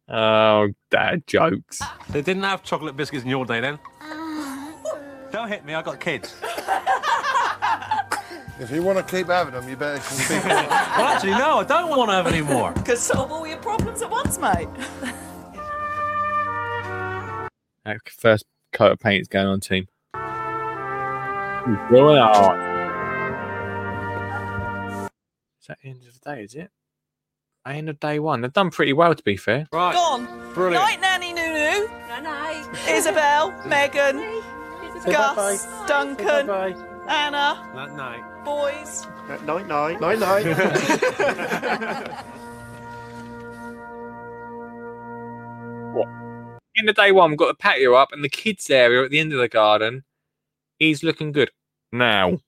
[0.06, 1.80] Oh, dad jokes.
[2.10, 3.78] They didn't have chocolate biscuits in your day then.
[5.32, 6.34] Don't hit me, I got kids.
[8.62, 11.90] If you want to keep having them, you better keep well, actually, no, I don't
[11.90, 12.72] want to have any more.
[12.84, 14.68] Could solve all your problems at once, mate.
[17.84, 19.88] That first coat of paint's going on, team.
[20.14, 20.24] Going
[22.16, 22.58] on.
[25.60, 26.70] Is that the end of the day, is it?
[27.66, 28.40] End of day one.
[28.40, 29.66] They've done pretty well, to be fair.
[29.72, 29.94] Right.
[29.94, 30.26] Gone.
[30.54, 30.80] Brilliant.
[30.80, 31.88] Night, Nanny Nunu.
[32.06, 32.68] Night night.
[32.88, 34.18] Isabel, Megan,
[35.04, 35.58] Gus, bye-bye.
[35.88, 36.76] Duncan, Bye.
[37.08, 38.22] Anna, That night.
[38.44, 39.06] Boys.
[39.46, 40.00] Night night.
[40.00, 40.46] Night night.
[46.78, 49.18] End of day one, we've got the patio up and the kids' area at the
[49.20, 50.04] end of the garden
[50.80, 51.50] is looking good.
[51.92, 52.38] Now,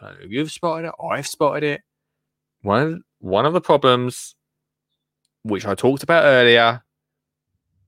[0.00, 1.82] I don't know if you've spotted it, I've spotted it.
[2.62, 4.34] One of, one of the problems,
[5.42, 6.82] which I talked about earlier,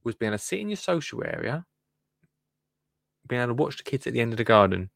[0.05, 1.65] was being able to sit in your social area,
[3.27, 4.91] being able to watch the kids at the end of the garden.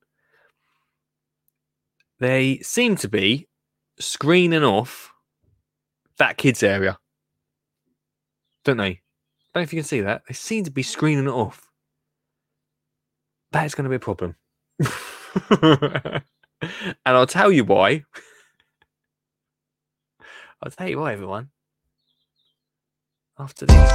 [2.19, 3.49] They seem to be
[3.99, 5.13] screening off
[6.19, 6.99] that kids' area,
[8.65, 8.85] don't they?
[8.85, 9.01] I
[9.55, 10.23] don't know if you can see that.
[10.27, 11.63] They seem to be screening it off.
[13.53, 14.37] That is going to be a problem.
[15.51, 16.23] and
[17.05, 18.05] I'll tell you why.
[20.63, 21.51] I'll tell you why, everyone.
[23.39, 23.93] After this.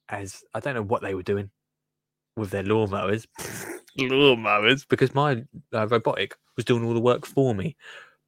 [0.10, 1.50] as I don't know what they were doing
[2.38, 3.26] with their lawnmowers.
[4.00, 5.44] lawnmowers because my
[5.74, 7.76] uh, robotic was doing all the work for me.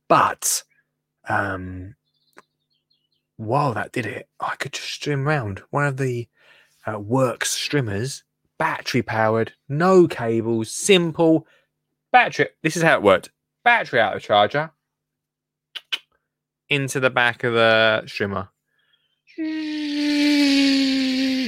[0.10, 0.64] But
[1.30, 1.94] um
[3.38, 6.28] while that did it, I could just strim round one of the
[6.86, 8.24] uh, Worx strimmers,
[8.57, 11.48] battery powered, no cables, simple
[12.12, 12.48] battery.
[12.64, 13.32] This is how it worked:
[13.64, 14.72] battery out of charger
[16.70, 18.49] into the back of the strimmer.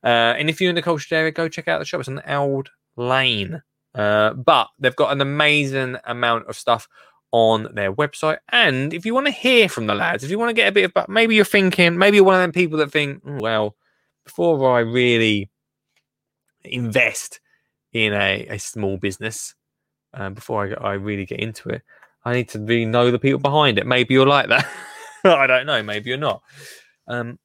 [0.04, 2.02] Uh, and if you're in the Colchester area, go check out the shop.
[2.02, 3.62] It's on Eld Lane.
[3.96, 6.88] Uh, but they've got an amazing amount of stuff
[7.32, 8.38] on their website.
[8.50, 10.72] And if you want to hear from the lads, if you want to get a
[10.72, 13.76] bit of, maybe you're thinking, maybe you're one of them people that think, "Mm, well,
[14.28, 15.50] before I really
[16.64, 17.40] invest
[17.94, 19.56] in a, a small business,
[20.14, 21.82] um, before I, I really get into it,
[22.26, 23.88] I need to really know the people behind it.
[23.88, 24.68] Maybe you're like that.
[25.24, 25.82] I don't know.
[25.82, 26.42] Maybe you're not.
[27.08, 27.40] Um,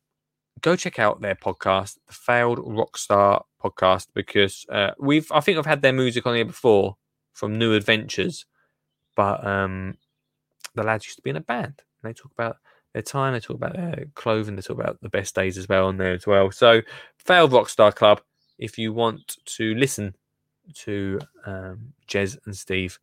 [0.61, 5.67] go check out their podcast, the Failed Rockstar podcast, because uh, we've I think I've
[5.67, 6.97] had their music on here before
[7.33, 8.45] from New Adventures,
[9.17, 9.97] but um,
[10.75, 11.83] the lads used to be in a band.
[12.03, 12.57] And they talk about
[12.93, 15.87] their time, they talk about their clothing, they talk about the best days as well
[15.87, 16.51] on there as well.
[16.51, 16.83] So
[17.19, 18.21] Failed Rockstar Club,
[18.59, 20.15] if you want to listen
[20.75, 22.99] to um, Jez and Steve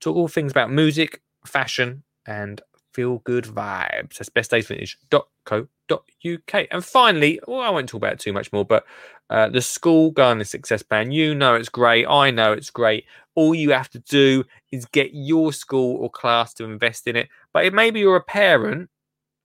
[0.00, 2.60] talk all things about music, fashion, and
[2.92, 4.18] feel good vibes.
[4.18, 6.66] That's bestdaysvintage.co.uk.
[6.70, 8.84] And finally, well, I won't talk about it too much more, but
[9.28, 11.12] uh, the school gardening success plan.
[11.12, 12.06] You know it's great.
[12.06, 13.04] I know it's great.
[13.36, 14.42] All you have to do
[14.72, 17.28] is get your school or class to invest in it.
[17.52, 18.90] But maybe you're a parent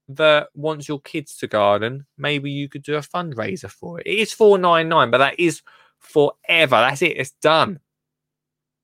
[0.10, 2.06] that wants your kids to garden.
[2.18, 4.08] Maybe you could do a fundraiser for it.
[4.08, 5.62] It is four nine nine, but that is
[6.00, 6.76] forever.
[6.76, 7.18] That's it.
[7.18, 7.80] It's done.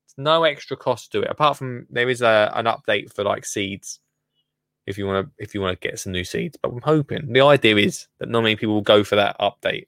[0.06, 3.46] It's no extra cost to it apart from there is a an update for like
[3.46, 4.00] seeds
[4.86, 6.58] if you want to if you want to get some new seeds.
[6.60, 9.86] But I'm hoping the idea is that not many people will go for that update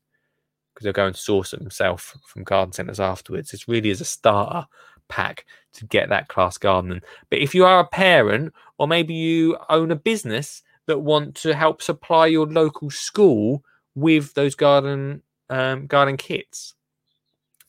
[0.72, 3.52] because they'll go and source it themselves from garden centres afterwards.
[3.52, 4.66] It's really as a starter
[5.08, 5.44] pack
[5.74, 7.00] to get that class gardening.
[7.30, 11.54] But if you are a parent or maybe you own a business that want to
[11.54, 16.74] help supply your local school with those garden um, garden kits,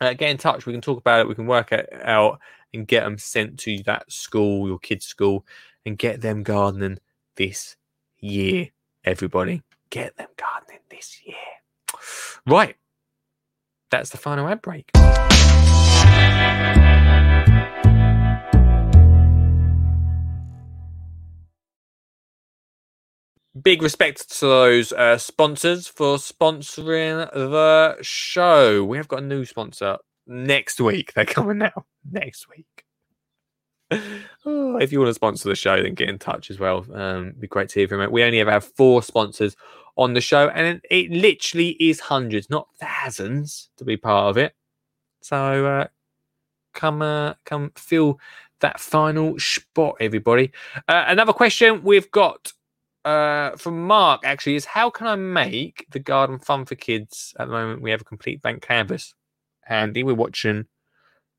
[0.02, 0.66] uh, get in touch.
[0.66, 1.28] We can talk about it.
[1.28, 2.40] We can work it out
[2.74, 5.46] and get them sent to that school, your kids' school,
[5.86, 7.00] and get them gardening
[7.36, 7.76] this
[8.20, 8.70] year.
[9.04, 11.36] Everybody, get them gardening this year.
[12.48, 12.76] Right.
[13.90, 14.92] That's the final ad break.
[23.61, 28.84] Big respect to those uh, sponsors for sponsoring the show.
[28.84, 31.14] We have got a new sponsor next week.
[31.14, 32.86] They're coming now next week.
[34.48, 36.86] Oh, if you want to sponsor the show, then get in touch as well.
[36.94, 38.11] Um, be great to hear from it.
[38.11, 39.56] We only ever have four sponsors
[39.98, 44.38] on the show, and it, it literally is hundreds, not thousands, to be part of
[44.38, 44.53] it.
[45.22, 45.88] So uh,
[46.76, 48.19] come, uh, come fill
[48.60, 50.52] that final spot, everybody.
[50.88, 52.53] Uh, another question we've got
[53.06, 57.34] uh, from Mark actually is how can I make the garden fun for kids?
[57.40, 59.14] At the moment, we have a complete blank canvas.
[59.68, 60.65] Andy, we're watching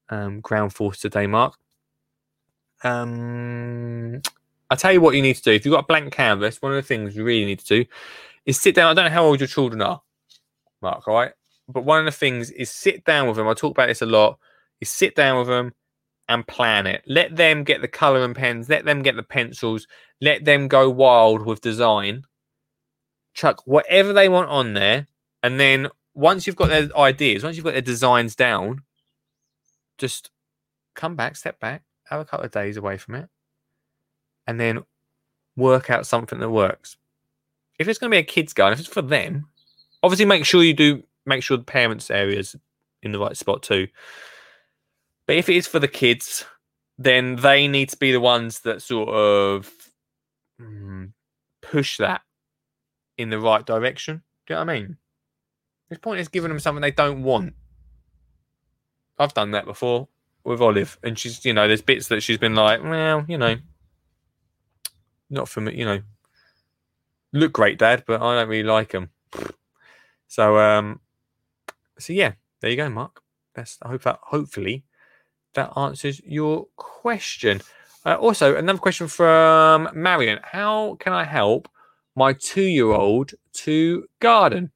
[0.09, 1.55] um, Ground Force today, Mark.
[2.85, 4.23] Um,
[4.71, 5.53] I'll tell you what you need to do.
[5.53, 7.85] If you've got a blank canvas, one of the things you really need to do
[8.45, 8.91] is sit down.
[8.91, 10.01] I don't know how old your children are,
[10.81, 11.33] Mark, all right?
[11.69, 13.49] But one of the things is sit down with them.
[13.49, 14.39] I talk about this a lot.
[14.81, 15.73] Is sit down with them
[16.29, 17.03] and plan it.
[17.07, 18.69] Let them get the colour and pens.
[18.69, 19.87] Let them get the pencils.
[20.21, 22.25] Let them go wild with design.
[23.35, 25.07] Chuck whatever they want on there.
[25.43, 28.83] And then once you've got their ideas, once you've got their designs down,
[29.99, 30.31] just
[30.95, 33.29] come back, step back, have a couple of days away from it,
[34.47, 34.85] and then
[35.57, 36.97] work out something that works.
[37.79, 39.47] If it's going to be a kids' garden, if it's for them,
[40.03, 42.57] obviously make sure you do make sure the parents' areas
[43.03, 43.89] in the right spot too.
[45.27, 46.45] But if it is for the kids,
[46.99, 49.73] then they need to be the ones that sort of
[50.61, 51.13] mm,
[51.61, 52.23] push that
[53.19, 54.23] in the right direction.
[54.47, 54.97] Do you know what I mean?
[55.89, 57.55] This point is giving them something they don't want.
[59.19, 60.09] I've done that before
[60.45, 63.57] with Olive, and she's you know there's bits that she's been like, well, you know,
[65.31, 66.01] not for me, you know,
[67.33, 69.11] look great, Dad, but I don't really like them.
[70.29, 71.01] So um,
[71.99, 73.23] so yeah, there you go, Mark.
[73.55, 74.85] That's I hope that hopefully
[75.57, 77.61] that answers your question.
[78.05, 81.69] Uh, also, another question from Marion: How can I help
[82.15, 83.33] my two-year-old
[83.65, 84.71] to garden?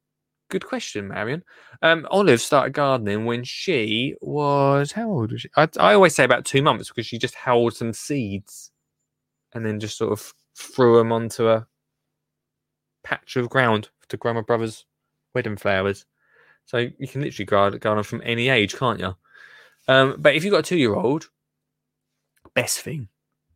[0.51, 1.45] Good question, Marion.
[1.83, 5.49] Um, Olive started gardening when she was how old was she?
[5.57, 8.73] I, I always say about two months because she just held some seeds
[9.55, 11.67] and then just sort of threw them onto a
[13.05, 14.85] patch of ground to grow my brother's
[15.35, 16.05] wedding flowers.
[16.67, 19.15] So you can literally garden, garden from any age, can't you?
[19.91, 21.31] Um, but if you've got a two-year-old,
[22.55, 23.09] best thing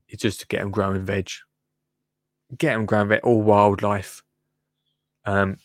[0.08, 1.30] is just to get them growing veg.
[2.58, 4.24] Get them growing veg, all wildlife.
[5.24, 5.58] Um,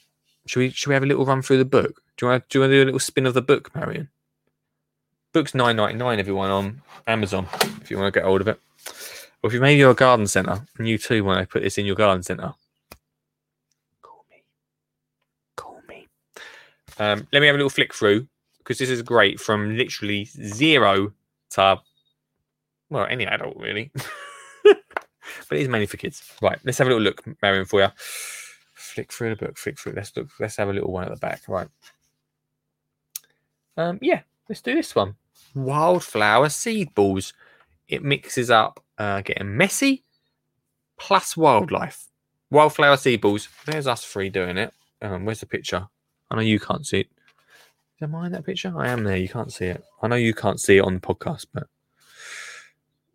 [0.45, 2.03] should we should we have a little run through the book?
[2.17, 3.73] Do you want to do, you want to do a little spin of the book,
[3.73, 4.09] Marion?
[5.33, 6.19] Book's nine ninety nine.
[6.19, 7.47] Everyone on Amazon
[7.81, 8.59] if you want to get hold of it.
[9.41, 11.79] Or if you maybe you're a garden centre and you too want to put this
[11.79, 12.53] in your garden centre,
[14.03, 14.43] call me.
[15.55, 16.05] Call me.
[16.99, 18.27] Um, let me have a little flick through
[18.69, 21.11] because this is great from literally zero
[21.49, 21.79] to
[22.91, 23.91] well any adult really,
[24.63, 24.77] but
[25.57, 26.21] it's mainly for kids.
[26.39, 27.87] Right, let's have a little look, Marion, for you.
[28.75, 29.57] Flick through the book.
[29.57, 29.93] Flick through.
[29.93, 30.29] Let's look.
[30.39, 31.41] Let's have a little one at the back.
[31.47, 31.67] Right.
[33.75, 35.15] Um, yeah, let's do this one.
[35.55, 37.33] Wildflower seed balls.
[37.87, 40.03] It mixes up uh, getting messy
[40.99, 42.05] plus wildlife.
[42.51, 43.49] Wildflower seed balls.
[43.65, 44.71] There's us three doing it.
[45.01, 45.87] Um, where's the picture?
[46.29, 47.09] I know you can't see it.
[48.01, 48.73] Am I in that picture?
[48.77, 49.17] I am there.
[49.17, 49.83] You can't see it.
[50.01, 51.67] I know you can't see it on the podcast, but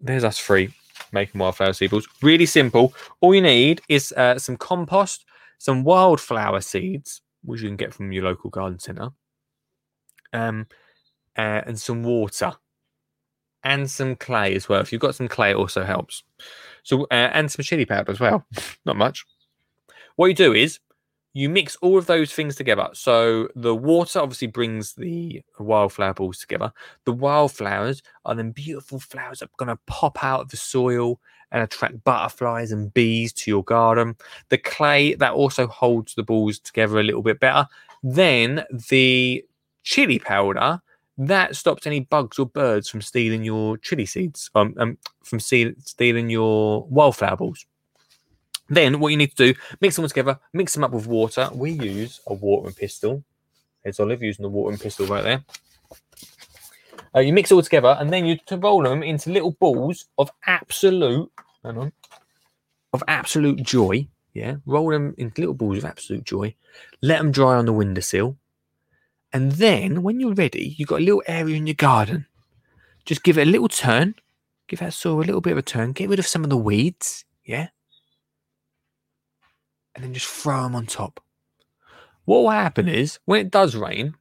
[0.00, 0.74] there's us three
[1.12, 2.08] making wildflower seed balls.
[2.20, 2.92] Really simple.
[3.20, 5.24] All you need is uh, some compost,
[5.58, 9.10] some wildflower seeds, which you can get from your local garden centre,
[10.32, 10.66] um,
[11.36, 12.52] uh, and some water
[13.62, 14.80] and some clay as well.
[14.80, 16.22] If you've got some clay, it also helps.
[16.82, 18.44] So, uh, and some chili powder as well.
[18.84, 19.24] Not much.
[20.16, 20.78] What you do is
[21.34, 22.88] you mix all of those things together.
[22.92, 26.72] So the water obviously brings the wildflower balls together.
[27.04, 31.20] The wildflowers are then beautiful flowers that are going to pop out of the soil
[31.50, 34.16] and attract butterflies and bees to your garden.
[34.48, 37.66] The clay that also holds the balls together a little bit better.
[38.04, 39.44] Then the
[39.82, 40.80] chili powder
[41.18, 45.74] that stops any bugs or birds from stealing your chili seeds, um, um from steal-
[45.78, 47.66] stealing your wildflower balls.
[48.68, 51.50] Then what you need to do, mix them all together, mix them up with water.
[51.52, 53.22] We use a watering pistol.
[53.82, 55.44] There's Olive using the watering pistol right there.
[57.14, 60.30] Uh, you mix it all together and then you roll them into little balls of
[60.46, 61.30] absolute,
[61.62, 61.92] hang on,
[62.92, 64.06] of absolute joy.
[64.32, 66.54] Yeah, roll them into little balls of absolute joy.
[67.02, 68.36] Let them dry on the windowsill.
[69.32, 72.26] And then when you're ready, you've got a little area in your garden.
[73.04, 74.14] Just give it a little turn.
[74.66, 75.92] Give that soil a little bit of a turn.
[75.92, 77.24] Get rid of some of the weeds.
[77.44, 77.68] Yeah
[79.94, 81.20] and then just throw them on top.
[82.24, 84.14] What will happen is when it does rain,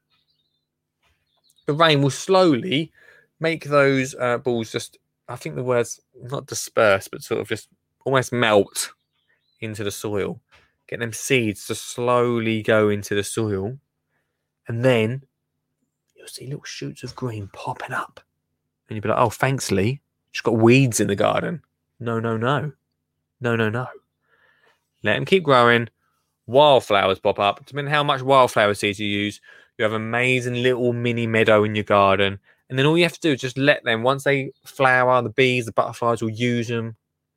[1.66, 2.92] the rain will slowly
[3.40, 4.98] make those uh, balls just,
[5.28, 7.70] I think the word's not disperse, but sort of just
[8.06, 8.92] almost melt
[9.62, 10.42] into the soil.
[10.88, 13.78] Get them seeds to slowly go into the soil.
[14.68, 15.24] And then
[16.16, 18.20] you'll see little shoots of green popping up.
[18.88, 20.02] And you'll be like, oh, thanks, Lee.
[20.32, 21.62] She's got weeds in the garden.
[22.00, 22.74] No, no, no.
[23.40, 23.88] No, no, no.
[25.04, 25.90] Let them keep growing.
[26.48, 27.66] Wildflowers pop up.
[27.66, 29.42] Depending how much wildflower seeds you use,
[29.78, 32.40] you have an amazing little mini meadow in your garden.
[32.70, 35.30] And then all you have to do is just let them, once they flower, the
[35.30, 36.96] bees, the butterflies will use them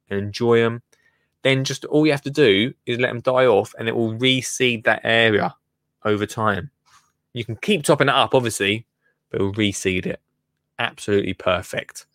[0.09, 0.82] and enjoy them.
[1.43, 4.14] Then just all you have to do is let them die off and it will
[4.14, 5.55] reseed that area
[6.05, 6.70] over time.
[7.34, 8.86] You can keep topping it up, obviously,
[9.30, 10.20] but it will reseed it.
[10.78, 12.06] Absolutely perfect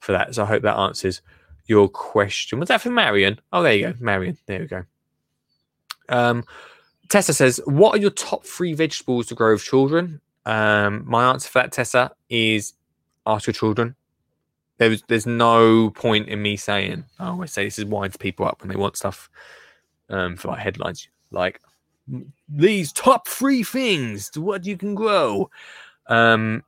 [0.00, 0.34] for that.
[0.34, 1.20] So I hope that answers
[1.66, 2.58] your question.
[2.58, 3.40] Was that for Marion?
[3.52, 3.94] Oh, there you go.
[4.00, 4.38] Marion.
[4.46, 4.84] There we go.
[6.12, 6.44] Um,
[7.08, 11.48] Tessa says, "What are your top three vegetables to grow with children?" Um, my answer
[11.48, 12.74] for that, Tessa, is
[13.26, 13.94] ask your children.
[14.78, 17.04] There's there's no point in me saying.
[17.18, 19.30] I always say this is winds people up when they want stuff
[20.08, 21.60] um, for like headlines, like
[22.48, 25.50] these top three things to what you can grow.
[26.08, 26.62] Um,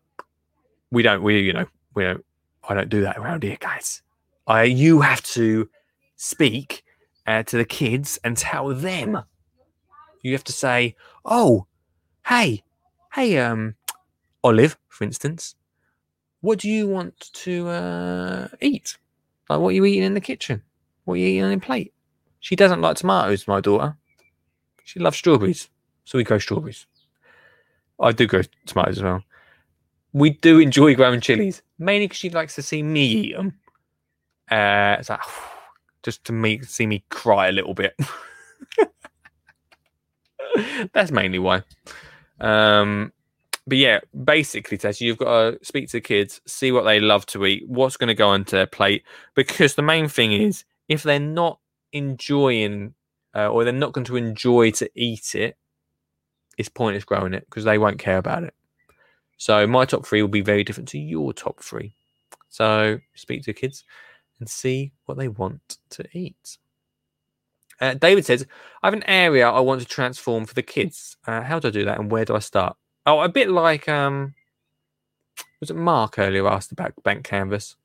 [0.91, 1.23] we don't.
[1.23, 2.25] We you know we don't.
[2.69, 4.03] I don't do that around here, guys.
[4.47, 5.69] I you have to
[6.17, 6.85] speak
[7.27, 9.23] uh, to the kids and tell them.
[10.25, 11.67] You have to say, "Oh,
[12.27, 12.65] hey,
[13.15, 13.77] hey, um,
[14.43, 15.55] Olive, for instance,
[16.41, 18.97] what do you want to uh, eat?
[19.49, 20.63] Like, what are you eating in the kitchen?
[21.05, 21.93] What are you eating on your plate?"
[22.41, 23.97] She doesn't like tomatoes, my daughter.
[24.85, 25.69] She loves strawberries,
[26.05, 26.87] so we grow strawberries.
[28.01, 29.23] I do grow tomatoes as well.
[30.15, 33.55] we do enjoy growing chilies, mainly because she likes to see me eat them.
[34.51, 35.21] Uh, it's like
[36.03, 37.95] just to make see me cry a little bit.
[40.93, 41.63] That's mainly why.
[42.41, 43.13] Um,
[43.67, 47.25] but yeah, basically, Tess, you've got to speak to the kids, see what they love
[47.27, 49.05] to eat, what's going to go onto their plate.
[49.35, 51.59] Because the main thing is, if they're not
[51.93, 52.95] enjoying
[53.35, 55.57] uh, or they're not going to enjoy to eat it,
[56.59, 58.55] it's pointless growing it because they won't care about it.
[59.37, 61.95] So my top three will be very different to your top three.
[62.49, 63.85] So speak to the kids
[64.39, 66.59] and see what they want to eat.
[67.81, 68.47] Uh, David says,
[68.83, 71.17] I have an area I want to transform for the kids.
[71.27, 72.77] Uh, how do I do that and where do I start?
[73.07, 74.35] Oh, a bit like um,
[75.61, 77.77] was it Mark earlier asked about bank canvas?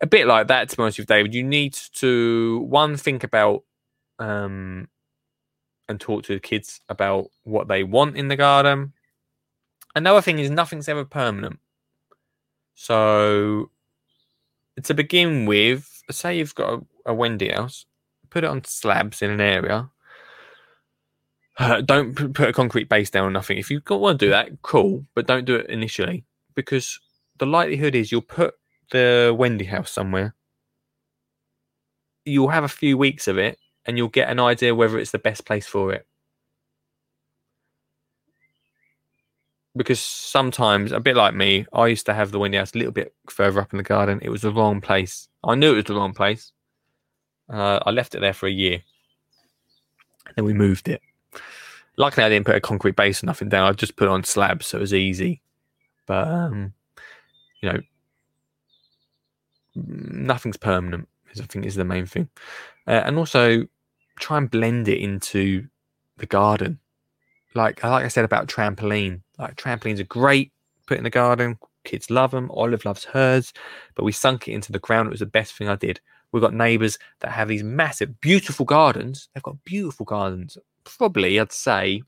[0.00, 1.34] A bit like that, to be honest with David.
[1.34, 3.64] You need to one think about
[4.18, 4.88] um,
[5.88, 8.92] and talk to the kids about what they want in the garden.
[9.94, 11.58] Another thing is nothing's ever permanent.
[12.74, 13.70] So
[14.82, 17.86] to begin with, say you've got a, a Wendy house,
[18.30, 19.90] put it on slabs in an area.
[21.58, 23.58] Uh, don't put a concrete base down or nothing.
[23.58, 26.24] If you want to do that, cool, but don't do it initially
[26.54, 26.98] because
[27.38, 28.54] the likelihood is you'll put
[28.92, 30.34] the Wendy house somewhere.
[32.24, 35.18] You'll have a few weeks of it and you'll get an idea whether it's the
[35.18, 36.06] best place for it.
[39.76, 42.92] Because sometimes, a bit like me, I used to have the Wendy house a little
[42.92, 44.18] bit further up in the garden.
[44.22, 45.28] It was the wrong place.
[45.44, 46.52] I knew it was the wrong place.
[47.50, 48.82] Uh, I left it there for a year.
[50.36, 51.02] Then we moved it.
[51.96, 53.68] Luckily, I didn't put a concrete base or nothing down.
[53.68, 55.42] I just put on slabs, so it was easy.
[56.06, 56.72] But um,
[57.60, 57.80] you know,
[59.74, 61.08] nothing's permanent.
[61.38, 62.28] I think is the main thing,
[62.86, 63.66] uh, and also
[64.18, 65.66] try and blend it into
[66.18, 66.78] the garden.
[67.54, 69.22] Like like I said about trampoline.
[69.38, 70.52] Like trampolines are great.
[70.86, 71.58] Put in the garden.
[71.84, 72.50] Kids love them.
[72.52, 73.52] Olive loves hers.
[73.94, 75.08] But we sunk it into the ground.
[75.08, 76.00] It was the best thing I did.
[76.32, 79.28] We've got neighbours that have these massive, beautiful gardens.
[79.34, 80.56] They've got beautiful gardens.
[80.84, 82.02] Probably, I'd say,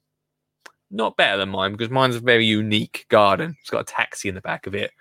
[0.91, 3.57] not better than mine because mine's a very unique garden.
[3.61, 4.93] It's got a taxi in the back of it.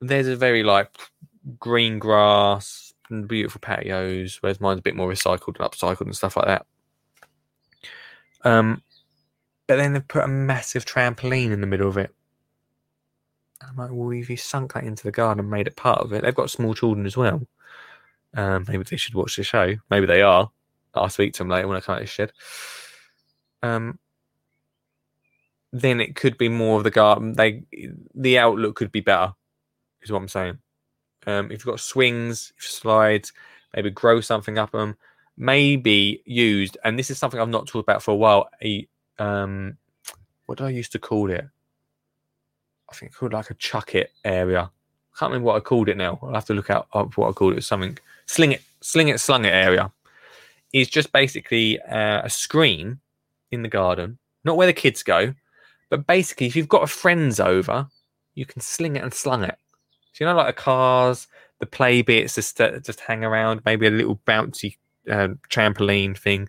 [0.00, 0.90] There's a very like
[1.58, 6.36] green grass and beautiful patios, whereas mine's a bit more recycled and upcycled and stuff
[6.36, 6.66] like that.
[8.42, 8.82] Um,
[9.66, 12.14] but then they've put a massive trampoline in the middle of it.
[13.62, 16.12] I'm like, well, if you sunk that into the garden and made it part of
[16.12, 17.46] it, they've got small children as well.
[18.34, 19.74] Um, maybe they should watch the show.
[19.90, 20.50] Maybe they are.
[20.94, 22.32] I'll speak to them later when I come out of the shed.
[23.62, 23.98] Um,
[25.72, 27.34] then it could be more of the garden.
[27.34, 27.62] They,
[28.14, 29.34] the outlook could be better,
[30.02, 30.58] is what I'm saying.
[31.26, 33.32] Um, if you've got swings, slides,
[33.74, 34.96] maybe grow something up them.
[35.36, 38.48] Maybe used, and this is something I've not talked about for a while.
[38.62, 38.86] A
[39.18, 39.76] um,
[40.46, 41.46] what do I used to call it?
[42.90, 44.62] I think called like a chuck it area.
[44.62, 46.18] I can't remember what I called it now.
[46.22, 47.64] I'll have to look out up what I called it.
[47.64, 49.92] something sling it, sling it, slung it area.
[50.72, 53.00] Is just basically uh, a screen
[53.50, 55.34] in the garden, not where the kids go,
[55.88, 57.88] but basically if you've got a friends over,
[58.34, 59.56] you can sling it and slung it.
[60.12, 61.26] So you know, like the cars,
[61.58, 63.62] the play bits, just uh, just hang around.
[63.64, 64.76] Maybe a little bouncy
[65.10, 66.48] uh, trampoline thing.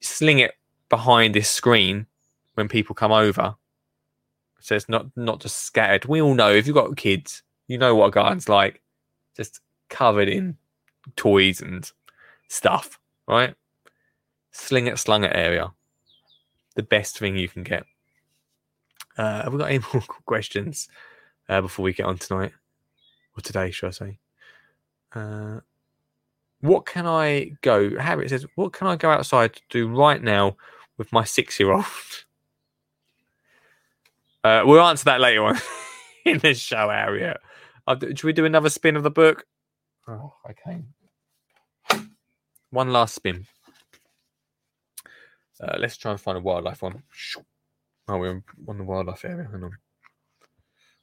[0.00, 0.52] Sling it
[0.88, 2.06] behind this screen
[2.54, 3.54] when people come over
[4.62, 6.04] so it's not not just scattered.
[6.04, 8.80] We all know if you've got kids, you know what a garden's like,
[9.36, 10.56] just covered in
[11.16, 11.90] toys and
[12.48, 13.54] stuff, right?
[14.52, 15.72] Sling it, slung it area,
[16.76, 17.84] the best thing you can get.
[19.18, 20.88] Uh, have we got any more questions
[21.48, 22.52] uh, before we get on tonight
[23.36, 23.70] or today?
[23.70, 24.18] Should I say?
[25.14, 25.60] Uh,
[26.60, 27.98] what can I go?
[27.98, 30.56] Harriet says, "What can I go outside to do right now
[30.96, 31.84] with my six-year-old?"
[34.44, 35.58] Uh, we'll answer that later on
[36.24, 37.38] in this show area.
[37.86, 39.44] Uh, should we do another spin of the book?
[40.08, 40.82] Oh, okay.
[42.70, 43.46] One last spin.
[45.60, 47.02] Uh, let's try and find a wildlife one.
[48.08, 49.48] Oh, we're on the wildlife area.
[49.50, 49.72] Hang on.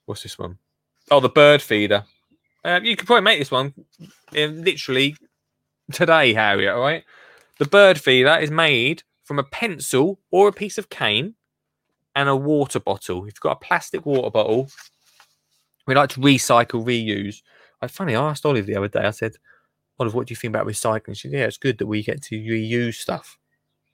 [0.06, 0.58] What's this one?
[1.12, 2.04] Oh, the bird feeder.
[2.64, 3.74] Uh, you could probably make this one
[4.36, 5.16] uh, literally
[5.92, 6.74] today, Harriet.
[6.74, 7.04] All right.
[7.58, 11.36] The bird feeder is made from a pencil or a piece of cane
[12.16, 13.20] and a water bottle.
[13.20, 14.70] If you've got a plastic water bottle,
[15.88, 17.42] we like to recycle, reuse.
[17.82, 19.02] I funny, I asked Olive the other day.
[19.02, 19.34] I said,
[20.00, 22.22] "Olive, what do you think about recycling?" She said, "Yeah, it's good that we get
[22.24, 23.38] to reuse stuff."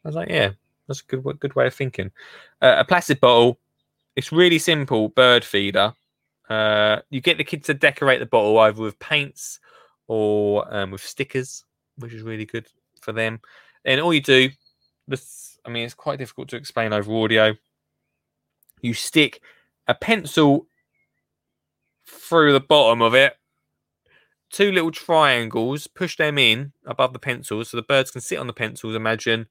[0.04, 0.52] I was like, "Yeah,
[0.88, 2.12] that's a good good way of thinking."
[2.62, 3.60] Uh, a plastic bottle.
[4.16, 5.10] It's really simple.
[5.10, 5.94] Bird feeder.
[6.50, 9.60] Uh, you get the kids to decorate the bottle either with paints
[10.08, 11.64] or um, with stickers,
[11.98, 12.68] which is really good
[13.02, 13.40] for them.
[13.84, 14.50] And all you do,
[15.08, 17.56] this, I mean, it's quite difficult to explain over audio
[18.82, 19.42] you stick
[19.88, 20.68] a pencil
[22.08, 23.36] through the bottom of it,
[24.52, 28.48] two little triangles, push them in above the pencils so the birds can sit on
[28.48, 28.96] the pencils.
[28.96, 29.48] Imagine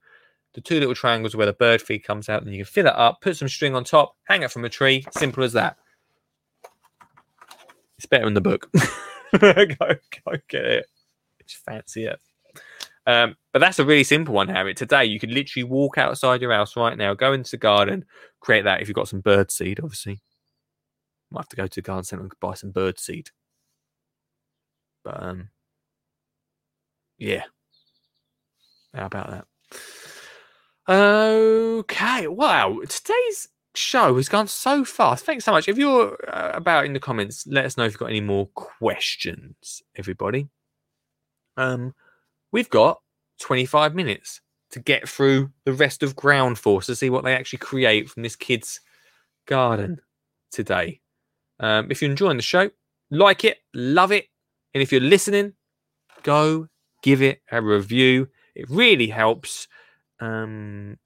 [0.55, 2.97] the two little triangles where the bird feed comes out, and you can fill it
[2.97, 5.05] up, put some string on top, hang it from a tree.
[5.13, 5.77] Simple as that.
[7.99, 8.71] It's better in the book.
[9.41, 10.87] go, go get it.
[11.47, 12.21] Just fancy it.
[13.07, 14.77] Um, but that's a really simple one, Harriet.
[14.77, 18.05] Today, you could literally walk outside your house right now, go into the garden,
[18.41, 18.81] create that.
[18.81, 20.23] If you've got some bird seed, obviously,
[21.31, 23.31] might have to go to the garden centre and buy some bird seed.
[25.05, 25.51] But um,
[27.19, 27.45] yeah,
[28.95, 29.47] how about that?
[30.89, 32.81] Okay, wow.
[32.89, 35.25] Today's show has gone so fast.
[35.25, 35.69] Thanks so much.
[35.69, 38.47] If you're uh, about in the comments, let us know if you've got any more
[38.55, 40.49] questions, everybody.
[41.57, 41.95] Um,
[42.55, 43.01] we've got
[43.41, 44.41] 25 minutes
[44.71, 48.23] to get through the rest of Ground Force to see what they actually create from
[48.23, 48.81] this kid's
[49.47, 50.01] garden
[50.53, 51.01] today.
[51.59, 52.71] Um, if you're enjoying the show,
[53.11, 54.27] like it, love it,
[54.73, 55.55] and if you're listening,
[56.23, 56.69] go
[57.03, 58.29] give it a review.
[58.55, 59.67] It really helps.
[60.21, 60.99] Um,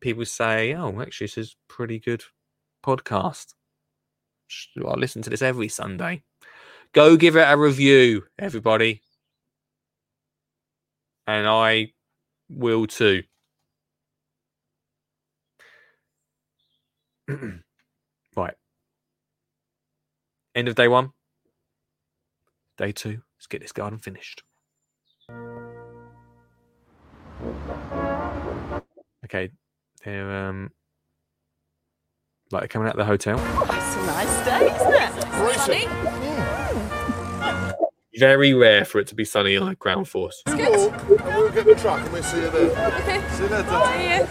[0.00, 2.22] people say, "Oh, actually, this is pretty good
[2.84, 3.54] podcast."
[4.78, 6.22] I listen to this every Sunday.
[6.92, 9.02] Go give it a review, everybody,
[11.26, 11.92] and I
[12.48, 13.22] will too.
[18.36, 18.54] right.
[20.54, 21.10] End of day one.
[22.76, 23.22] Day two.
[23.36, 24.42] Let's get this garden finished.
[29.24, 29.50] Okay,
[30.04, 30.70] they're um
[32.50, 33.38] like they're coming out of the hotel.
[33.38, 35.20] It's a nice day, isn't it?
[35.60, 36.59] Sunny.
[38.20, 40.42] Very rare for it to be sunny on a ground force.
[40.46, 42.92] Walk, and we'll get the truck and we'll see you there.
[43.00, 43.26] Okay.
[43.30, 44.28] See you later.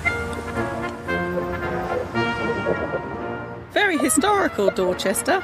[3.72, 5.44] Very historical, Dorchester.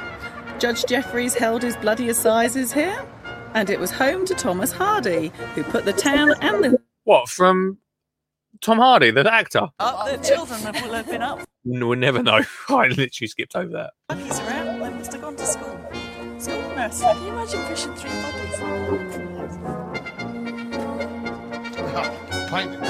[0.60, 3.04] Judge Jeffreys held his bloody assizes here,
[3.54, 6.78] and it was home to Thomas Hardy, who put the town and the.
[7.02, 7.78] What from
[8.60, 9.70] Tom Hardy, the actor?
[9.80, 11.40] Up the children will have been up.
[11.64, 12.42] No, We'll never know.
[12.68, 13.92] I literally skipped over that.
[14.08, 15.80] Monkeys around, they must have gone to school.
[16.38, 17.00] School nurse.
[17.00, 18.14] Can you imagine fishing three bodies?
[18.14, 18.15] Paint.
[18.86, 19.00] Good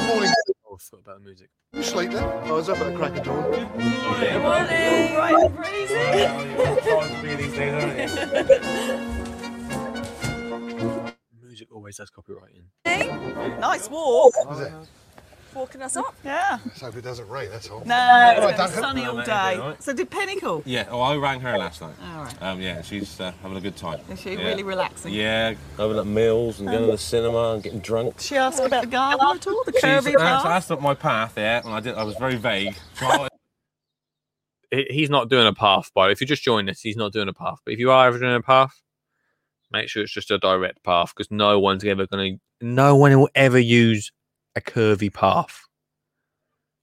[0.09, 0.31] morning.
[0.69, 1.49] Oh, I thought about the music.
[1.73, 2.23] You sleep then?
[2.23, 3.51] I was up at the crack of dawn.
[3.51, 5.15] Morning, Morning.
[5.17, 5.51] right,
[11.43, 13.61] Music always has copyright in.
[13.61, 14.35] Nice walk.
[14.47, 14.73] Was it?
[15.57, 16.15] Walking us up.
[16.23, 16.59] Yeah.
[16.67, 17.83] Let's hope it doesn't rain, that's all.
[17.87, 19.75] No, All it's right, gonna sunny all day.
[19.81, 20.63] So did Penny call?
[20.67, 21.95] Yeah, oh, I rang her last night.
[22.15, 22.43] All right.
[22.43, 24.01] Um, yeah, she's uh, having a good time.
[24.11, 24.43] Is she Yeah.
[24.49, 25.15] really relaxing?
[25.15, 28.21] Yeah, going at meals and going to the cinema and getting drunk.
[28.21, 30.47] She asked about the garden at all, the She's curvy asked, path.
[30.47, 31.95] asked up my path, yeah, and I did.
[31.95, 32.77] I was very vague.
[32.95, 33.27] So
[34.91, 37.33] He's not doing a path, by if you just joined us, he's not doing a
[37.33, 37.61] path.
[37.65, 38.83] But if you are ever doing a path,
[39.73, 43.19] make sure it's just a direct path because no one's ever going to, no one
[43.19, 44.11] will ever use
[44.57, 45.63] a curvy path.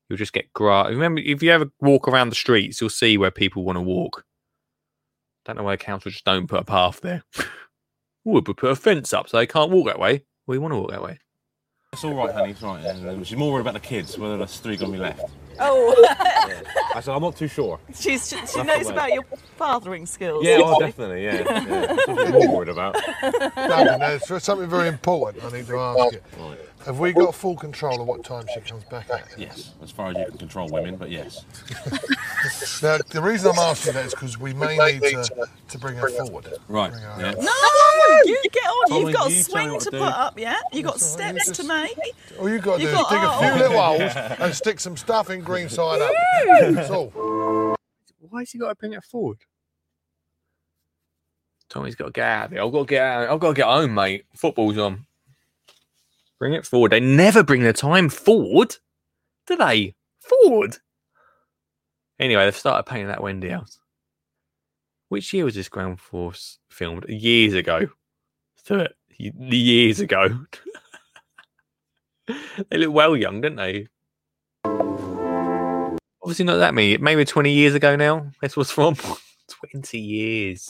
[0.08, 0.90] You'll just get grass.
[0.90, 4.24] Remember, if you ever walk around the streets, you'll see where people want to walk.
[5.46, 7.24] Don't know why council just don't put a path there.
[8.28, 10.24] Ooh, but put a fence up so they can't walk that way.
[10.48, 11.20] We want to walk that way.
[11.92, 12.52] it's all right, honey.
[12.52, 12.86] It's all right.
[12.86, 15.24] And, um, she's more worried about the kids, whether there's three going to be left.
[15.60, 15.94] Oh,
[16.96, 17.80] I said I'm not too sure.
[17.94, 19.24] she's, she, she That's knows about your
[19.58, 20.46] fathering skills.
[20.46, 21.26] Yeah, oh, definitely.
[21.26, 21.62] Yeah, yeah.
[21.88, 22.96] That's what she's more worried about.
[23.22, 26.22] Duncan, there's something very important I need to ask you.
[26.38, 26.60] Right.
[26.86, 29.28] Have we got full control of what time she comes back at?
[29.38, 31.46] Yes, as far as you can control women, but yes.
[32.82, 36.10] Now, the reason I'm asking that is because we may need to, to bring her
[36.10, 36.48] forward.
[36.68, 36.92] Right.
[36.92, 37.30] Bring her Yeah.
[37.30, 37.38] up.
[37.40, 38.90] No, you get on.
[38.90, 40.60] Tommy, You've got a you tell swing to to put up, yeah?
[40.74, 41.98] You've got That's steps you to make.
[42.38, 43.40] All you've got to You've do is dig a oh.
[43.40, 46.12] few little holes and stick some stuff in green side up.
[46.74, 47.78] That's all.
[48.30, 49.38] Why has he got to bring it forward?
[51.70, 52.64] Tommy's got to get out of there.
[52.64, 53.30] I've got to get out.
[53.30, 54.26] I've got to get home, mate.
[54.36, 55.06] Football's on.
[56.44, 56.92] Bring it forward.
[56.92, 58.76] They never bring the time forward,
[59.48, 59.96] do they?
[60.20, 60.76] Forward.
[62.20, 63.70] Anyway, they've started painting that Wendy out.
[65.08, 67.06] Which year was this Ground Force filmed?
[67.08, 67.88] Years ago.
[68.66, 70.38] So it years ago.
[72.28, 73.88] they look well young, don't they?
[76.22, 76.98] Obviously not that many.
[76.98, 78.32] Maybe 20 years ago now.
[78.42, 78.98] This was from
[79.72, 80.70] 20 years.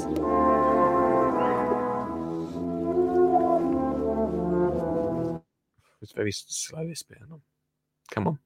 [6.15, 7.19] Very s- slow this bit.
[8.11, 8.39] Come on.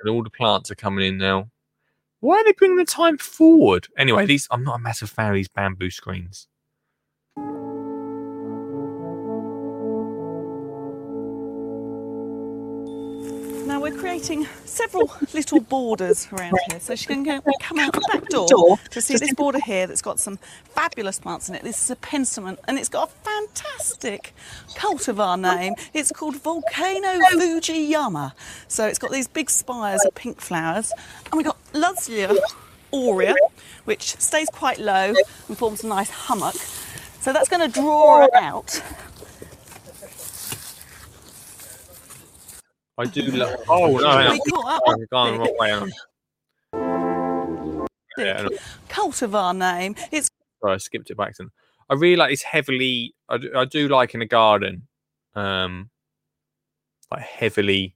[0.00, 1.50] And all the plants are coming in now.
[2.20, 3.88] Why are they bringing the time forward?
[3.96, 6.48] Anyway, these I'm not a massive fan of these bamboo screens.
[13.88, 18.28] We're creating several little borders around here, so she can go, come out the back
[18.28, 20.36] door to see this border here that's got some
[20.74, 21.62] fabulous plants in it.
[21.62, 24.34] This is a penstemon, and it's got a fantastic
[24.74, 25.72] cultivar name.
[25.94, 28.32] It's called Volcano Fujiyama.
[28.68, 30.92] So it's got these big spires of pink flowers,
[31.24, 32.36] and we've got Lutzia
[32.92, 33.36] aurea,
[33.86, 35.14] which stays quite low
[35.48, 36.56] and forms a nice hummock.
[37.20, 38.82] So that's going to draw her out.
[42.98, 43.56] I do love.
[43.68, 44.08] Oh no!
[44.10, 44.40] hang on.
[44.96, 45.02] We.
[45.02, 45.68] I've gone the wrong way.
[45.70, 45.92] hang on.
[48.16, 48.48] Yeah, no,
[48.88, 49.94] Cultivar name.
[50.10, 50.28] It's
[50.60, 51.52] sorry, I skipped it by accident.
[51.88, 53.14] I really like this heavily.
[53.28, 54.88] I do, I do like in a garden,
[55.36, 55.90] um,
[57.12, 57.94] like heavily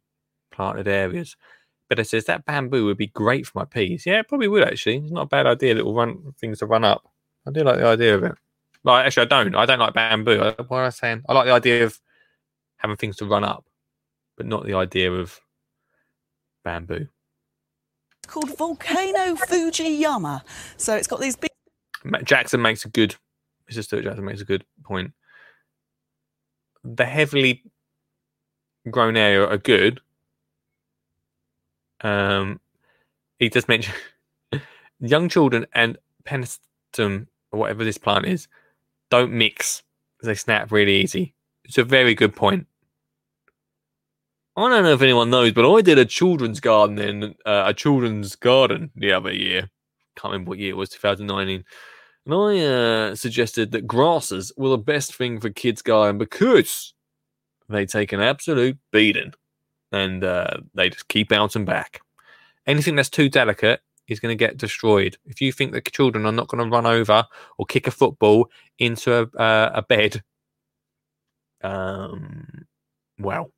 [0.53, 1.37] planted areas.
[1.89, 4.07] But it says that bamboo would be great for my peas.
[4.07, 4.99] Yeah, it probably would actually.
[4.99, 5.75] It's not a bad idea.
[5.75, 7.03] Little run things to run up.
[7.47, 8.33] I do like the idea of it.
[8.85, 9.55] Like actually, I don't.
[9.57, 10.41] I don't like bamboo.
[10.41, 11.23] I- What am I saying?
[11.29, 12.01] I like the idea of
[12.77, 13.65] having things to run up,
[14.37, 15.41] but not the idea of
[16.65, 17.09] bamboo.
[18.23, 20.43] It's called Volcano Fujiyama.
[20.77, 21.51] So it's got these big
[22.25, 23.15] Jackson makes a good.
[23.71, 23.85] Mr.
[23.85, 25.13] Stuart Jackson makes a good point.
[26.85, 27.63] The heavily
[28.91, 30.01] grown area are good.
[32.01, 32.61] Um,
[33.39, 33.95] he does mention
[35.01, 38.49] young children and penistum or whatever this plant is
[39.13, 39.83] don't mix.
[40.23, 41.35] They snap really easy.
[41.65, 42.67] It's a very good point.
[44.55, 47.75] I don't know if anyone knows, but I did a children's garden in uh, a
[47.75, 49.71] children's garden the other year.
[50.17, 51.65] Can't remember what year it was, 2019.
[52.27, 56.93] And I uh, suggested that grasses were the best thing for kids' garden because
[57.71, 59.33] they take an absolute beating
[59.91, 62.01] and uh, they just keep bouncing back.
[62.67, 65.17] Anything that's too delicate is going to get destroyed.
[65.25, 67.25] If you think that children are not going to run over
[67.57, 70.23] or kick a football into a, uh, a bed,
[71.63, 72.67] um,
[73.19, 73.51] well,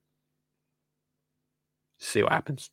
[2.04, 2.70] see what happens.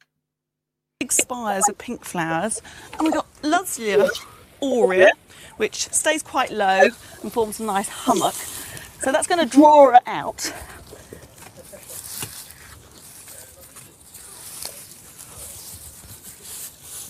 [1.01, 2.61] big spires of pink flowers,
[2.93, 4.07] and we've got Lutzia
[4.61, 5.09] aurea,
[5.57, 6.89] which stays quite low
[7.23, 8.35] and forms a nice hummock.
[9.01, 10.53] So that's going to draw her out.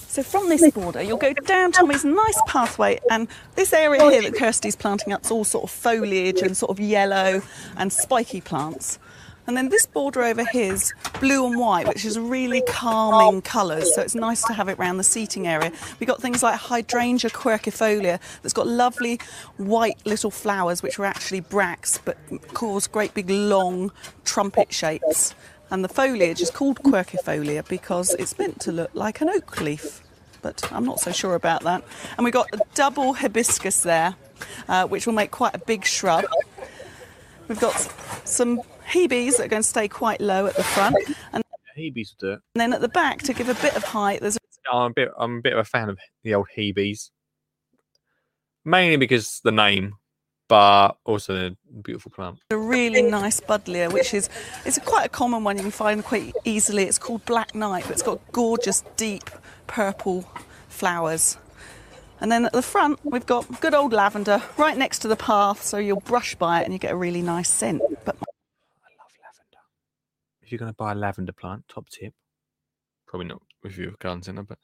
[0.08, 4.36] So from this border, you'll go down Tommy's nice pathway, and this area here that
[4.36, 7.42] Kirsty's planting up is all sort of foliage and sort of yellow
[7.76, 9.00] and spiky plants.
[9.48, 13.94] And then this border over here is blue and white, which is really calming colours.
[13.96, 15.72] So it's nice to have it around the seating area.
[16.00, 19.20] We've got things like hydrangea quercifolia that's got lovely
[19.58, 22.18] white little flowers, which are actually bracts but
[22.54, 23.92] cause great big long
[24.24, 25.36] trumpet shapes.
[25.70, 30.02] And the foliage is called quercifolia because it's meant to look like an oak leaf.
[30.42, 31.84] But I'm not so sure about that.
[32.18, 34.16] And we've got a double hibiscus there,
[34.68, 36.26] uh, which will make quite a big shrub.
[37.48, 37.76] We've got
[38.26, 38.62] some
[38.92, 40.96] hebes that are going to stay quite low at the front,
[41.34, 41.44] and
[41.78, 42.40] Hebe's will do it.
[42.56, 44.38] then at the back to give a bit of height, there's
[44.72, 45.10] oh, I'm a bit.
[45.18, 47.12] I'm a bit of a fan of the old Hebe's,
[48.66, 49.96] mainly because the name,
[50.48, 52.40] but also the beautiful plant.
[52.52, 54.30] a really nice buddleia, which is
[54.66, 56.84] it's a quite a common one you can find quite easily.
[56.84, 59.30] It's called Black Knight, but it's got gorgeous deep
[59.68, 60.30] purple
[60.68, 61.38] flowers.
[62.20, 65.64] And then at the front, we've got good old lavender right next to the path,
[65.64, 67.82] so you'll brush by it and you get a really nice scent.
[68.06, 68.16] But
[70.52, 72.14] you're going to buy a lavender plant, top tip,
[73.08, 74.58] probably not if you're a garden centre, but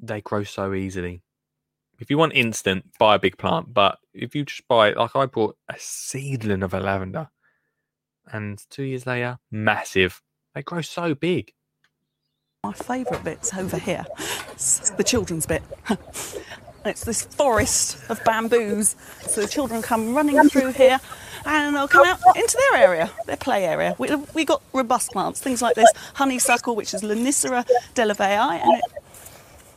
[0.00, 1.22] they grow so easily.
[1.98, 3.74] If you want instant, buy a big plant.
[3.74, 7.28] But if you just buy, like I bought a seedling of a lavender,
[8.32, 10.22] and two years later, massive.
[10.54, 11.52] They grow so big.
[12.64, 14.04] My favourite bit's over here.
[14.52, 15.62] It's the children's bit.
[16.84, 18.96] it's this forest of bamboos.
[19.22, 21.00] So the children come running through here
[21.44, 23.94] and they'll come out into their area, their play area.
[23.98, 28.84] We, we got robust plants, things like this honeysuckle, which is Lonicera delavayi, and it,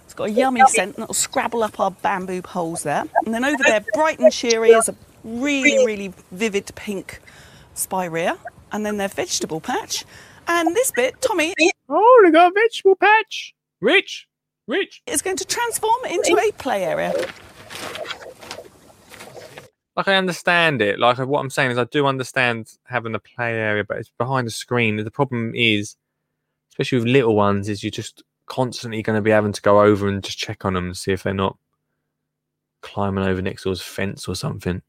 [0.05, 3.05] it's got a yummy scent and it'll scrabble up our bamboo poles there.
[3.25, 7.19] And then over there, bright and cheery, is a really, really vivid pink
[7.73, 8.37] spirea.
[8.71, 10.05] And then their vegetable patch.
[10.47, 11.53] And this bit, Tommy.
[11.89, 13.53] Oh, they got a vegetable patch.
[13.81, 14.27] Rich,
[14.67, 15.01] rich.
[15.07, 17.13] Is going to transform into a play area.
[19.95, 20.99] like I understand it.
[20.99, 24.47] Like what I'm saying is, I do understand having a play area, but it's behind
[24.47, 24.97] the screen.
[24.97, 25.95] The problem is,
[26.69, 30.07] especially with little ones, is you're just constantly going to be having to go over
[30.07, 31.57] and just check on them and see if they're not
[32.81, 34.81] climbing over next door's fence or something.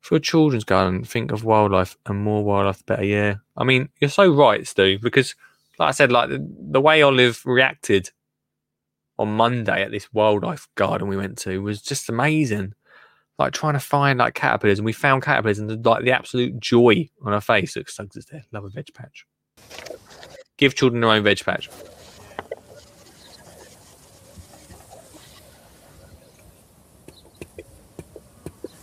[0.00, 3.04] For a children's garden, think of wildlife and more wildlife, the better.
[3.04, 4.98] Yeah, I mean, you're so right, Stu.
[5.00, 5.34] Because,
[5.78, 8.10] like I said, like the, the way Olive reacted
[9.18, 12.74] on Monday at this wildlife garden we went to was just amazing
[13.38, 17.08] like trying to find like caterpillars, and we found caterpillars, and like the absolute joy
[17.24, 17.76] on her face.
[17.76, 18.44] Look, Suggs is there.
[18.52, 19.26] Love a veg patch.
[20.56, 21.70] Give children their own veg patch.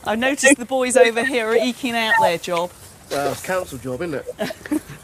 [0.06, 2.72] I've noticed the boys over here are eking out their job.
[3.12, 4.24] Well, it's council job, isn't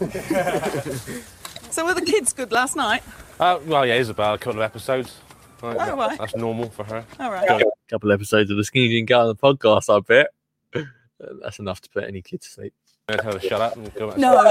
[0.00, 1.24] it?
[1.72, 3.02] So were the kids good last night?
[3.40, 5.16] Uh, well, yeah, Isabel, a couple of episodes.
[5.62, 6.18] Right, Oh, right.
[6.18, 7.04] That's normal for her.
[7.20, 7.48] All right.
[7.48, 10.28] A couple episodes of the Skinny Jean Gardener podcast, I bet.
[10.74, 12.74] Uh, that's enough to put any kid to sleep.
[13.08, 14.18] I'm gonna tell her to shut up and go back.
[14.18, 14.44] No,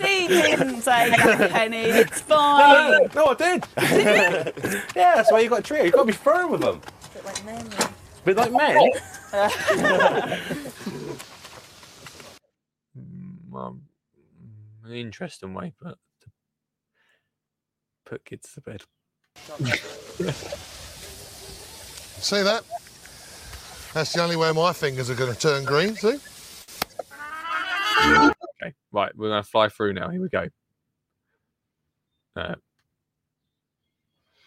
[0.00, 1.82] he didn't say that, Penny.
[1.82, 3.08] It's fine.
[3.14, 3.64] No, I did.
[4.96, 5.82] yeah, that's why you got a trio.
[5.84, 6.80] You've got to be firm with them.
[7.16, 8.90] A Bit like men.
[13.50, 13.78] Well,
[14.84, 16.30] an interesting way, but to
[18.04, 18.82] put kids to bed.
[22.20, 22.64] See that?
[23.94, 25.96] That's the only way my fingers are going to turn green.
[25.96, 26.18] See?
[28.62, 30.08] Okay, right, we're going to fly through now.
[30.08, 30.48] Here we go.
[32.36, 32.54] Uh,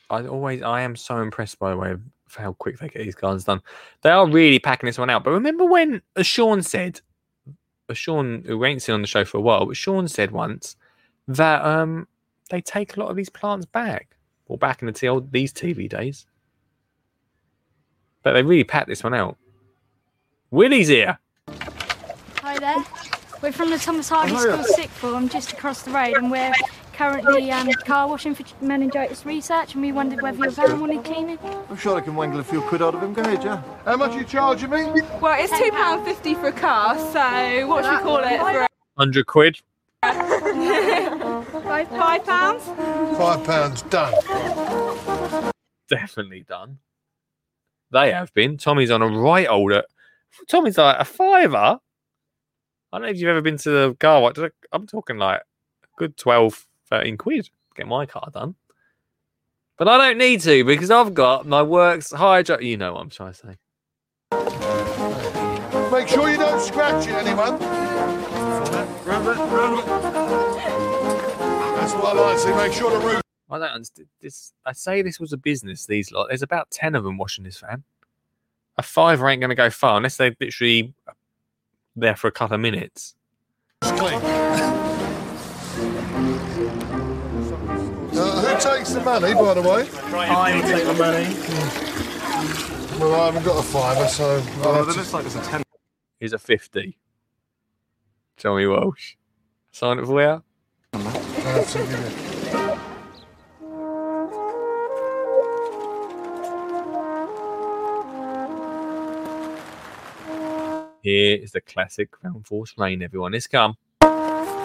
[0.09, 2.01] I always, I am so impressed by the way of
[2.35, 3.61] how quick they get these gardens done.
[4.01, 5.23] They are really packing this one out.
[5.23, 7.01] But remember when, as Sean said,
[7.89, 10.75] as Sean, who ain't seen on the show for a while, but Sean said once
[11.27, 12.07] that um
[12.49, 14.15] they take a lot of these plants back,
[14.53, 16.27] or back in the t- old these TV days.
[18.21, 19.35] But they really packed this one out.
[20.51, 21.17] Willie's here.
[22.41, 22.77] Hi there.
[23.41, 24.61] We're from the Thomas Hardy School yeah.
[24.61, 26.53] Sixth Form, just across the road, and we're
[26.93, 31.39] currently um, car washing for meningitis research, and we wondered whether your van wanted cleaning.
[31.67, 33.15] I'm sure I can wangle a few quid out of him.
[33.15, 33.63] Go ahead, yeah.
[33.85, 35.01] How much are you charging me?
[35.19, 38.39] Well, it's two pound fifty for a car, so what should we call it?
[38.39, 39.59] For Hundred quid.
[41.73, 42.63] five five pounds.
[43.17, 44.13] Five pounds done.
[45.89, 46.77] definitely done.
[47.91, 48.57] They have been.
[48.57, 49.79] Tommy's on a right older.
[49.79, 49.81] Uh,
[50.47, 51.57] Tommy's like a fiver.
[51.57, 54.35] I don't know if you've ever been to the car wash.
[54.71, 58.53] I'm talking like a good 12, 13 quid get my car done.
[59.77, 62.59] But I don't need to because I've got my Worx hydro.
[62.59, 63.57] You know what I'm trying to say.
[65.91, 67.57] Make sure you don't scratch it, anyone.
[67.59, 70.12] That's what I
[72.21, 72.53] like to see.
[72.53, 73.21] Make sure the roof.
[73.49, 74.53] I don't understand this.
[74.65, 75.85] I say this was a business.
[75.85, 76.27] These lot.
[76.29, 77.83] There's about ten of them washing this van.
[78.77, 80.93] A fiver ain't going to go far unless they're literally
[81.95, 83.13] there for a couple of minutes.
[88.15, 89.87] Uh, who takes the money, by the way?
[90.13, 91.35] I take the money.
[92.99, 94.41] Well, I haven't got a fiver, so.
[94.61, 95.63] I'll Oh, that looks like it's a ten.
[96.19, 96.97] Here's a fifty.
[98.37, 99.15] Tommy Walsh.
[99.71, 100.43] Sign it for you.
[101.53, 102.13] I'll have to give it.
[111.03, 113.35] Here is the classic ground force rain, everyone.
[113.35, 113.75] It's come.
[114.01, 114.55] I'm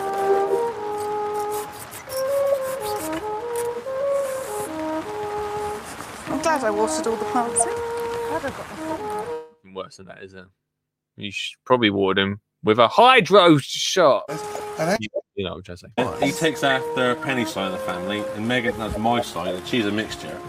[6.40, 7.72] glad I watered all the plants in.
[9.62, 10.46] Even Worse than that, isn't it?
[11.16, 14.22] You sh- probably watered them with a Hydroshot.
[14.78, 16.26] You, you know what I'm trying to say.
[16.26, 19.86] He takes after Penny's side of the family, and Megan has my side, and she's
[19.86, 20.40] a mixture.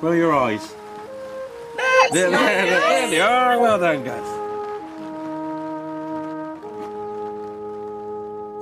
[0.00, 0.74] Roll your eyes.
[2.12, 3.58] There, there, there, there they are.
[3.60, 4.26] Well done, guys.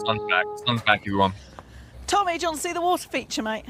[0.06, 0.44] Sun's back.
[0.66, 1.32] Sun's back, everyone.
[2.06, 3.66] Tommy, do you want to see the water feature, mate?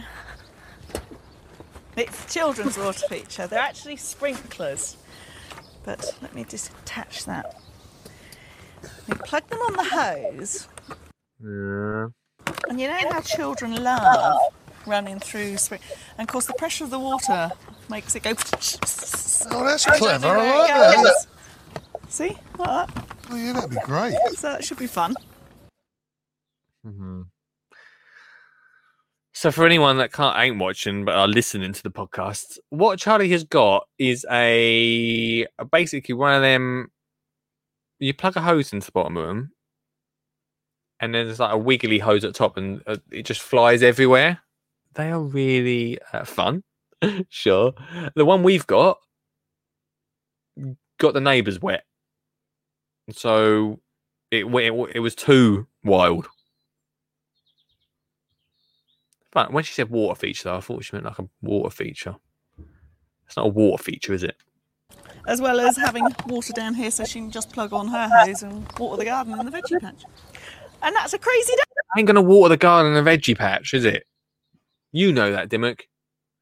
[1.96, 3.46] It's children's water feature.
[3.46, 4.96] They're actually sprinklers.
[5.84, 7.60] But let me just attach that.
[9.08, 10.68] You plug them on the hose,
[11.40, 12.06] Yeah.
[12.68, 14.40] and you know how children love
[14.86, 15.80] running through spring.
[16.18, 17.50] And of course, the pressure of the water
[17.88, 18.30] makes it go.
[18.30, 20.26] Oh, that's clever.
[20.28, 21.26] I like that.
[22.08, 22.36] See?
[22.58, 23.06] Like that.
[23.30, 24.14] Oh, yeah, that'd be great.
[24.34, 25.14] So that should be fun.
[26.84, 27.22] hmm
[29.32, 33.30] So for anyone that can't ain't watching but are listening to the podcast, what Charlie
[33.30, 36.90] has got is a basically one of them.
[38.00, 39.52] You plug a hose into the bottom of them,
[41.00, 44.40] and then there's like a wiggly hose at top, and uh, it just flies everywhere.
[44.94, 46.62] They are really uh, fun.
[47.28, 47.74] sure,
[48.14, 48.98] the one we've got
[50.98, 51.84] got the neighbours wet,
[53.10, 53.80] so
[54.30, 56.28] it it, it was too wild.
[59.32, 62.14] But when she said water feature, though, I thought she meant like a water feature.
[63.26, 64.36] It's not a water feature, is it?
[65.26, 68.42] As well as having water down here so she can just plug on her hose
[68.42, 70.04] and water the garden and the veggie patch
[70.84, 71.62] and that's a crazy day.
[71.96, 74.06] I ain't going to water the garden and veggie patch, is it?
[74.92, 75.86] You know that, Dimmock,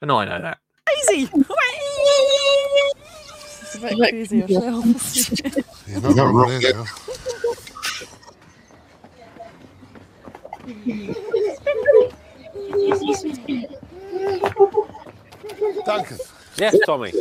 [0.02, 0.58] and I know that.
[0.86, 1.30] Crazy.
[3.62, 4.84] it's a bit crazy yourself.
[5.86, 6.88] You're not.
[15.86, 16.18] Duncan.
[16.56, 17.12] Yes, Tommy.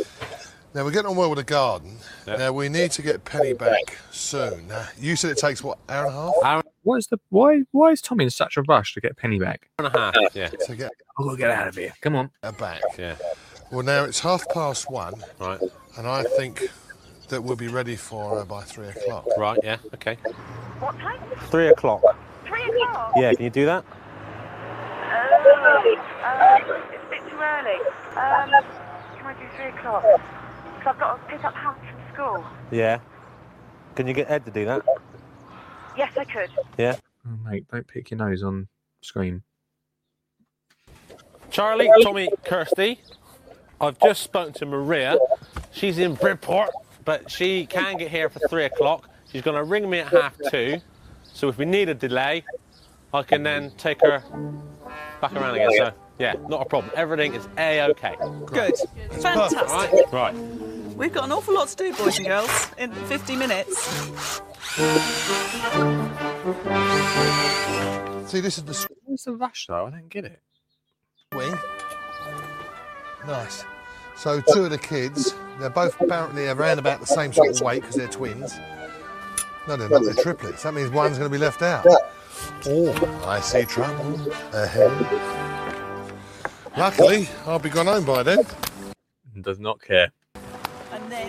[0.74, 1.98] Now we're getting on well with the garden.
[2.26, 4.72] Now we need to get Penny back soon.
[4.98, 6.34] You said it takes what hour and a half?
[6.42, 7.62] Hour What is the why?
[7.72, 9.68] Why is Tommy in such a rush to get Penny back?
[9.78, 10.14] Hour and a half.
[10.34, 10.48] Yeah.
[10.48, 11.92] to get I've got to get out of here.
[12.00, 12.30] Come on.
[12.42, 12.80] her back.
[12.98, 13.16] Yeah.
[13.70, 15.60] Well, now it's half past one, Right.
[15.98, 16.70] and I think
[17.28, 19.26] that we'll be ready for her by three o'clock.
[19.36, 19.58] Right.
[19.62, 19.76] Yeah.
[19.94, 20.16] Okay.
[20.78, 21.20] What time?
[21.50, 22.00] Three o'clock.
[22.46, 23.12] Three o'clock?
[23.16, 23.34] Yeah.
[23.34, 23.84] Can you do that?
[23.84, 23.92] Oh,
[25.14, 27.76] uh, it's a bit too early.
[28.16, 28.48] Um,
[29.18, 30.04] can I do three o'clock?
[30.82, 32.44] Because I've got to pick up Hans from school.
[32.72, 32.98] Yeah.
[33.94, 34.82] Can you get Ed to do that?
[35.96, 36.50] Yes, I could.
[36.76, 36.96] Yeah.
[37.24, 38.66] Oh, mate, don't pick your nose on
[39.00, 39.42] screen.
[41.50, 43.00] Charlie, Tommy, Kirsty.
[43.80, 45.18] I've just spoken to Maria.
[45.70, 46.70] She's in Bridport,
[47.04, 49.08] but she can get here for three o'clock.
[49.30, 50.80] She's going to ring me at half two.
[51.22, 52.44] So if we need a delay,
[53.14, 54.20] I can then take her
[55.20, 55.70] back around again.
[55.76, 56.92] So yeah, not a problem.
[56.96, 58.16] Everything is a okay.
[58.46, 58.74] Good.
[59.20, 60.12] Fantastic.
[60.12, 60.34] Right.
[60.34, 60.71] Right.
[61.02, 63.76] We've got an awful lot to do, boys and girls, in 50 minutes.
[68.30, 69.86] See, this is the Where's the rush though?
[69.86, 70.40] I don't get it.
[71.32, 71.58] swing.
[73.26, 73.64] Nice.
[74.14, 77.80] So two of the kids, they're both apparently around about the same sort of weight
[77.80, 78.54] because they're twins.
[79.66, 80.04] No, they're not.
[80.04, 80.62] They're triplets.
[80.62, 81.84] That means one's going to be left out.
[82.64, 84.92] Oh, I see trouble ahead.
[86.76, 88.46] Luckily, I'll be gone home by then.
[89.40, 90.12] Does not care.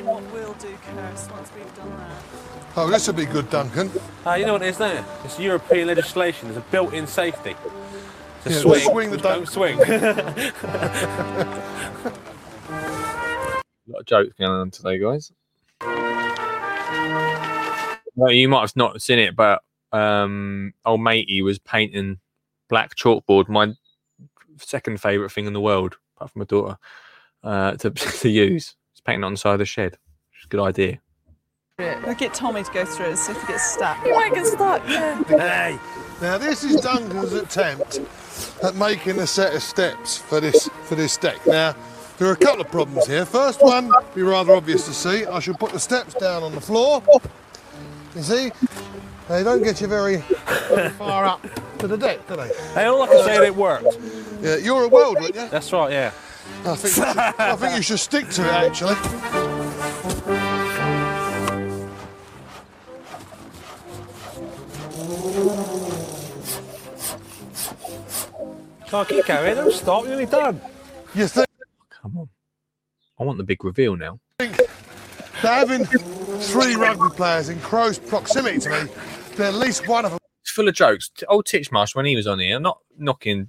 [0.03, 2.23] And then what we'll do, Kirst, once we've done that.
[2.75, 3.89] Oh, this will be good, Duncan.
[4.25, 5.05] Uh, you know what it is, don't you?
[5.23, 6.49] It's European legislation.
[6.49, 7.55] There's a built-in safety.
[8.43, 9.79] To Yeah, swing, swing the don't swing.
[9.81, 9.93] A
[13.87, 15.31] lot of jokes going on today, guys.
[18.15, 19.61] Well, you might have not seen it, but
[19.93, 22.19] um, old matey was painting
[22.67, 23.47] black chalkboard.
[23.47, 23.73] My
[24.57, 26.77] second favourite thing in the world, apart from my daughter,
[27.41, 27.89] uh, to,
[28.19, 28.75] to use.
[29.03, 29.97] It's painting on the side of the shed.
[30.33, 30.99] It's a good idea.
[31.77, 34.01] We'll get Tommy to go through and see if he gets stuck.
[34.01, 35.21] He might get stuck, yeah.
[35.25, 35.79] Hey,
[36.21, 37.99] now this is Duncan's attempt
[38.63, 41.45] at making a set of steps for this for this deck.
[41.45, 41.75] Now
[42.17, 43.25] there are a couple of problems here.
[43.25, 45.25] First one, be rather obvious to see.
[45.25, 47.03] I should put the steps down on the floor.
[48.15, 48.51] You see,
[49.27, 50.23] they don't get you very,
[50.69, 51.45] very far up
[51.79, 52.49] to the deck, do they?
[52.73, 53.97] hey, all I can say is it worked.
[54.41, 55.49] Yeah, you're a world, weren't you?
[55.49, 55.91] That's right.
[55.91, 56.11] Yeah.
[56.65, 58.95] I think, you should, I think you should stick to it actually.
[68.87, 69.55] Can't keep going.
[69.55, 70.03] Don't stop.
[70.03, 70.61] You're nearly done.
[71.15, 71.47] You think
[71.89, 72.29] Come on.
[73.19, 74.19] I want the big reveal now.
[74.37, 74.67] that
[75.41, 78.91] having three rugby players in close proximity to me,
[79.37, 81.09] that at least one of them It's full of jokes.
[81.09, 83.47] T- Old Titchmarsh, when he was on here, I'm not knocking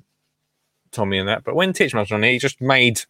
[0.94, 3.02] Tommy and that, but when Titchmarsh was on it, he just made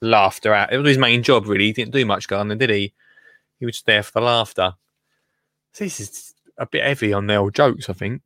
[0.00, 0.72] laughter out.
[0.72, 1.66] It was his main job, really.
[1.66, 2.92] He didn't do much gardening, did he?
[3.58, 4.74] He was just there for the laughter.
[5.72, 8.22] So this is a bit heavy on the old jokes, I think.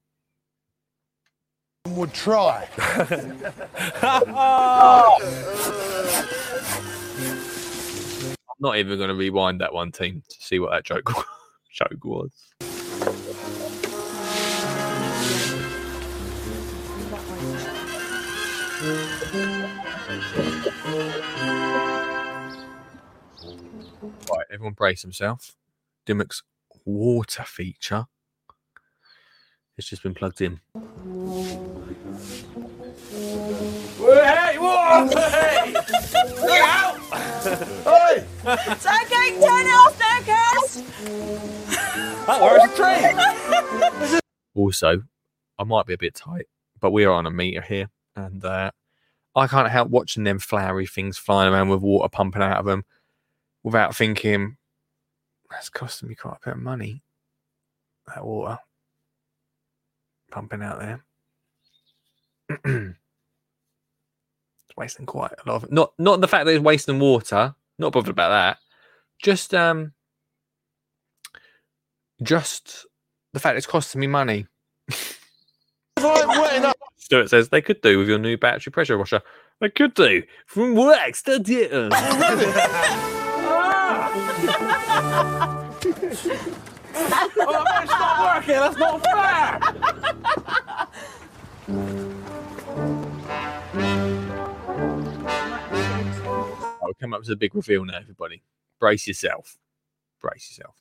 [1.88, 2.68] would try.
[8.54, 11.12] I'm not even going to rewind that one team to see what that joke
[11.72, 12.30] joke was.
[18.84, 19.00] Right,
[24.52, 25.56] everyone brace himself.
[26.04, 26.42] Dimmock's
[26.84, 28.04] water feature
[29.76, 30.60] has just been plugged in.
[33.96, 35.08] Hey, whoa!
[35.08, 35.72] Hey!
[35.72, 36.98] Look out!
[37.84, 38.26] Hey!
[38.44, 40.84] It's okay, turn it off now, Kirst.
[42.26, 42.68] That works a
[44.10, 44.20] treat.
[44.54, 45.04] Also,
[45.58, 46.48] I might be a bit tight,
[46.80, 48.70] but we are on a meter here, and uh,
[49.34, 52.84] I can't help watching them flowery things flying around with water pumping out of them
[53.62, 54.56] without thinking
[55.50, 57.02] that's costing me quite a bit of money.
[58.06, 58.58] That water
[60.30, 61.04] pumping out there.
[62.64, 62.96] it's
[64.76, 68.10] wasting quite a lot of not not the fact that it's wasting water, not bothered
[68.10, 68.58] about that.
[69.22, 69.92] Just um
[72.22, 72.86] just
[73.32, 74.46] the fact it's costing me money.
[76.96, 79.20] Stuart says they could do with your new battery pressure washer.
[79.60, 81.88] They could do from wax to dinner.
[81.88, 81.90] Uh,
[84.96, 85.70] ah!
[86.94, 88.54] oh, man, not working.
[88.54, 89.60] That's not fair.
[96.82, 98.42] I'll come up to the big reveal now, everybody.
[98.78, 99.58] Brace yourself.
[100.20, 100.76] Brace yourself.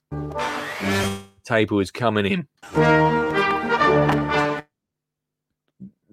[1.44, 2.48] Table is coming in.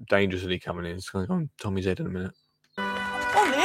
[0.09, 0.97] Dangerously coming in.
[0.97, 2.33] It's going to go on Tommy's head in a minute.
[2.79, 3.57] On the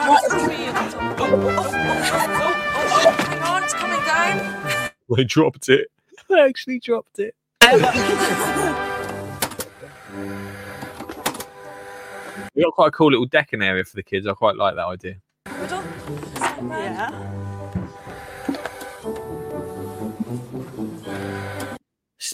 [0.00, 1.18] Right, the tree at the top.
[3.26, 4.90] Hang on, it's coming down.
[5.16, 5.88] They dropped it.
[6.28, 7.34] They actually dropped it.
[12.54, 14.26] We got quite a cool little decking area for the kids.
[14.26, 15.16] I quite like that idea.
[15.46, 17.39] Yeah.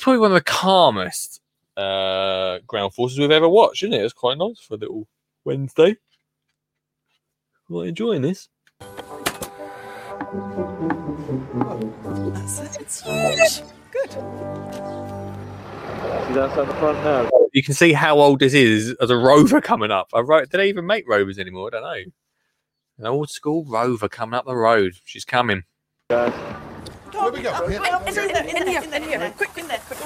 [0.06, 1.40] Probably one of the calmest
[1.76, 4.04] uh, ground forces we've ever watched, isn't it?
[4.04, 5.08] It's quite nice for a little
[5.44, 5.96] Wednesday.
[7.66, 8.48] Quite enjoying this.
[12.30, 12.76] That's it.
[12.80, 13.62] It's huge.
[13.90, 14.10] Good.
[16.28, 17.28] She's outside the front now.
[17.52, 20.06] You can see how old this is as a rover coming up.
[20.14, 21.70] A ro- Do they even make rovers anymore?
[21.74, 22.12] I don't know.
[22.98, 24.92] An old school rover coming up the road.
[25.04, 25.64] She's coming.
[27.16, 27.52] Where we go?
[27.54, 29.30] Oh, oh, in there, in there, in there, in there, in there.
[29.32, 29.98] Quick, in there, quick.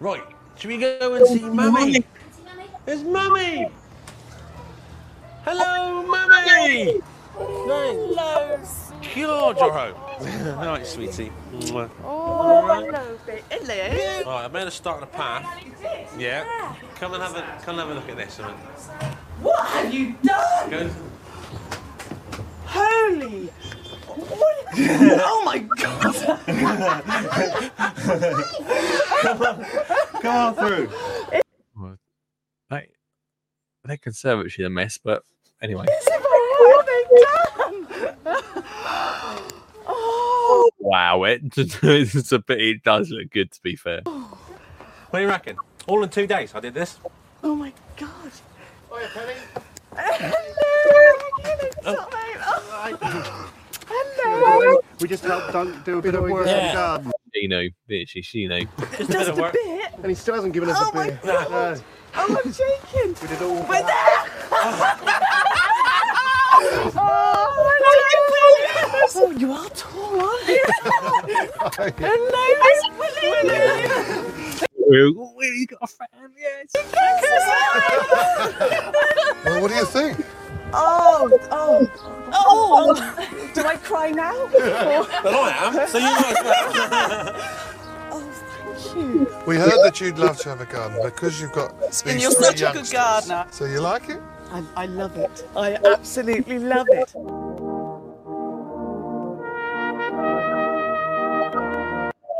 [0.00, 0.22] Right,
[0.56, 2.04] should we go and see Mummy?
[2.86, 3.70] There's Mummy!
[5.44, 7.00] Hello, Mummy!
[7.36, 8.60] Hello.
[9.14, 9.94] God, you're home.
[10.64, 11.32] Right, sweetie.
[11.52, 11.90] Mwah.
[12.04, 13.42] Oh, hello, babe.
[13.50, 14.32] Hello.
[14.32, 15.64] Right, I made a start on the path.
[16.18, 16.74] Yeah.
[16.96, 18.38] Come and have a come and have a look at this.
[19.40, 20.70] What have you done?
[20.70, 20.90] Go.
[22.66, 23.50] Holy.
[24.14, 24.54] What?
[24.76, 26.14] oh my god.
[30.22, 30.90] Come on through.
[32.70, 32.88] They,
[33.84, 35.22] they're conservatory a mess, but
[35.62, 35.86] anyway.
[35.86, 37.86] what have they done?
[39.86, 40.70] oh.
[40.78, 44.00] Wow, it, it's a bit, it does look good to be fair.
[44.02, 45.56] What do you reckon?
[45.86, 46.98] All in two days I did this.
[47.42, 48.30] Oh my god.
[48.90, 49.34] Oh, Hiya, Penny.
[51.84, 53.50] Hello.
[54.44, 54.80] Hello.
[55.00, 56.68] We just helped Dunk do a bit of work in Yeah.
[56.68, 57.12] the garden.
[57.34, 58.22] She knew, didn't she?
[58.22, 58.64] She knew.
[58.96, 59.56] Just a bit.
[59.96, 61.18] And he still hasn't given us Oh a my beer.
[61.24, 61.50] God.
[61.50, 61.74] No.
[62.16, 63.16] Oh, I'm shaking.
[63.20, 63.56] We did all.
[63.68, 63.88] We're there.
[66.96, 67.72] oh,
[69.16, 70.64] oh, you are tall, aren't you?
[74.86, 76.08] Hello, Oh, you got a fan,
[76.38, 76.66] yes.
[79.44, 80.18] Well, what do you think?
[80.76, 81.90] Oh, oh,
[82.32, 83.50] oh, oh.
[83.54, 84.34] Do I cry now?
[85.24, 87.60] Well, I am, so you might as well.
[88.10, 89.36] Oh, thank you.
[89.46, 92.30] We heard that you'd love to have a garden because you've got these And you're
[92.32, 93.46] three such a good gardener.
[93.50, 94.20] So you like it?
[94.50, 95.48] I, I love it.
[95.56, 97.12] I absolutely love it.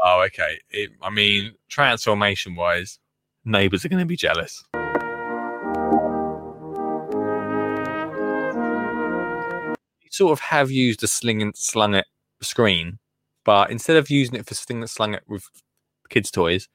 [0.06, 0.60] Oh, okay.
[0.70, 2.98] It, I mean, transformation wise,
[3.44, 4.62] neighbours are going to be jealous.
[10.14, 12.06] Sort of have used a sling and slung it
[12.40, 12.98] screen,
[13.44, 15.44] but instead of using it for sling and slung it with
[16.08, 16.68] kids' toys,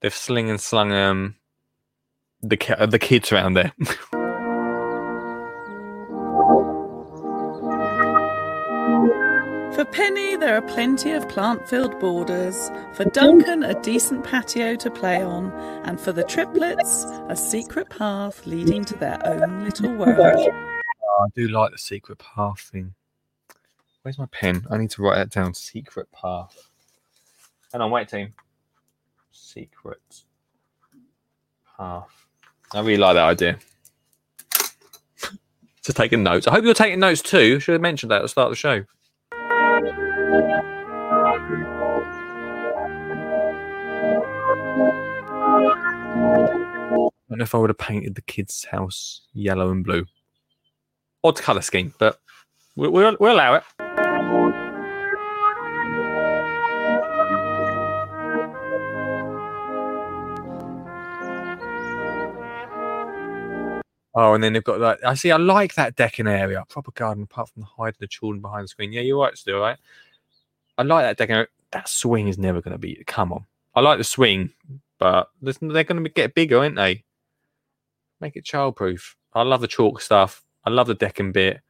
[0.00, 1.36] they've sling and slung um
[2.42, 2.56] the
[2.90, 3.72] the kids around there.
[9.76, 12.70] For Penny, there are plenty of plant filled borders.
[12.94, 15.52] For Duncan, a decent patio to play on.
[15.84, 20.48] And for the triplets, a secret path leading to their own little world.
[21.08, 22.94] Oh, I do like the secret path thing.
[24.02, 24.66] Where's my pen?
[24.70, 25.54] I need to write that down.
[25.54, 26.68] Secret path.
[27.72, 28.32] Hang on, wait, team.
[29.30, 30.22] Secret
[31.76, 32.26] path.
[32.72, 33.58] I really like that idea.
[35.82, 36.46] Just taking notes.
[36.48, 37.60] I hope you're taking notes too.
[37.60, 38.84] Should have mentioned that at the start of the show.
[47.28, 50.06] I don't know if I would have painted the kids' house yellow and blue.
[51.26, 52.20] Odd colour scheme, but
[52.76, 53.64] we'll, we'll, we'll allow it.
[64.14, 65.00] Oh, and then they've got that.
[65.04, 65.32] I see.
[65.32, 67.24] I like that decking area, proper garden.
[67.24, 68.92] Apart from the hiding the children behind the screen.
[68.92, 69.78] Yeah, you're right, still right.
[70.78, 71.34] I like that decking.
[71.34, 71.48] area.
[71.72, 73.02] That swing is never going to be.
[73.04, 73.44] Come on,
[73.74, 74.50] I like the swing,
[75.00, 77.02] but they're going to get bigger, aren't they?
[78.20, 79.16] Make it childproof.
[79.34, 80.45] I love the chalk stuff.
[80.66, 81.58] I love the decking bit.
[81.58, 81.60] I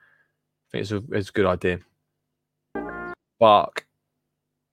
[0.72, 1.80] think it's a, it's a good idea.
[3.38, 3.86] Bark.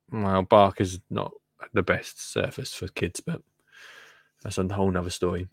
[0.10, 1.34] Well, bark is not
[1.74, 3.42] the best surface for kids, but
[4.42, 5.48] that's a whole nother story.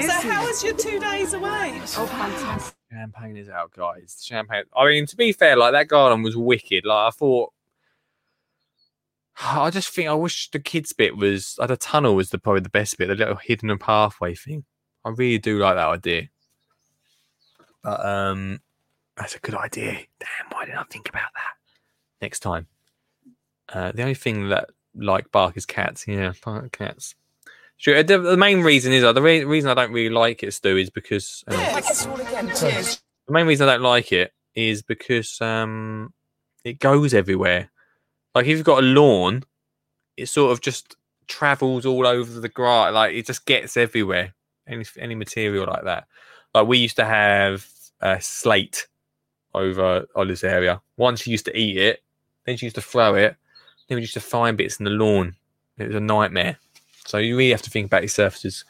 [0.00, 1.80] So, how was your two days away?
[1.96, 2.83] Oh, fantastic.
[2.94, 4.22] Champagne is out, guys.
[4.22, 4.64] Champagne.
[4.76, 6.84] I mean, to be fair, like that garden was wicked.
[6.84, 7.52] Like I thought.
[9.42, 12.60] I just think I wish the kids bit was uh, the tunnel was the probably
[12.60, 14.64] the best bit, the little hidden pathway thing.
[15.04, 16.28] I really do like that idea.
[17.82, 18.60] But um,
[19.16, 19.92] That's a good idea.
[20.20, 21.54] Damn, why didn't I think about that?
[22.22, 22.68] Next time.
[23.68, 26.06] Uh, the only thing that like bark is cats.
[26.06, 26.32] Yeah,
[26.70, 27.16] cats.
[27.76, 28.02] Sure.
[28.02, 30.76] The, the main reason is uh, the re- reason I don't really like it, Stu,
[30.76, 31.56] is because um,
[33.26, 36.12] the main reason I don't like it is because um,
[36.64, 37.70] it goes everywhere.
[38.34, 39.44] Like if you've got a lawn,
[40.16, 40.96] it sort of just
[41.26, 42.92] travels all over the grass.
[42.92, 44.34] Like it just gets everywhere.
[44.66, 46.06] Any any material like that.
[46.54, 47.66] Like we used to have
[48.00, 48.86] a slate
[49.52, 50.80] over Olive's area.
[50.96, 52.02] Once she used to eat it,
[52.44, 53.36] then she used to throw it.
[53.88, 55.34] Then we used to find bits in the lawn.
[55.78, 56.58] It was a nightmare.
[57.06, 58.64] So you really have to think about your surfaces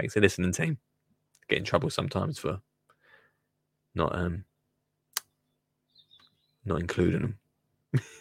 [0.00, 0.78] Thanks for listening, team.
[1.50, 2.62] Get in trouble sometimes for
[3.94, 4.44] not um
[6.64, 7.36] not including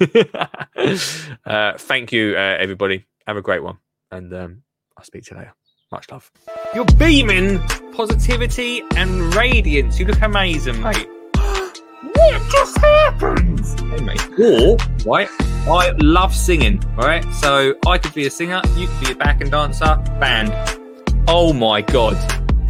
[0.02, 0.10] them.
[1.46, 3.06] uh, thank you, uh, everybody.
[3.28, 3.78] Have a great one,
[4.12, 4.64] and um,
[4.98, 5.54] I'll speak to you later.
[5.90, 6.30] Much love.
[6.76, 7.60] You're beaming
[7.94, 10.00] positivity and radiance.
[10.00, 11.08] You look amazing, mate.
[11.36, 13.66] what just happened?
[13.92, 14.28] Hey, mate.
[14.38, 14.76] Or,
[15.06, 15.30] right,
[15.70, 17.24] I love singing, right?
[17.36, 20.79] So I could be a singer, you could be a back and dancer, band.
[21.32, 22.18] Oh my god.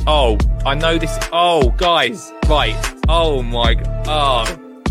[0.06, 1.18] Oh, I know this.
[1.31, 2.76] Oh, guys, right.
[3.07, 3.81] Oh my.
[4.06, 4.44] Oh,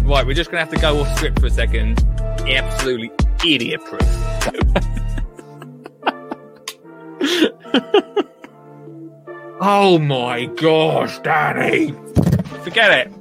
[0.05, 0.27] right.
[0.27, 2.03] We're just gonna have to go off script for a second.
[2.49, 3.11] Absolutely
[3.45, 4.01] idiot proof.
[9.61, 11.93] oh my gosh, Danny!
[12.65, 13.13] Forget it.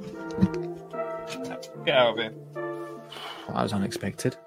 [1.84, 2.32] Get out of here.
[3.48, 4.38] That was unexpected.